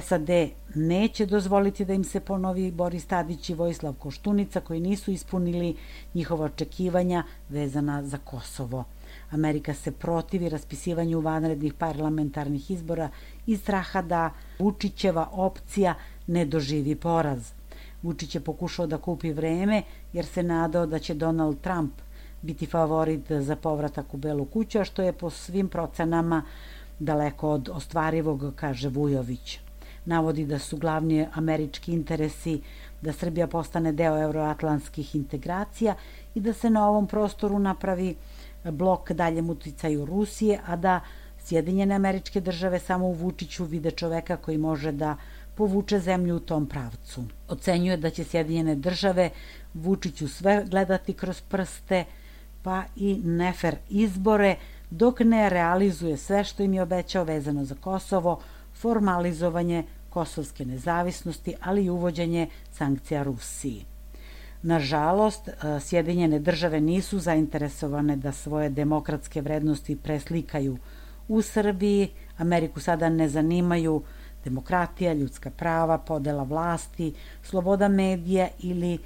SAD 0.00 0.28
neće 0.74 1.26
dozvoliti 1.26 1.84
da 1.84 1.92
im 1.92 2.04
se 2.04 2.20
ponovi 2.20 2.70
Boris 2.70 3.06
Tadić 3.06 3.50
i 3.50 3.54
Vojislav 3.54 3.94
Koštunica 3.94 4.60
koji 4.60 4.80
nisu 4.80 5.10
ispunili 5.10 5.76
njihova 6.14 6.44
očekivanja 6.44 7.24
vezana 7.48 8.02
za 8.02 8.18
Kosovo. 8.18 8.84
Amerika 9.30 9.74
se 9.74 9.92
protivi 9.92 10.48
raspisivanju 10.48 11.20
vanrednih 11.20 11.74
parlamentarnih 11.74 12.70
izbora 12.70 13.08
iz 13.46 13.60
straha 13.60 14.02
da 14.02 14.30
Vučićeva 14.58 15.28
opcija 15.32 15.94
ne 16.26 16.44
doživi 16.44 16.94
poraz. 16.94 17.50
Vučić 18.02 18.34
je 18.34 18.40
pokušao 18.40 18.86
da 18.86 18.98
kupi 18.98 19.32
vreme 19.32 19.82
jer 20.12 20.26
se 20.26 20.42
nadao 20.42 20.86
da 20.86 20.98
će 20.98 21.14
Donald 21.14 21.60
Trump 21.60 21.92
biti 22.42 22.66
favorit 22.66 23.32
za 23.32 23.56
povratak 23.56 24.14
u 24.14 24.16
Belu 24.16 24.44
kuću, 24.44 24.78
a 24.78 24.84
što 24.84 25.02
je 25.02 25.12
po 25.12 25.30
svim 25.30 25.68
procenama 25.68 26.42
daleko 26.98 27.50
od 27.50 27.68
ostvarivog, 27.68 28.52
kaže 28.56 28.88
Vujović. 28.88 29.60
Navodi 30.04 30.46
da 30.46 30.58
su 30.58 30.76
glavni 30.76 31.26
američki 31.34 31.92
interesi 31.92 32.60
da 33.02 33.12
Srbija 33.12 33.46
postane 33.46 33.92
deo 33.92 34.18
euroatlantskih 34.22 35.14
integracija 35.16 35.94
i 36.34 36.40
da 36.40 36.52
se 36.52 36.70
na 36.70 36.88
ovom 36.88 37.06
prostoru 37.06 37.58
napravi 37.58 38.16
blok 38.64 39.12
daljem 39.12 39.50
uticaju 39.50 40.04
Rusije, 40.04 40.60
a 40.66 40.76
da 40.76 41.00
Sjedinjene 41.44 41.94
američke 41.94 42.40
države 42.40 42.78
samo 42.78 43.06
u 43.06 43.12
Vučiću 43.12 43.64
vide 43.64 43.90
čoveka 43.90 44.36
koji 44.36 44.58
može 44.58 44.92
da 44.92 45.16
povuče 45.54 45.98
zemlju 45.98 46.36
u 46.36 46.40
tom 46.40 46.66
pravcu. 46.66 47.24
Ocenjuje 47.48 47.96
da 47.96 48.10
će 48.10 48.24
Sjedinjene 48.24 48.74
države 48.74 49.30
Vučiću 49.74 50.28
sve 50.28 50.64
gledati 50.70 51.12
kroz 51.12 51.40
prste, 51.40 52.04
pa 52.62 52.82
i 52.96 53.14
nefer 53.24 53.76
izbore, 53.90 54.56
dok 54.90 55.20
ne 55.20 55.48
realizuje 55.50 56.16
sve 56.16 56.44
što 56.44 56.62
im 56.62 56.74
je 56.74 56.82
obećao 56.82 57.24
vezano 57.24 57.64
za 57.64 57.74
Kosovo, 57.74 58.40
formalizovanje 58.82 59.84
kosovske 60.10 60.64
nezavisnosti, 60.64 61.54
ali 61.60 61.84
i 61.84 61.90
uvođenje 61.90 62.48
sankcija 62.70 63.22
Rusiji. 63.22 63.84
Nažalost, 64.62 65.48
e, 65.48 65.80
Sjedinjene 65.80 66.38
države 66.38 66.80
nisu 66.80 67.18
zainteresovane 67.18 68.16
da 68.16 68.32
svoje 68.32 68.68
demokratske 68.70 69.40
vrednosti 69.40 69.96
preslikaju 69.96 70.78
u 71.28 71.42
Srbiji. 71.42 72.08
Ameriku 72.38 72.80
sada 72.80 73.08
ne 73.08 73.28
zanimaju 73.28 74.02
demokratija, 74.44 75.12
ljudska 75.12 75.50
prava, 75.50 75.98
podela 75.98 76.42
vlasti, 76.42 77.12
sloboda 77.42 77.88
medija 77.88 78.48
ili 78.58 78.98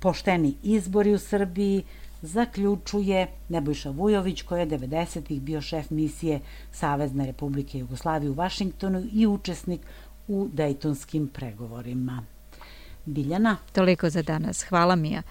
pošteni 0.00 0.54
izbori 0.62 1.14
u 1.14 1.18
Srbiji, 1.18 1.84
zaključuje 2.24 3.28
Nebojša 3.48 3.90
Vujović, 3.90 4.42
koji 4.42 4.60
je 4.60 4.66
90. 4.66 5.40
bio 5.40 5.60
šef 5.60 5.90
misije 5.90 6.40
Savezne 6.72 7.26
Republike 7.26 7.78
Jugoslavije 7.78 8.30
u 8.30 8.34
Vašingtonu 8.34 9.02
i 9.12 9.26
učesnik 9.26 9.80
u 10.28 10.48
Dejtonskim 10.52 11.28
pregovorima. 11.28 12.22
Biljana. 13.04 13.56
Toliko 13.72 14.10
za 14.10 14.22
danas. 14.22 14.62
Hvala 14.62 14.96
Mija. 14.96 15.22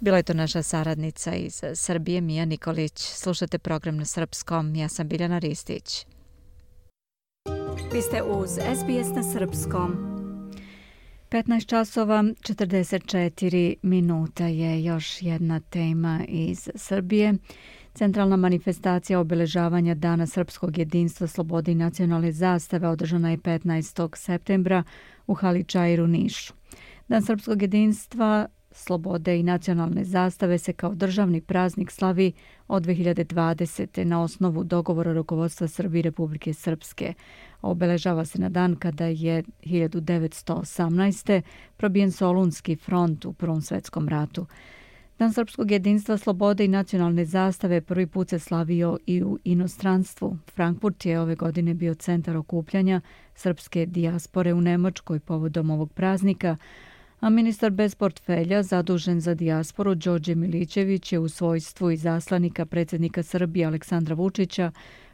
Bila 0.00 0.16
je 0.16 0.22
to 0.22 0.34
naša 0.34 0.62
saradnica 0.62 1.34
iz 1.34 1.62
Srbije, 1.74 2.20
Mija 2.20 2.44
Nikolić. 2.44 2.98
Slušate 2.98 3.58
program 3.58 3.96
na 3.96 4.04
srpskom. 4.04 4.74
Ja 4.74 4.88
sam 4.88 5.08
Biljana 5.08 5.38
Ristić. 5.38 6.06
Vi 7.92 8.02
ste 8.02 8.22
uz 8.22 8.50
SBS 8.50 9.14
na 9.16 9.22
srpskom. 9.32 10.11
15 11.32 11.66
časova 11.66 12.22
44 12.22 13.74
minuta 13.82 14.46
je 14.46 14.84
još 14.84 15.22
jedna 15.22 15.60
tema 15.60 16.20
iz 16.28 16.70
Srbije. 16.74 17.34
Centralna 17.94 18.36
manifestacija 18.36 19.20
obeležavanja 19.20 19.94
Dana 19.94 20.26
srpskog 20.26 20.78
jedinstva, 20.78 21.26
slobode 21.26 21.72
i 21.72 21.74
nacionalne 21.74 22.32
zastave 22.32 22.88
održana 22.88 23.30
je 23.30 23.38
15. 23.38 24.16
septembra 24.16 24.82
u 25.26 25.34
Haličajru, 25.34 26.06
Nišu. 26.06 26.54
Dan 27.08 27.22
srpskog 27.22 27.62
jedinstva, 27.62 28.48
slobode 28.72 29.38
i 29.38 29.42
nacionalne 29.42 30.04
zastave 30.04 30.58
se 30.58 30.72
kao 30.72 30.94
državni 30.94 31.40
praznik 31.40 31.90
slavi 31.90 32.32
od 32.68 32.86
2020. 32.86 34.04
na 34.04 34.22
osnovu 34.22 34.64
dogovora 34.64 35.12
rukovodstva 35.12 35.68
Srbije 35.68 36.02
Republike 36.02 36.54
Srpske. 36.54 37.14
Obeležava 37.62 38.24
se 38.24 38.40
na 38.40 38.48
dan 38.48 38.76
kada 38.76 39.06
je 39.06 39.42
1918. 39.42 41.42
probijen 41.76 42.12
Solunski 42.12 42.76
front 42.76 43.24
u 43.24 43.32
Prvom 43.32 43.62
svetskom 43.62 44.08
ratu. 44.08 44.46
Dan 45.18 45.32
srpskog 45.32 45.70
jedinstva, 45.70 46.18
slobode 46.18 46.64
i 46.64 46.68
nacionalne 46.68 47.24
zastave 47.24 47.80
prvi 47.80 48.06
put 48.06 48.28
se 48.28 48.38
slavio 48.38 48.98
i 49.06 49.22
u 49.22 49.38
inostranstvu. 49.44 50.38
Frankfurt 50.54 51.06
je 51.06 51.20
ove 51.20 51.34
godine 51.34 51.74
bio 51.74 51.94
centar 51.94 52.36
okupljanja 52.36 53.00
srpske 53.34 53.86
dijaspore 53.86 54.54
u 54.54 54.60
Nemačkoj 54.60 55.20
povodom 55.20 55.70
ovog 55.70 55.92
praznika, 55.92 56.56
a 57.22 57.30
ministar 57.30 57.70
bez 57.70 57.94
portfelja 57.94 58.62
zadužen 58.62 59.20
za 59.20 59.34
dijasporu 59.34 59.94
Đorđe 59.94 60.34
Milićević 60.34 61.12
je 61.12 61.18
u 61.18 61.28
svojstvu 61.28 61.90
i 61.90 61.96
zaslanika 61.96 62.66
predsjednika 62.66 63.22
Srbije 63.22 63.66
Aleksandra 63.66 64.14
Vučića 64.14 64.72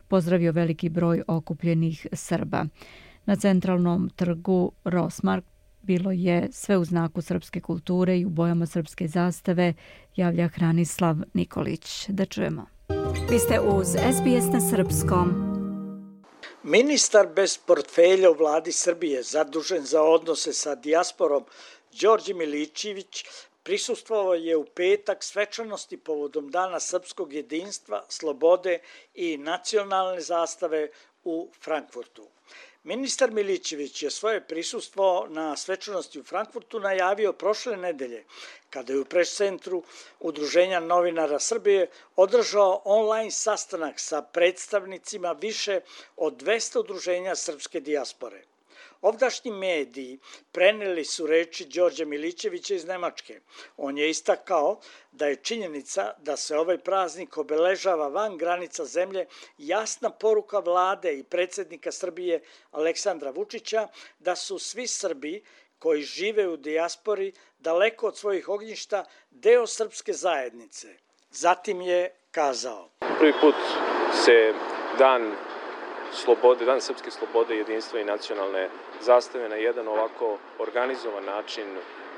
pozdravio 0.08 0.52
veliki 0.52 0.88
broj 0.88 1.22
okupljenih 1.26 2.06
Srba. 2.12 2.64
Na 3.26 3.36
centralnom 3.36 4.10
trgu 4.16 4.72
Rosmark 4.84 5.44
bilo 5.82 6.10
je 6.10 6.48
sve 6.52 6.76
u 6.78 6.84
znaku 6.84 7.22
srpske 7.22 7.60
kulture 7.60 8.18
i 8.18 8.24
u 8.24 8.28
bojama 8.28 8.66
srpske 8.66 9.08
zastave, 9.08 9.74
javlja 10.16 10.48
Hranislav 10.48 11.16
Nikolić. 11.34 12.08
Da 12.08 12.24
čujemo. 12.24 12.66
Vi 13.30 13.38
ste 13.38 13.60
uz 13.60 13.88
SBS 13.88 14.52
na 14.52 14.60
srpskom. 14.60 15.58
Ministar 16.62 17.26
bez 17.36 17.58
portfelja 17.58 18.30
u 18.30 18.34
vladi 18.34 18.72
Srbije, 18.72 19.22
zadužen 19.22 19.84
za 19.84 20.02
odnose 20.02 20.52
sa 20.52 20.74
dijasporom, 20.74 21.44
Đorđe 21.92 22.34
Milićević, 22.34 23.24
prisustvovao 23.62 24.34
je 24.34 24.56
u 24.56 24.64
petak 24.64 25.24
svečanosti 25.24 25.96
povodom 25.96 26.50
Dana 26.50 26.80
srpskog 26.80 27.32
jedinstva, 27.32 28.04
slobode 28.08 28.78
i 29.14 29.36
nacionalne 29.36 30.20
zastave 30.20 30.88
u 31.24 31.50
Frankfurtu. 31.64 32.28
Ministar 32.84 33.30
Milićević 33.30 34.02
je 34.02 34.10
svoje 34.10 34.40
prisustvo 34.40 35.26
na 35.30 35.56
svečanosti 35.56 36.20
u 36.20 36.24
Frankfurtu 36.24 36.80
najavio 36.80 37.32
prošle 37.32 37.76
nedelje, 37.76 38.24
kada 38.70 38.92
je 38.92 39.00
u 39.00 39.04
preš 39.04 39.34
centru 39.34 39.82
Udruženja 40.20 40.80
novinara 40.80 41.38
Srbije 41.38 41.90
održao 42.16 42.82
online 42.84 43.30
sastanak 43.30 44.00
sa 44.00 44.22
predstavnicima 44.22 45.32
više 45.32 45.80
od 46.16 46.42
200 46.42 46.80
udruženja 46.80 47.34
srpske 47.34 47.80
dijaspore. 47.80 48.42
Ovdašnji 49.02 49.50
mediji 49.50 50.18
preneli 50.52 51.04
su 51.04 51.26
reči 51.26 51.64
Đorđa 51.64 52.04
Milićevića 52.04 52.74
iz 52.74 52.84
Nemačke. 52.84 53.40
On 53.76 53.98
je 53.98 54.10
istakao 54.10 54.80
da 55.12 55.26
je 55.26 55.36
činjenica 55.36 56.12
da 56.18 56.36
se 56.36 56.58
ovaj 56.58 56.78
praznik 56.78 57.36
obeležava 57.38 58.08
van 58.08 58.36
granica 58.36 58.84
zemlje 58.84 59.26
jasna 59.58 60.10
poruka 60.10 60.58
vlade 60.58 61.18
i 61.18 61.22
predsednika 61.22 61.92
Srbije 61.92 62.42
Aleksandra 62.70 63.30
Vučića 63.30 63.88
da 64.18 64.36
su 64.36 64.58
svi 64.58 64.86
Srbi 64.86 65.42
koji 65.78 66.02
žive 66.02 66.48
u 66.48 66.56
dijaspori 66.56 67.32
daleko 67.58 68.06
od 68.06 68.16
svojih 68.16 68.48
ognjišta 68.48 69.04
deo 69.30 69.66
srpske 69.66 70.12
zajednice. 70.12 70.88
Zatim 71.30 71.80
je 71.80 72.14
kazao. 72.30 72.90
Prvi 73.18 73.32
put 73.40 73.54
se 74.24 74.52
dan 74.98 75.32
slobode, 76.12 76.64
dan 76.64 76.80
srpske 76.80 77.10
slobode, 77.10 77.56
jedinstva 77.56 78.00
i 78.00 78.04
nacionalne 78.04 78.68
zastave 79.00 79.48
na 79.48 79.56
jedan 79.56 79.88
ovako 79.88 80.38
organizovan 80.58 81.24
način, 81.24 81.66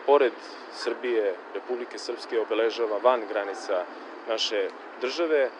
pored 0.06 0.32
Srbije, 0.72 1.34
Republike 1.54 1.98
Srpske, 1.98 2.40
obeležava 2.40 2.98
van 3.02 3.22
granica 3.28 3.84
naše 4.28 4.68
države, 5.00 5.40
e, 5.40 5.50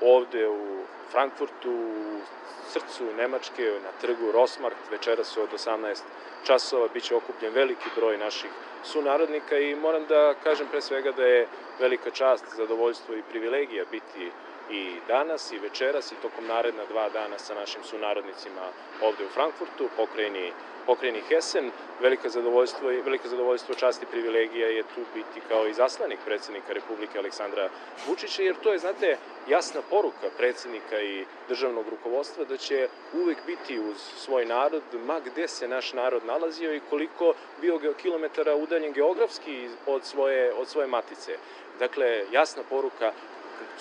ovde 0.00 0.48
u 0.48 0.84
Frankfurtu, 1.10 1.70
u 1.70 2.20
srcu 2.68 3.04
Nemačke, 3.16 3.72
na 3.84 3.90
trgu 4.00 4.32
Rosmarkt, 4.32 4.90
večeras 4.90 5.36
od 5.36 5.52
18 5.52 6.02
časova 6.46 6.88
biće 6.94 7.14
okupljen 7.14 7.52
veliki 7.52 7.88
broj 7.96 8.18
naših 8.18 8.50
sunarodnika 8.84 9.58
i 9.58 9.74
moram 9.74 10.06
da 10.08 10.34
kažem 10.42 10.66
pre 10.70 10.80
svega 10.82 11.12
da 11.12 11.22
je 11.22 11.46
velika 11.80 12.10
čast, 12.10 12.44
zadovoljstvo 12.56 13.14
i 13.14 13.22
privilegija 13.30 13.84
biti 13.90 14.30
i 14.70 14.96
danas 15.08 15.52
i 15.52 15.58
večeras 15.58 16.12
i 16.12 16.22
tokom 16.22 16.46
naredna 16.46 16.84
dva 16.90 17.08
dana 17.08 17.38
sa 17.38 17.54
našim 17.54 17.82
sunarodnicima 17.84 18.62
ovde 19.02 19.24
u 19.24 19.28
Frankfurtu, 19.28 19.88
pokrajini, 19.96 20.52
pokrajini 20.86 21.22
Hessen. 21.28 21.70
Velika 22.00 22.28
zadovoljstvo, 22.28 22.90
i 22.92 23.00
velika 23.00 23.28
zadovoljstvo 23.28 23.74
čast 23.74 24.02
i 24.02 24.06
privilegija 24.06 24.68
je 24.68 24.82
tu 24.82 25.00
biti 25.14 25.40
kao 25.48 25.66
i 25.66 25.74
zaslanik 25.74 26.18
predsednika 26.24 26.72
Republike 26.72 27.18
Aleksandra 27.18 27.68
Vučića, 28.06 28.42
jer 28.42 28.56
to 28.62 28.72
je, 28.72 28.78
znate, 28.78 29.16
jasna 29.48 29.80
poruka 29.90 30.28
predsednika 30.36 31.00
i 31.00 31.24
državnog 31.48 31.88
rukovodstva 31.88 32.44
da 32.44 32.56
će 32.56 32.88
uvek 33.12 33.38
biti 33.46 33.78
uz 33.78 33.96
svoj 34.16 34.44
narod, 34.44 34.82
ma 35.06 35.20
gde 35.20 35.48
se 35.48 35.68
naš 35.68 35.92
narod 35.92 36.24
nalazio 36.24 36.74
i 36.74 36.80
koliko 36.90 37.34
bio 37.60 37.94
kilometara 38.02 38.54
udaljen 38.54 38.92
geografski 38.92 39.68
od 39.86 40.04
svoje, 40.04 40.52
od 40.54 40.68
svoje 40.68 40.86
matice. 40.86 41.36
Dakle, 41.78 42.24
jasna 42.32 42.62
poruka 42.70 43.12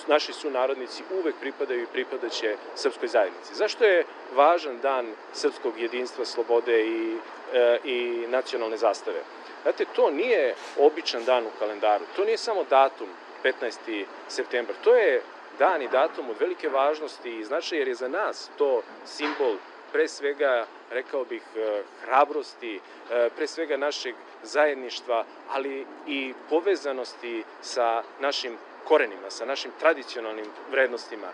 naši 0.07 0.33
sunarodnici 0.33 1.03
uvek 1.19 1.35
pripadaju 1.41 1.83
i 1.83 1.93
pripadaće 1.93 2.55
srpskoj 2.75 3.07
zajednici. 3.07 3.55
Zašto 3.55 3.83
je 3.83 4.05
važan 4.35 4.79
dan 4.81 5.13
srpskog 5.33 5.79
jedinstva, 5.79 6.25
slobode 6.25 6.85
i, 6.85 7.17
e, 7.53 7.79
i 7.83 8.25
nacionalne 8.27 8.77
zastave? 8.77 9.21
Znate, 9.63 9.85
to 9.95 10.11
nije 10.11 10.55
običan 10.79 11.25
dan 11.25 11.45
u 11.45 11.49
kalendaru, 11.59 12.05
to 12.15 12.25
nije 12.25 12.37
samo 12.37 12.63
datum 12.63 13.07
15. 13.43 14.05
septembar, 14.27 14.75
to 14.83 14.95
je 14.95 15.21
dan 15.59 15.81
i 15.81 15.87
datum 15.87 16.29
od 16.29 16.35
velike 16.39 16.69
važnosti 16.69 17.29
i 17.29 17.43
značaja 17.43 17.79
jer 17.79 17.87
je 17.87 17.95
za 17.95 18.07
nas 18.07 18.49
to 18.57 18.81
simbol 19.05 19.55
pre 19.91 20.07
svega, 20.07 20.65
rekao 20.91 21.25
bih, 21.25 21.41
e, 21.55 21.83
hrabrosti, 22.01 22.79
e, 23.11 23.29
pre 23.35 23.47
svega 23.47 23.77
našeg 23.77 24.15
zajedništva, 24.43 25.25
ali 25.49 25.85
i 26.07 26.33
povezanosti 26.49 27.43
sa 27.61 28.03
našim 28.19 28.57
korenima, 28.87 29.29
sa 29.29 29.45
našim 29.45 29.71
tradicionalnim 29.79 30.45
vrednostima, 30.71 31.27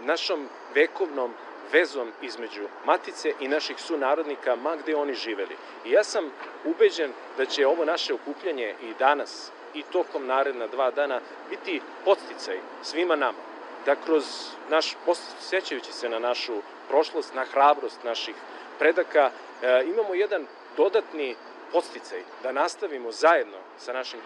našom 0.00 0.48
vekovnom 0.74 1.34
vezom 1.72 2.12
između 2.22 2.68
matice 2.84 3.32
i 3.40 3.48
naših 3.48 3.80
sunarodnika, 3.80 4.56
ma 4.56 4.76
gde 4.76 4.96
oni 4.96 5.14
živeli. 5.14 5.56
I 5.84 5.90
ja 5.90 6.04
sam 6.04 6.30
ubeđen 6.64 7.12
da 7.36 7.46
će 7.46 7.66
ovo 7.66 7.84
naše 7.84 8.14
okupljanje 8.14 8.74
i 8.82 8.94
danas 8.98 9.50
i 9.74 9.82
tokom 9.82 10.26
naredna 10.26 10.66
dva 10.66 10.90
dana 10.90 11.20
biti 11.50 11.80
podsticaj 12.04 12.58
svima 12.82 13.16
nama, 13.16 13.38
da 13.86 13.96
kroz 13.96 14.24
naš, 14.70 14.96
sećajući 15.40 15.92
se 15.92 16.08
na 16.08 16.18
našu 16.18 16.52
prošlost, 16.88 17.34
na 17.34 17.44
hrabrost 17.44 18.04
naših 18.04 18.34
predaka, 18.78 19.30
e, 19.62 19.84
imamo 19.86 20.14
jedan 20.14 20.46
dodatni 20.76 21.36
podsticaj 21.72 22.22
da 22.42 22.52
nastavimo 22.52 23.12
zajedno 23.12 23.58
sa 23.78 23.92
našim 23.92 24.20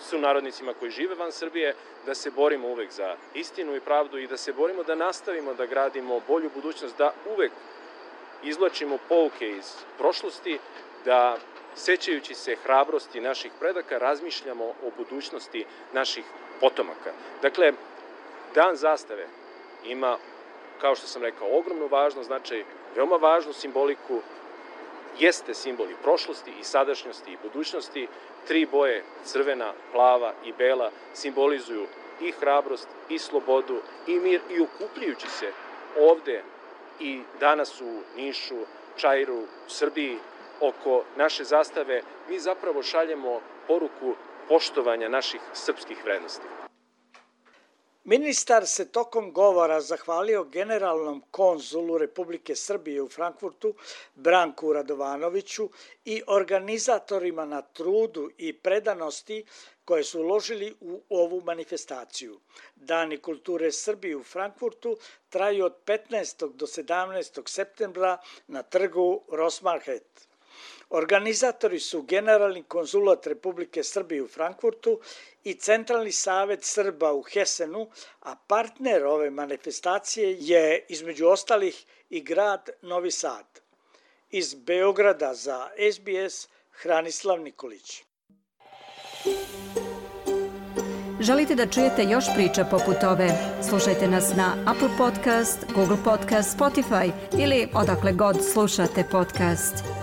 sunarodnicima 0.00 0.74
koji 0.74 0.90
žive 0.90 1.14
van 1.14 1.32
Srbije, 1.32 1.74
da 2.06 2.14
se 2.14 2.30
borimo 2.30 2.68
uvek 2.68 2.90
za 2.90 3.16
istinu 3.34 3.76
i 3.76 3.80
pravdu 3.80 4.18
i 4.18 4.26
da 4.26 4.36
se 4.36 4.52
borimo 4.52 4.82
da 4.82 4.94
nastavimo 4.94 5.54
da 5.54 5.66
gradimo 5.66 6.20
bolju 6.28 6.50
budućnost, 6.54 6.98
da 6.98 7.12
uvek 7.36 7.52
izlačimo 8.42 8.98
pouke 9.08 9.50
iz 9.50 9.74
prošlosti, 9.98 10.58
da 11.04 11.36
sećajući 11.74 12.34
se 12.34 12.56
hrabrosti 12.56 13.20
naših 13.20 13.52
predaka, 13.60 13.98
razmišljamo 13.98 14.64
o 14.64 14.90
budućnosti 14.96 15.64
naših 15.92 16.24
potomaka. 16.60 17.12
Dakle, 17.42 17.72
Dan 18.54 18.76
zastave 18.76 19.26
ima, 19.84 20.18
kao 20.80 20.94
što 20.94 21.06
sam 21.06 21.22
rekao, 21.22 21.58
ogromnu 21.58 21.86
važnost, 21.86 22.26
značaj, 22.26 22.64
veoma 22.96 23.16
važnu 23.16 23.52
simboliku, 23.52 24.20
jeste 25.18 25.54
simbol 25.54 25.90
i 25.90 26.02
prošlosti 26.02 26.52
i 26.60 26.64
sadašnjosti 26.64 27.32
i 27.32 27.38
budućnosti. 27.42 28.08
Tri 28.48 28.66
boje, 28.66 29.04
crvena, 29.24 29.72
plava 29.92 30.32
i 30.44 30.52
bela, 30.52 30.90
simbolizuju 31.14 31.86
i 32.20 32.32
hrabrost, 32.32 32.88
i 33.08 33.18
slobodu, 33.18 33.80
i 34.06 34.18
mir, 34.18 34.40
i 34.50 34.60
okupljujući 34.60 35.28
se 35.28 35.52
ovde 36.00 36.42
i 37.00 37.20
danas 37.40 37.80
u 37.80 38.02
Nišu, 38.16 38.56
Čajru, 38.96 39.42
Srbiji, 39.66 40.18
oko 40.60 41.04
naše 41.16 41.44
zastave, 41.44 42.02
mi 42.28 42.38
zapravo 42.38 42.82
šaljemo 42.82 43.40
poruku 43.66 44.14
poštovanja 44.48 45.08
naših 45.08 45.40
srpskih 45.52 46.04
vrednosti. 46.04 46.46
Ministar 48.04 48.66
se 48.66 48.84
tokom 48.88 49.32
govora 49.32 49.80
zahvalio 49.80 50.44
generalnom 50.44 51.22
konzulu 51.30 51.98
Republike 51.98 52.54
Srbije 52.54 53.02
u 53.02 53.08
Frankfurtu 53.08 53.74
Branku 54.14 54.72
Radovanoviću 54.72 55.68
i 56.04 56.22
organizatorima 56.26 57.44
na 57.44 57.62
trudu 57.62 58.30
i 58.38 58.52
predanosti 58.52 59.44
koje 59.84 60.04
su 60.04 60.20
uložili 60.20 60.74
u 60.80 61.02
ovu 61.08 61.40
manifestaciju. 61.40 62.40
Dani 62.76 63.18
kulture 63.18 63.72
Srbije 63.72 64.16
u 64.16 64.22
Frankfurtu 64.22 64.96
traju 65.28 65.64
od 65.64 65.74
15. 65.86 66.52
do 66.52 66.66
17. 66.66 67.48
septembra 67.48 68.18
na 68.46 68.62
trgu 68.62 69.22
Rosmarhet. 69.32 70.28
Organizatori 70.90 71.80
su 71.80 72.02
Generalni 72.02 72.62
konzulat 72.62 73.26
Republike 73.26 73.82
Srbije 73.82 74.22
u 74.22 74.28
Frankfurtu 74.28 75.00
i 75.44 75.54
Centralni 75.54 76.12
savet 76.12 76.64
Srba 76.64 77.12
u 77.12 77.22
Hesenu, 77.22 77.90
a 78.20 78.36
partner 78.36 79.04
ove 79.04 79.30
manifestacije 79.30 80.36
je 80.40 80.86
između 80.88 81.26
ostalih 81.26 81.84
i 82.10 82.20
grad 82.20 82.70
Novi 82.82 83.10
Sad. 83.10 83.60
Iz 84.30 84.54
Beograda 84.54 85.34
za 85.34 85.68
SBS 85.92 86.48
Hranislav 86.70 87.40
Nikolić. 87.40 88.02
Želite 91.20 91.54
da 91.54 91.66
čujete 91.66 92.04
još 92.04 92.24
priča 92.34 92.64
poput 92.64 92.96
ove? 93.04 93.28
Slušajte 93.68 94.08
nas 94.08 94.36
na 94.36 94.56
Apple 94.66 94.88
Podcast, 94.98 95.64
Google 95.74 95.96
Podcast, 96.04 96.58
Spotify 96.58 97.10
ili 97.38 97.68
odakle 97.74 98.12
god 98.12 98.36
slušate 98.52 99.04
podcast. 99.10 99.97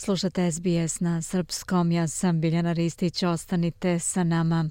Slušate 0.00 0.52
SBS 0.52 1.00
na 1.00 1.22
srpskom, 1.22 1.92
ja 1.92 2.08
sam 2.08 2.40
Biljana 2.40 2.72
Ristić, 2.72 3.22
ostanite 3.22 3.98
sa 3.98 4.24
nama. 4.24 4.70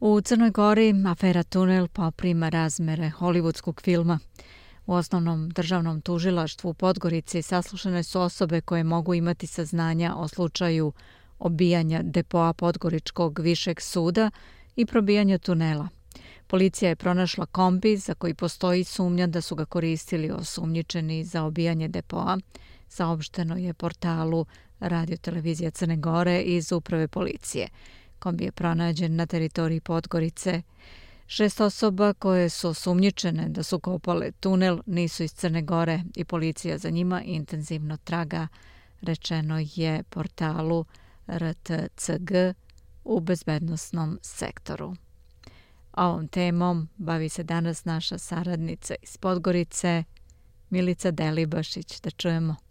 U 0.00 0.20
Crnoj 0.20 0.50
Gori 0.50 0.94
afera 1.06 1.42
Tunel 1.42 1.88
poprima 1.88 2.48
razmere 2.48 3.12
hollywoodskog 3.18 3.82
filma. 3.82 4.18
U 4.86 4.92
osnovnom 4.94 5.50
državnom 5.50 6.00
tužilaštvu 6.00 6.70
u 6.70 6.74
Podgorici 6.74 7.42
saslušane 7.42 8.02
su 8.02 8.20
osobe 8.20 8.60
koje 8.60 8.84
mogu 8.84 9.14
imati 9.14 9.46
saznanja 9.46 10.14
o 10.16 10.28
slučaju 10.28 10.92
obijanja 11.38 12.00
depoa 12.02 12.52
Podgoričkog 12.52 13.38
višeg 13.38 13.80
suda 13.80 14.30
i 14.76 14.86
probijanja 14.86 15.38
tunela. 15.38 15.88
Policija 16.46 16.88
je 16.88 16.96
pronašla 16.96 17.46
kombi 17.46 17.96
za 17.96 18.14
koji 18.14 18.34
postoji 18.34 18.84
sumnja 18.84 19.26
da 19.26 19.40
su 19.40 19.54
ga 19.54 19.64
koristili 19.64 20.30
osumnjičeni 20.30 21.24
za 21.24 21.42
obijanje 21.42 21.88
depoa, 21.88 22.38
saopšteno 22.88 23.56
je 23.56 23.74
portalu 23.74 24.46
Radio 24.80 25.16
Televizija 25.16 25.70
Crne 25.70 25.96
Gore 25.96 26.40
iz 26.40 26.72
uprave 26.72 27.08
policije. 27.08 27.68
Kombi 28.18 28.44
je 28.44 28.52
pronađen 28.52 29.16
na 29.16 29.26
teritoriji 29.26 29.80
Podgorice. 29.80 30.62
Šest 31.26 31.60
osoba 31.60 32.12
koje 32.12 32.48
su 32.48 32.68
osumnjičene 32.68 33.48
da 33.48 33.62
su 33.62 33.80
kopale 33.80 34.32
tunel 34.32 34.78
nisu 34.86 35.22
iz 35.22 35.32
Crne 35.32 35.62
Gore 35.62 36.02
i 36.16 36.24
policija 36.24 36.78
za 36.78 36.90
njima 36.90 37.22
intenzivno 37.22 37.96
traga, 37.96 38.48
rečeno 39.02 39.58
je 39.74 40.02
portalu 40.02 40.84
RTCG 41.28 42.32
u 43.04 43.20
bezbednostnom 43.20 44.18
sektoru. 44.22 44.94
Ovom 45.92 46.28
temom 46.28 46.88
bavi 46.96 47.28
se 47.28 47.42
danas 47.42 47.84
naša 47.84 48.18
saradnica 48.18 48.94
iz 49.02 49.16
Podgorice, 49.16 50.04
Milica 50.70 51.10
Delibašić. 51.10 52.00
Da 52.00 52.10
čujemo. 52.10 52.67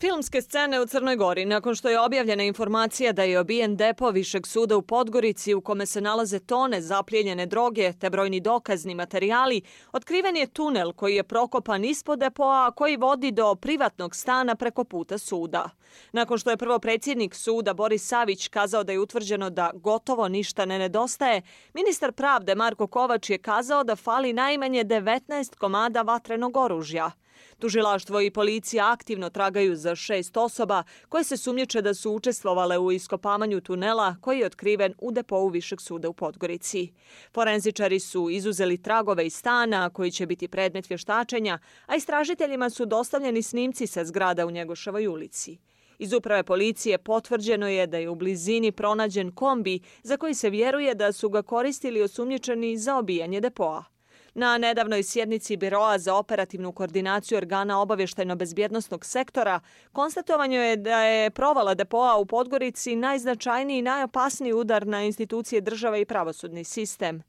Filmske 0.00 0.42
scene 0.42 0.80
u 0.80 0.86
Crnoj 0.86 1.16
Gori, 1.16 1.44
nakon 1.44 1.74
što 1.74 1.88
je 1.88 2.00
objavljena 2.00 2.42
informacija 2.42 3.12
da 3.12 3.22
je 3.22 3.40
obijen 3.40 3.76
depo 3.76 4.10
Višeg 4.10 4.46
suda 4.46 4.76
u 4.76 4.82
Podgorici 4.82 5.54
u 5.54 5.60
kome 5.60 5.86
se 5.86 6.00
nalaze 6.00 6.38
tone 6.38 6.80
zapljenjene 6.80 7.46
droge 7.46 7.92
te 7.92 8.10
brojni 8.10 8.40
dokazni 8.40 8.94
materijali, 8.94 9.62
otkriven 9.92 10.36
je 10.36 10.46
tunel 10.46 10.92
koji 10.92 11.14
je 11.14 11.22
prokopan 11.22 11.84
ispod 11.84 12.18
depoa, 12.18 12.70
koji 12.70 12.96
vodi 12.96 13.30
do 13.30 13.54
privatnog 13.54 14.16
stana 14.16 14.54
preko 14.54 14.84
puta 14.84 15.18
suda. 15.18 15.70
Nakon 16.12 16.38
što 16.38 16.50
je 16.50 16.56
prvo 16.56 16.78
predsjednik 16.78 17.34
suda 17.34 17.74
Boris 17.74 18.08
Savić 18.08 18.48
kazao 18.48 18.84
da 18.84 18.92
je 18.92 19.00
utvrđeno 19.00 19.50
da 19.50 19.70
gotovo 19.74 20.28
ništa 20.28 20.64
ne 20.64 20.78
nedostaje, 20.78 21.42
ministar 21.74 22.12
pravde 22.12 22.54
Marko 22.54 22.86
Kovač 22.86 23.30
je 23.30 23.38
kazao 23.38 23.84
da 23.84 23.96
fali 23.96 24.32
najmanje 24.32 24.84
19 24.84 25.56
komada 25.56 26.02
vatrenog 26.02 26.56
oružja. 26.56 27.10
Tužilaštvo 27.58 28.20
i 28.20 28.30
policija 28.30 28.92
aktivno 28.92 29.30
tragaju 29.30 29.76
za 29.76 29.94
šest 29.94 30.36
osoba 30.36 30.82
koje 31.08 31.24
se 31.24 31.36
sumnječe 31.36 31.82
da 31.82 31.94
su 31.94 32.12
učestvovale 32.12 32.78
u 32.78 32.92
iskopavanju 32.92 33.60
tunela 33.60 34.16
koji 34.20 34.38
je 34.38 34.46
otkriven 34.46 34.94
u 34.98 35.12
depovu 35.12 35.48
Višeg 35.48 35.80
suda 35.80 36.08
u 36.08 36.12
Podgorici. 36.12 36.92
Forenzičari 37.34 38.00
su 38.00 38.30
izuzeli 38.30 38.82
tragove 38.82 39.26
iz 39.26 39.34
stana 39.34 39.90
koji 39.90 40.10
će 40.10 40.26
biti 40.26 40.48
predmet 40.48 40.90
vještačenja, 40.90 41.58
a 41.86 41.96
istražiteljima 41.96 42.70
su 42.70 42.86
dostavljeni 42.86 43.42
snimci 43.42 43.86
sa 43.86 44.04
zgrada 44.04 44.46
u 44.46 44.50
Njegoševoj 44.50 45.06
ulici. 45.06 45.58
Iz 45.98 46.12
uprave 46.12 46.42
policije 46.42 46.98
potvrđeno 46.98 47.68
je 47.68 47.86
da 47.86 47.98
je 47.98 48.08
u 48.08 48.14
blizini 48.14 48.72
pronađen 48.72 49.32
kombi 49.32 49.80
za 50.02 50.16
koji 50.16 50.34
se 50.34 50.50
vjeruje 50.50 50.94
da 50.94 51.12
su 51.12 51.28
ga 51.28 51.42
koristili 51.42 52.02
osumnjičeni 52.02 52.78
za 52.78 52.96
obijanje 52.96 53.40
depoa. 53.40 53.95
Na 54.38 54.58
nedavnoj 54.58 55.02
sjednici 55.02 55.56
Biroa 55.56 55.98
za 55.98 56.14
operativnu 56.14 56.72
koordinaciju 56.72 57.38
organa 57.38 57.80
obavještajno-bezbjednostnog 57.80 59.04
sektora 59.04 59.60
konstatovano 59.92 60.54
je 60.54 60.76
da 60.76 61.00
je 61.02 61.30
provala 61.30 61.74
depoa 61.74 62.16
u 62.16 62.26
Podgorici 62.26 62.96
najznačajniji 62.96 63.78
i 63.78 63.82
najopasniji 63.82 64.52
udar 64.52 64.86
na 64.86 65.02
institucije 65.02 65.60
države 65.60 66.00
i 66.00 66.04
pravosudni 66.04 66.64
sistem. 66.64 67.22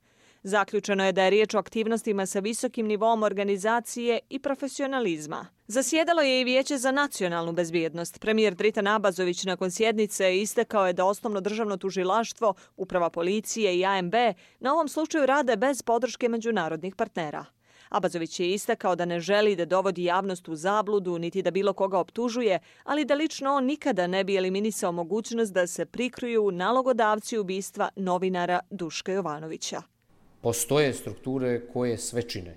Zaključeno 0.43 1.05
je 1.05 1.11
da 1.11 1.23
je 1.23 1.29
riječ 1.29 1.53
o 1.53 1.57
aktivnostima 1.57 2.25
sa 2.25 2.39
visokim 2.39 2.87
nivom 2.87 3.23
organizacije 3.23 4.19
i 4.29 4.39
profesionalizma. 4.39 5.47
Zasjedalo 5.67 6.21
je 6.21 6.41
i 6.41 6.43
Vijeće 6.43 6.77
za 6.77 6.91
nacionalnu 6.91 7.53
bezbjednost. 7.53 8.19
Premijer 8.19 8.55
Dritan 8.55 8.87
Abazović 8.87 9.43
nakon 9.43 9.71
sjednice 9.71 10.37
istekao 10.37 10.87
je 10.87 10.93
da 10.93 11.05
osnovno 11.05 11.41
državno 11.41 11.77
tužilaštvo, 11.77 12.53
uprava 12.77 13.09
policije 13.09 13.79
i 13.79 13.85
AMB 13.85 14.13
na 14.59 14.73
ovom 14.73 14.87
slučaju 14.87 15.25
rade 15.25 15.55
bez 15.55 15.81
podrške 15.81 16.29
međunarodnih 16.29 16.95
partnera. 16.95 17.45
Abazović 17.89 18.39
je 18.39 18.53
istakao 18.53 18.95
da 18.95 19.05
ne 19.05 19.19
želi 19.19 19.55
da 19.55 19.65
dovodi 19.65 20.03
javnost 20.03 20.47
u 20.47 20.55
zabludu 20.55 21.19
niti 21.19 21.41
da 21.41 21.51
bilo 21.51 21.73
koga 21.73 21.99
optužuje, 21.99 22.59
ali 22.83 23.05
da 23.05 23.15
lično 23.15 23.53
on 23.53 23.65
nikada 23.65 24.07
ne 24.07 24.23
bi 24.23 24.37
eliminisao 24.37 24.91
mogućnost 24.91 25.53
da 25.53 25.67
se 25.67 25.85
prikruju 25.85 26.51
nalogodavci 26.51 27.37
ubistva 27.37 27.89
novinara 27.95 28.59
Duška 28.69 29.11
Jovanovića 29.11 29.96
postoje 30.47 30.93
strukture 30.93 31.61
koje 31.73 31.97
sve 31.97 32.21
čine. 32.23 32.55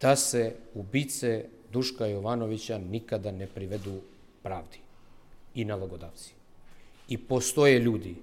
Da 0.00 0.16
se 0.16 0.56
ubice 0.74 1.44
Duška 1.72 2.06
Jovanovića 2.06 2.78
nikada 2.78 3.30
ne 3.30 3.46
privedu 3.46 4.00
pravdi 4.42 4.80
i 5.54 5.64
nalogodavci. 5.64 6.32
I 7.08 7.18
postoje 7.18 7.78
ljudi 7.78 8.16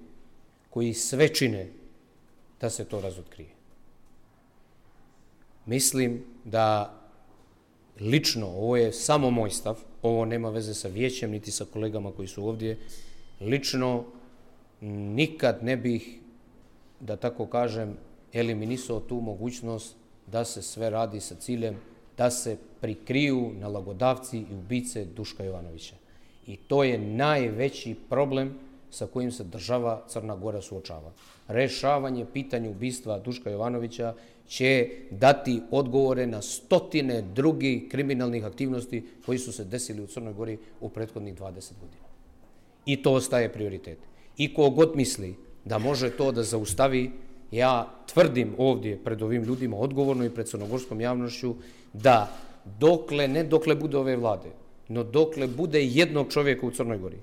koji 0.70 0.92
sve 0.94 1.28
čine 1.34 1.70
da 2.60 2.70
se 2.70 2.84
to 2.84 3.00
razotkrije. 3.00 3.48
Mislim 5.66 6.24
da 6.44 6.94
lično, 8.00 8.46
ovo 8.46 8.76
je 8.76 8.92
samo 8.92 9.30
moj 9.30 9.50
stav, 9.50 9.80
ovo 10.02 10.24
nema 10.24 10.50
veze 10.50 10.74
sa 10.74 10.88
vijećem, 10.88 11.30
niti 11.30 11.50
sa 11.50 11.64
kolegama 11.64 12.12
koji 12.12 12.28
su 12.28 12.44
ovdje, 12.44 12.78
lično 13.40 14.04
nikad 14.80 15.64
ne 15.64 15.76
bih, 15.76 16.18
da 17.00 17.16
tako 17.16 17.46
kažem, 17.46 17.96
eliminisao 18.32 19.00
tu 19.00 19.20
mogućnost 19.20 19.96
da 20.26 20.44
se 20.44 20.62
sve 20.62 20.90
radi 20.90 21.20
sa 21.20 21.34
ciljem 21.34 21.76
da 22.16 22.30
se 22.30 22.56
prikriju 22.80 23.52
nalagodavci 23.60 24.38
i 24.38 24.54
ubice 24.54 25.04
Duška 25.04 25.44
Jovanovića. 25.44 25.94
I 26.46 26.56
to 26.56 26.84
je 26.84 26.98
najveći 26.98 27.96
problem 28.08 28.54
sa 28.90 29.06
kojim 29.06 29.32
se 29.32 29.44
država 29.44 30.04
Crna 30.08 30.36
Gora 30.36 30.62
suočava. 30.62 31.12
Rešavanje 31.48 32.26
pitanja 32.32 32.70
ubistva 32.70 33.18
Duška 33.18 33.50
Jovanovića 33.50 34.14
će 34.48 34.88
dati 35.10 35.60
odgovore 35.70 36.26
na 36.26 36.42
stotine 36.42 37.22
drugih 37.22 37.88
kriminalnih 37.90 38.44
aktivnosti 38.44 39.04
koji 39.26 39.38
su 39.38 39.52
se 39.52 39.64
desili 39.64 40.02
u 40.02 40.06
Crnoj 40.06 40.32
Gori 40.32 40.58
u 40.80 40.88
prethodnih 40.88 41.34
20 41.34 41.72
godina. 41.80 42.08
I 42.86 43.02
to 43.02 43.12
ostaje 43.12 43.52
prioritet. 43.52 43.98
I 44.36 44.54
kogod 44.54 44.96
misli 44.96 45.36
da 45.68 45.78
može 45.78 46.10
to 46.10 46.32
da 46.32 46.42
zaustavi, 46.42 47.10
ja 47.50 47.88
tvrdim 48.12 48.54
ovdje 48.58 48.98
pred 49.04 49.22
ovim 49.22 49.42
ljudima 49.42 49.76
odgovorno 49.76 50.24
i 50.24 50.30
pred 50.30 50.48
crnogorskom 50.48 51.00
javnošću 51.00 51.54
da 51.92 52.28
dokle, 52.80 53.28
ne 53.28 53.44
dokle 53.44 53.74
bude 53.74 53.96
ove 53.98 54.16
vlade, 54.16 54.48
no 54.88 55.04
dokle 55.04 55.46
bude 55.46 55.84
jednog 55.84 56.32
čovjeka 56.32 56.66
u 56.66 56.70
Crnoj 56.70 56.98
Gori, 56.98 57.16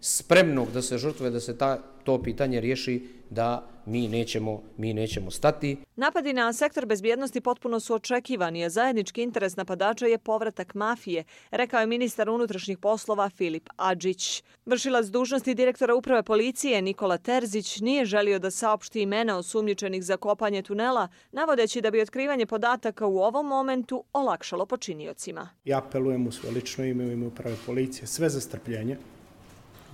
spremnog 0.00 0.72
da 0.72 0.82
se 0.82 0.98
žrtve, 0.98 1.30
da 1.30 1.40
se 1.40 1.58
ta, 1.58 1.78
to 2.04 2.22
pitanje 2.22 2.60
riješi, 2.60 3.08
da 3.30 3.68
mi 3.86 4.08
nećemo, 4.08 4.62
mi 4.76 4.94
nećemo 4.94 5.30
stati. 5.30 5.76
Napadi 5.96 6.32
na 6.32 6.52
sektor 6.52 6.86
bezbjednosti 6.86 7.40
potpuno 7.40 7.80
su 7.80 7.94
očekivani, 7.94 8.64
a 8.64 8.70
zajednički 8.70 9.22
interes 9.22 9.56
napadača 9.56 10.06
je 10.06 10.18
povratak 10.18 10.74
mafije, 10.74 11.24
rekao 11.50 11.80
je 11.80 11.86
ministar 11.86 12.30
unutrašnjih 12.30 12.78
poslova 12.78 13.30
Filip 13.30 13.68
Adžić. 13.76 14.42
Vršilac 14.66 15.06
dužnosti 15.06 15.54
direktora 15.54 15.94
uprave 15.94 16.22
policije 16.22 16.82
Nikola 16.82 17.18
Terzić 17.18 17.80
nije 17.80 18.04
želio 18.04 18.38
da 18.38 18.50
saopšti 18.50 19.02
imena 19.02 19.38
osumnjičenih 19.38 20.04
za 20.04 20.16
kopanje 20.16 20.62
tunela, 20.62 21.08
navodeći 21.32 21.80
da 21.80 21.90
bi 21.90 22.00
otkrivanje 22.00 22.46
podataka 22.46 23.06
u 23.06 23.18
ovom 23.18 23.46
momentu 23.46 24.04
olakšalo 24.12 24.66
počiniocima. 24.66 25.48
Ja 25.64 25.78
apelujem 25.78 26.26
u 26.26 26.32
svoje 26.32 26.54
lično 26.54 26.84
ime 26.84 27.04
u 27.04 27.12
ime 27.12 27.26
uprave 27.26 27.56
policije 27.66 28.06
sve 28.06 28.28
za 28.28 28.40
strpljenje, 28.40 28.96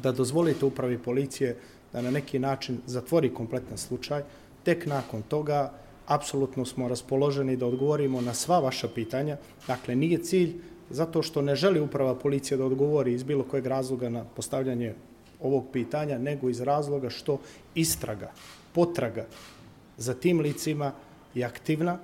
da 0.03 0.13
dozvolite 0.13 0.65
upravi 0.65 0.99
policije 0.99 1.57
da 1.93 2.03
na 2.03 2.11
neki 2.11 2.39
način 2.39 2.79
zatvori 2.87 3.35
kompletan 3.35 3.79
slučaj. 3.79 4.23
Tek 4.65 4.87
nakon 4.87 5.23
toga 5.23 5.73
apsolutno 6.07 6.65
smo 6.65 6.89
raspoloženi 6.89 7.57
da 7.57 7.67
odgovorimo 7.67 8.21
na 8.21 8.35
sva 8.35 8.59
vaša 8.59 8.89
pitanja. 8.89 9.37
Dakle, 9.67 9.97
nije 9.97 10.19
cilj 10.19 10.55
zato 10.91 11.23
što 11.23 11.43
ne 11.43 11.57
želi 11.57 11.81
uprava 11.81 12.15
policije 12.15 12.59
da 12.59 12.65
odgovori 12.65 13.13
iz 13.13 13.23
bilo 13.23 13.45
kojeg 13.45 13.67
razloga 13.67 14.09
na 14.09 14.25
postavljanje 14.25 14.95
ovog 15.41 15.65
pitanja, 15.73 16.19
nego 16.19 16.49
iz 16.49 16.61
razloga 16.61 17.11
što 17.11 17.39
istraga, 17.75 18.33
potraga 18.73 19.27
za 19.97 20.15
tim 20.15 20.41
licima 20.41 20.93
je 21.35 21.45
aktivna. 21.45 21.99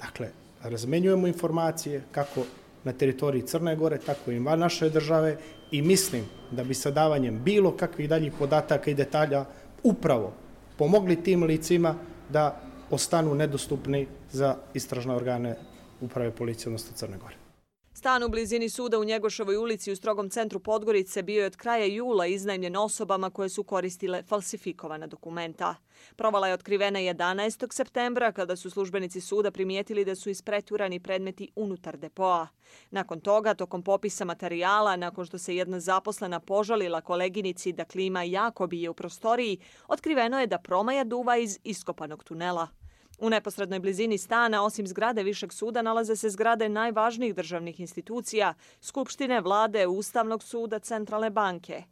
Dakle, 0.00 0.30
razmenjujemo 0.62 1.26
informacije 1.26 2.02
kako 2.12 2.44
na 2.84 2.92
teritoriji 2.92 3.42
Crne 3.42 3.76
Gore, 3.76 3.98
tako 3.98 4.30
i 4.30 4.38
van 4.38 4.58
naše 4.58 4.90
države 4.90 5.36
i 5.70 5.82
mislim 5.82 6.24
da 6.50 6.64
bi 6.64 6.74
sa 6.74 6.90
davanjem 6.90 7.42
bilo 7.44 7.76
kakvih 7.76 8.08
daljih 8.08 8.32
podataka 8.38 8.90
i 8.90 8.94
detalja 8.94 9.44
upravo 9.82 10.32
pomogli 10.78 11.22
tim 11.22 11.44
licima 11.44 11.94
da 12.28 12.60
ostanu 12.90 13.34
nedostupni 13.34 14.06
za 14.32 14.56
istražne 14.74 15.14
organe 15.14 15.56
uprave 16.00 16.30
policije, 16.30 16.66
odnosno 16.66 16.96
Crne 16.96 17.18
Gore. 17.18 17.39
Stan 17.92 18.22
u 18.22 18.28
blizini 18.28 18.68
suda 18.68 18.98
u 18.98 19.04
Njegošovoj 19.04 19.56
ulici 19.56 19.92
u 19.92 19.96
strogom 19.96 20.30
centru 20.30 20.60
Podgorice 20.60 21.22
bio 21.22 21.40
je 21.40 21.46
od 21.46 21.56
kraja 21.56 21.84
jula 21.84 22.26
iznajmljen 22.26 22.76
osobama 22.76 23.30
koje 23.30 23.48
su 23.48 23.64
koristile 23.64 24.22
falsifikovana 24.22 25.06
dokumenta. 25.06 25.74
Provala 26.16 26.48
je 26.48 26.54
otkrivena 26.54 26.98
11. 26.98 27.72
septembra 27.72 28.32
kada 28.32 28.56
su 28.56 28.70
službenici 28.70 29.20
suda 29.20 29.50
primijetili 29.50 30.04
da 30.04 30.14
su 30.14 30.30
ispreturani 30.30 31.00
predmeti 31.00 31.50
unutar 31.56 31.96
depoa. 31.96 32.48
Nakon 32.90 33.20
toga, 33.20 33.54
tokom 33.54 33.82
popisa 33.82 34.24
materijala, 34.24 34.96
nakon 34.96 35.26
što 35.26 35.38
se 35.38 35.56
jedna 35.56 35.80
zaposlena 35.80 36.40
požalila 36.40 37.00
koleginici 37.00 37.72
da 37.72 37.84
klima 37.84 38.22
jako 38.22 38.66
bije 38.66 38.90
u 38.90 38.94
prostoriji, 38.94 39.58
otkriveno 39.88 40.40
je 40.40 40.46
da 40.46 40.58
promaja 40.58 41.04
duva 41.04 41.36
iz 41.36 41.58
iskopanog 41.64 42.24
tunela. 42.24 42.68
U 43.20 43.30
neposrednoj 43.30 43.80
blizini 43.80 44.18
stana, 44.18 44.62
osim 44.64 44.86
zgrade 44.86 45.22
Višeg 45.22 45.52
suda, 45.52 45.82
nalaze 45.82 46.16
se 46.16 46.30
zgrade 46.30 46.68
najvažnijih 46.68 47.34
državnih 47.34 47.80
institucija, 47.80 48.54
Skupštine, 48.80 49.40
vlade, 49.40 49.86
Ustavnog 49.86 50.42
suda, 50.42 50.78
Centralne 50.78 51.30
banke. 51.30 51.82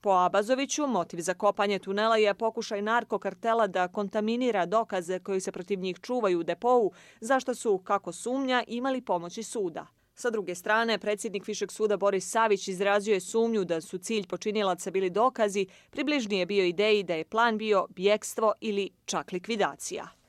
Po 0.00 0.10
Abazoviću, 0.10 0.86
motiv 0.86 1.20
za 1.20 1.34
kopanje 1.34 1.78
tunela 1.78 2.16
je 2.16 2.34
pokušaj 2.34 2.82
narkokartela 2.82 3.66
da 3.66 3.88
kontaminira 3.88 4.66
dokaze 4.66 5.18
koji 5.18 5.40
se 5.40 5.52
protiv 5.52 5.80
njih 5.80 5.98
čuvaju 6.02 6.40
u 6.40 6.42
depovu, 6.42 6.92
zašto 7.20 7.54
su, 7.54 7.78
kako 7.78 8.12
sumnja, 8.12 8.64
imali 8.66 9.00
pomoći 9.00 9.42
suda. 9.42 9.86
Sa 10.14 10.30
druge 10.30 10.54
strane, 10.54 10.98
predsjednik 10.98 11.46
Višeg 11.46 11.72
suda 11.72 11.96
Boris 11.96 12.30
Savić 12.30 12.68
izrazio 12.68 13.14
je 13.14 13.20
sumnju 13.20 13.64
da 13.64 13.80
su 13.80 13.98
cilj 13.98 14.26
počinilaca 14.26 14.90
bili 14.90 15.10
dokazi, 15.10 15.66
približnije 15.90 16.46
bio 16.46 16.64
ideji 16.64 17.02
da 17.02 17.14
je 17.14 17.24
plan 17.24 17.58
bio 17.58 17.86
bjekstvo 17.90 18.52
ili 18.60 18.90
čak 19.04 19.32
likvidacija. 19.32 20.19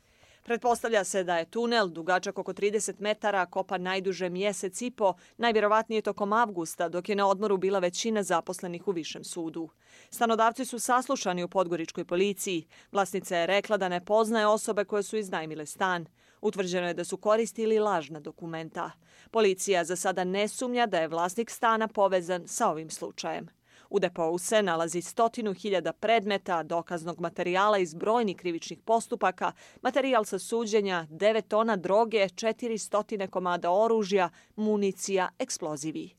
Pretpostavlja 0.43 1.03
se 1.03 1.23
da 1.23 1.37
je 1.37 1.45
tunel, 1.45 1.87
dugačak 1.87 2.39
oko 2.39 2.53
30 2.53 2.95
metara, 2.99 3.45
kopan 3.45 3.81
najduže 3.81 4.29
mjesec 4.29 4.81
i 4.81 4.91
po, 4.91 5.13
najvjerovatnije 5.37 6.01
tokom 6.01 6.33
avgusta, 6.33 6.89
dok 6.89 7.09
je 7.09 7.15
na 7.15 7.27
odmoru 7.27 7.57
bila 7.57 7.79
većina 7.79 8.23
zaposlenih 8.23 8.87
u 8.87 8.91
Višem 8.91 9.23
sudu. 9.23 9.69
Stanodavci 10.09 10.65
su 10.65 10.79
saslušani 10.79 11.43
u 11.43 11.47
Podgoričkoj 11.47 12.05
policiji. 12.05 12.67
Vlasnica 12.91 13.37
je 13.37 13.47
rekla 13.47 13.77
da 13.77 13.89
ne 13.89 14.05
poznaje 14.05 14.47
osobe 14.47 14.85
koje 14.85 15.03
su 15.03 15.17
iznajmile 15.17 15.65
stan. 15.65 16.05
Utvrđeno 16.41 16.87
je 16.87 16.93
da 16.93 17.03
su 17.03 17.17
koristili 17.17 17.79
lažna 17.79 18.19
dokumenta. 18.19 18.91
Policija 19.31 19.83
za 19.83 19.95
sada 19.95 20.23
ne 20.23 20.47
sumnja 20.47 20.85
da 20.85 20.99
je 20.99 21.07
vlasnik 21.07 21.49
stana 21.49 21.87
povezan 21.87 22.47
sa 22.47 22.69
ovim 22.69 22.89
slučajem. 22.89 23.60
U 23.91 23.99
depou 23.99 24.37
se 24.37 24.63
nalazi 24.63 25.01
stotinu 25.01 25.53
hiljada 25.53 25.93
predmeta, 25.93 26.63
dokaznog 26.63 27.19
materijala 27.19 27.77
iz 27.77 27.93
brojnih 27.93 28.37
krivičnih 28.37 28.79
postupaka, 28.85 29.51
materijal 29.81 30.25
sa 30.25 30.39
suđenja, 30.39 31.07
9 31.09 31.47
tona 31.47 31.75
droge, 31.75 32.17
400 32.17 33.27
komada 33.27 33.71
oružja, 33.71 34.29
municija, 34.55 35.29
eksplozivi. 35.39 36.09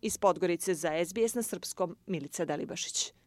Iz 0.00 0.18
Podgorice 0.18 0.74
za 0.74 0.90
SBS 1.04 1.34
na 1.34 1.42
srpskom 1.42 1.96
Milica 2.06 2.44
Delibašić. 2.44 3.19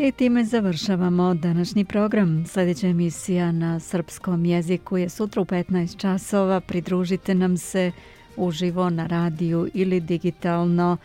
I 0.00 0.12
time 0.12 0.44
završavamo 0.44 1.34
današnji 1.34 1.84
program. 1.84 2.44
Sljedeća 2.46 2.86
emisija 2.86 3.52
na 3.52 3.80
srpskom 3.80 4.44
jeziku 4.44 4.98
je 4.98 5.08
sutra 5.08 5.42
u 5.42 5.44
15 5.44 5.96
časova. 5.96 6.60
Pridružite 6.60 7.34
nam 7.34 7.56
se 7.56 7.92
uživo 8.36 8.90
na 8.90 9.06
radiju 9.06 9.68
ili 9.74 10.00
digitalno 10.00 10.96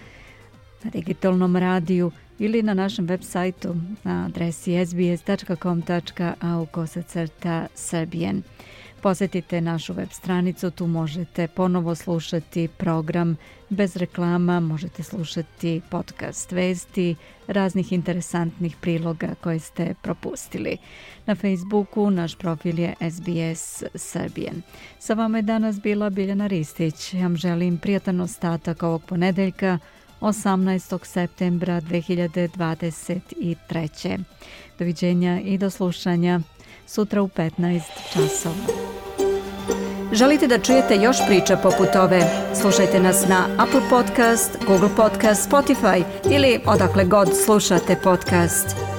na 0.84 0.92
digitalnom 0.92 1.56
radiju 1.56 2.12
ili 2.40 2.64
na 2.64 2.74
našem 2.74 3.06
web 3.06 3.22
sajtu 3.24 3.76
na 4.04 4.26
adresi 4.26 4.86
sbs.com.au 4.86 6.66
kosacrta 6.66 7.68
srbijen. 7.76 8.44
Posetite 9.04 9.62
našu 9.62 9.94
web 9.94 10.10
stranicu, 10.12 10.72
tu 10.72 10.88
možete 10.88 11.48
ponovo 11.48 11.96
slušati 11.96 12.68
program 12.78 13.38
bez 13.70 13.96
reklama, 13.96 14.60
možete 14.60 15.04
slušati 15.04 15.82
podcast 15.90 16.52
vesti, 16.52 17.16
raznih 17.48 17.94
interesantnih 17.94 18.76
priloga 18.82 19.36
koje 19.42 19.60
ste 19.60 19.94
propustili. 20.02 20.78
Na 21.26 21.36
Facebooku 21.36 22.10
naš 22.10 22.36
profil 22.36 22.80
je 22.80 22.96
SBS 23.12 23.84
Serbian. 23.96 24.62
Sa 25.00 25.14
vama 25.14 25.38
je 25.38 25.42
danas 25.42 25.82
bila 25.82 26.10
Biljana 26.10 26.48
Ristić. 26.48 27.14
Ja 27.14 27.22
vam 27.22 27.38
želim 27.38 27.78
prijatan 27.78 28.22
ostatak 28.22 28.84
ovog 28.84 29.04
ponedeljka. 29.04 29.80
18. 30.22 31.06
septembra 31.06 31.82
2023. 31.82 34.20
Doviđenja 34.80 35.42
i 35.42 35.58
do 35.58 35.70
slušanja 35.70 36.40
sutra 36.88 37.22
u 37.22 37.28
15 37.28 37.82
časova. 38.14 38.56
Želite 40.14 40.48
da 40.48 40.60
čujete 40.60 40.96
još 40.96 41.18
priča 41.28 41.58
poput 41.58 41.96
ove? 41.96 42.22
Slušajte 42.62 43.00
nas 43.00 43.28
na 43.28 43.48
Apple 43.58 43.82
Podcast, 43.90 44.58
Google 44.68 44.90
Podcast, 44.96 45.50
Spotify 45.52 46.04
ili 46.32 46.60
odakle 46.66 47.06
god 47.06 47.30
slušate 47.46 47.96
podcast. 48.04 48.93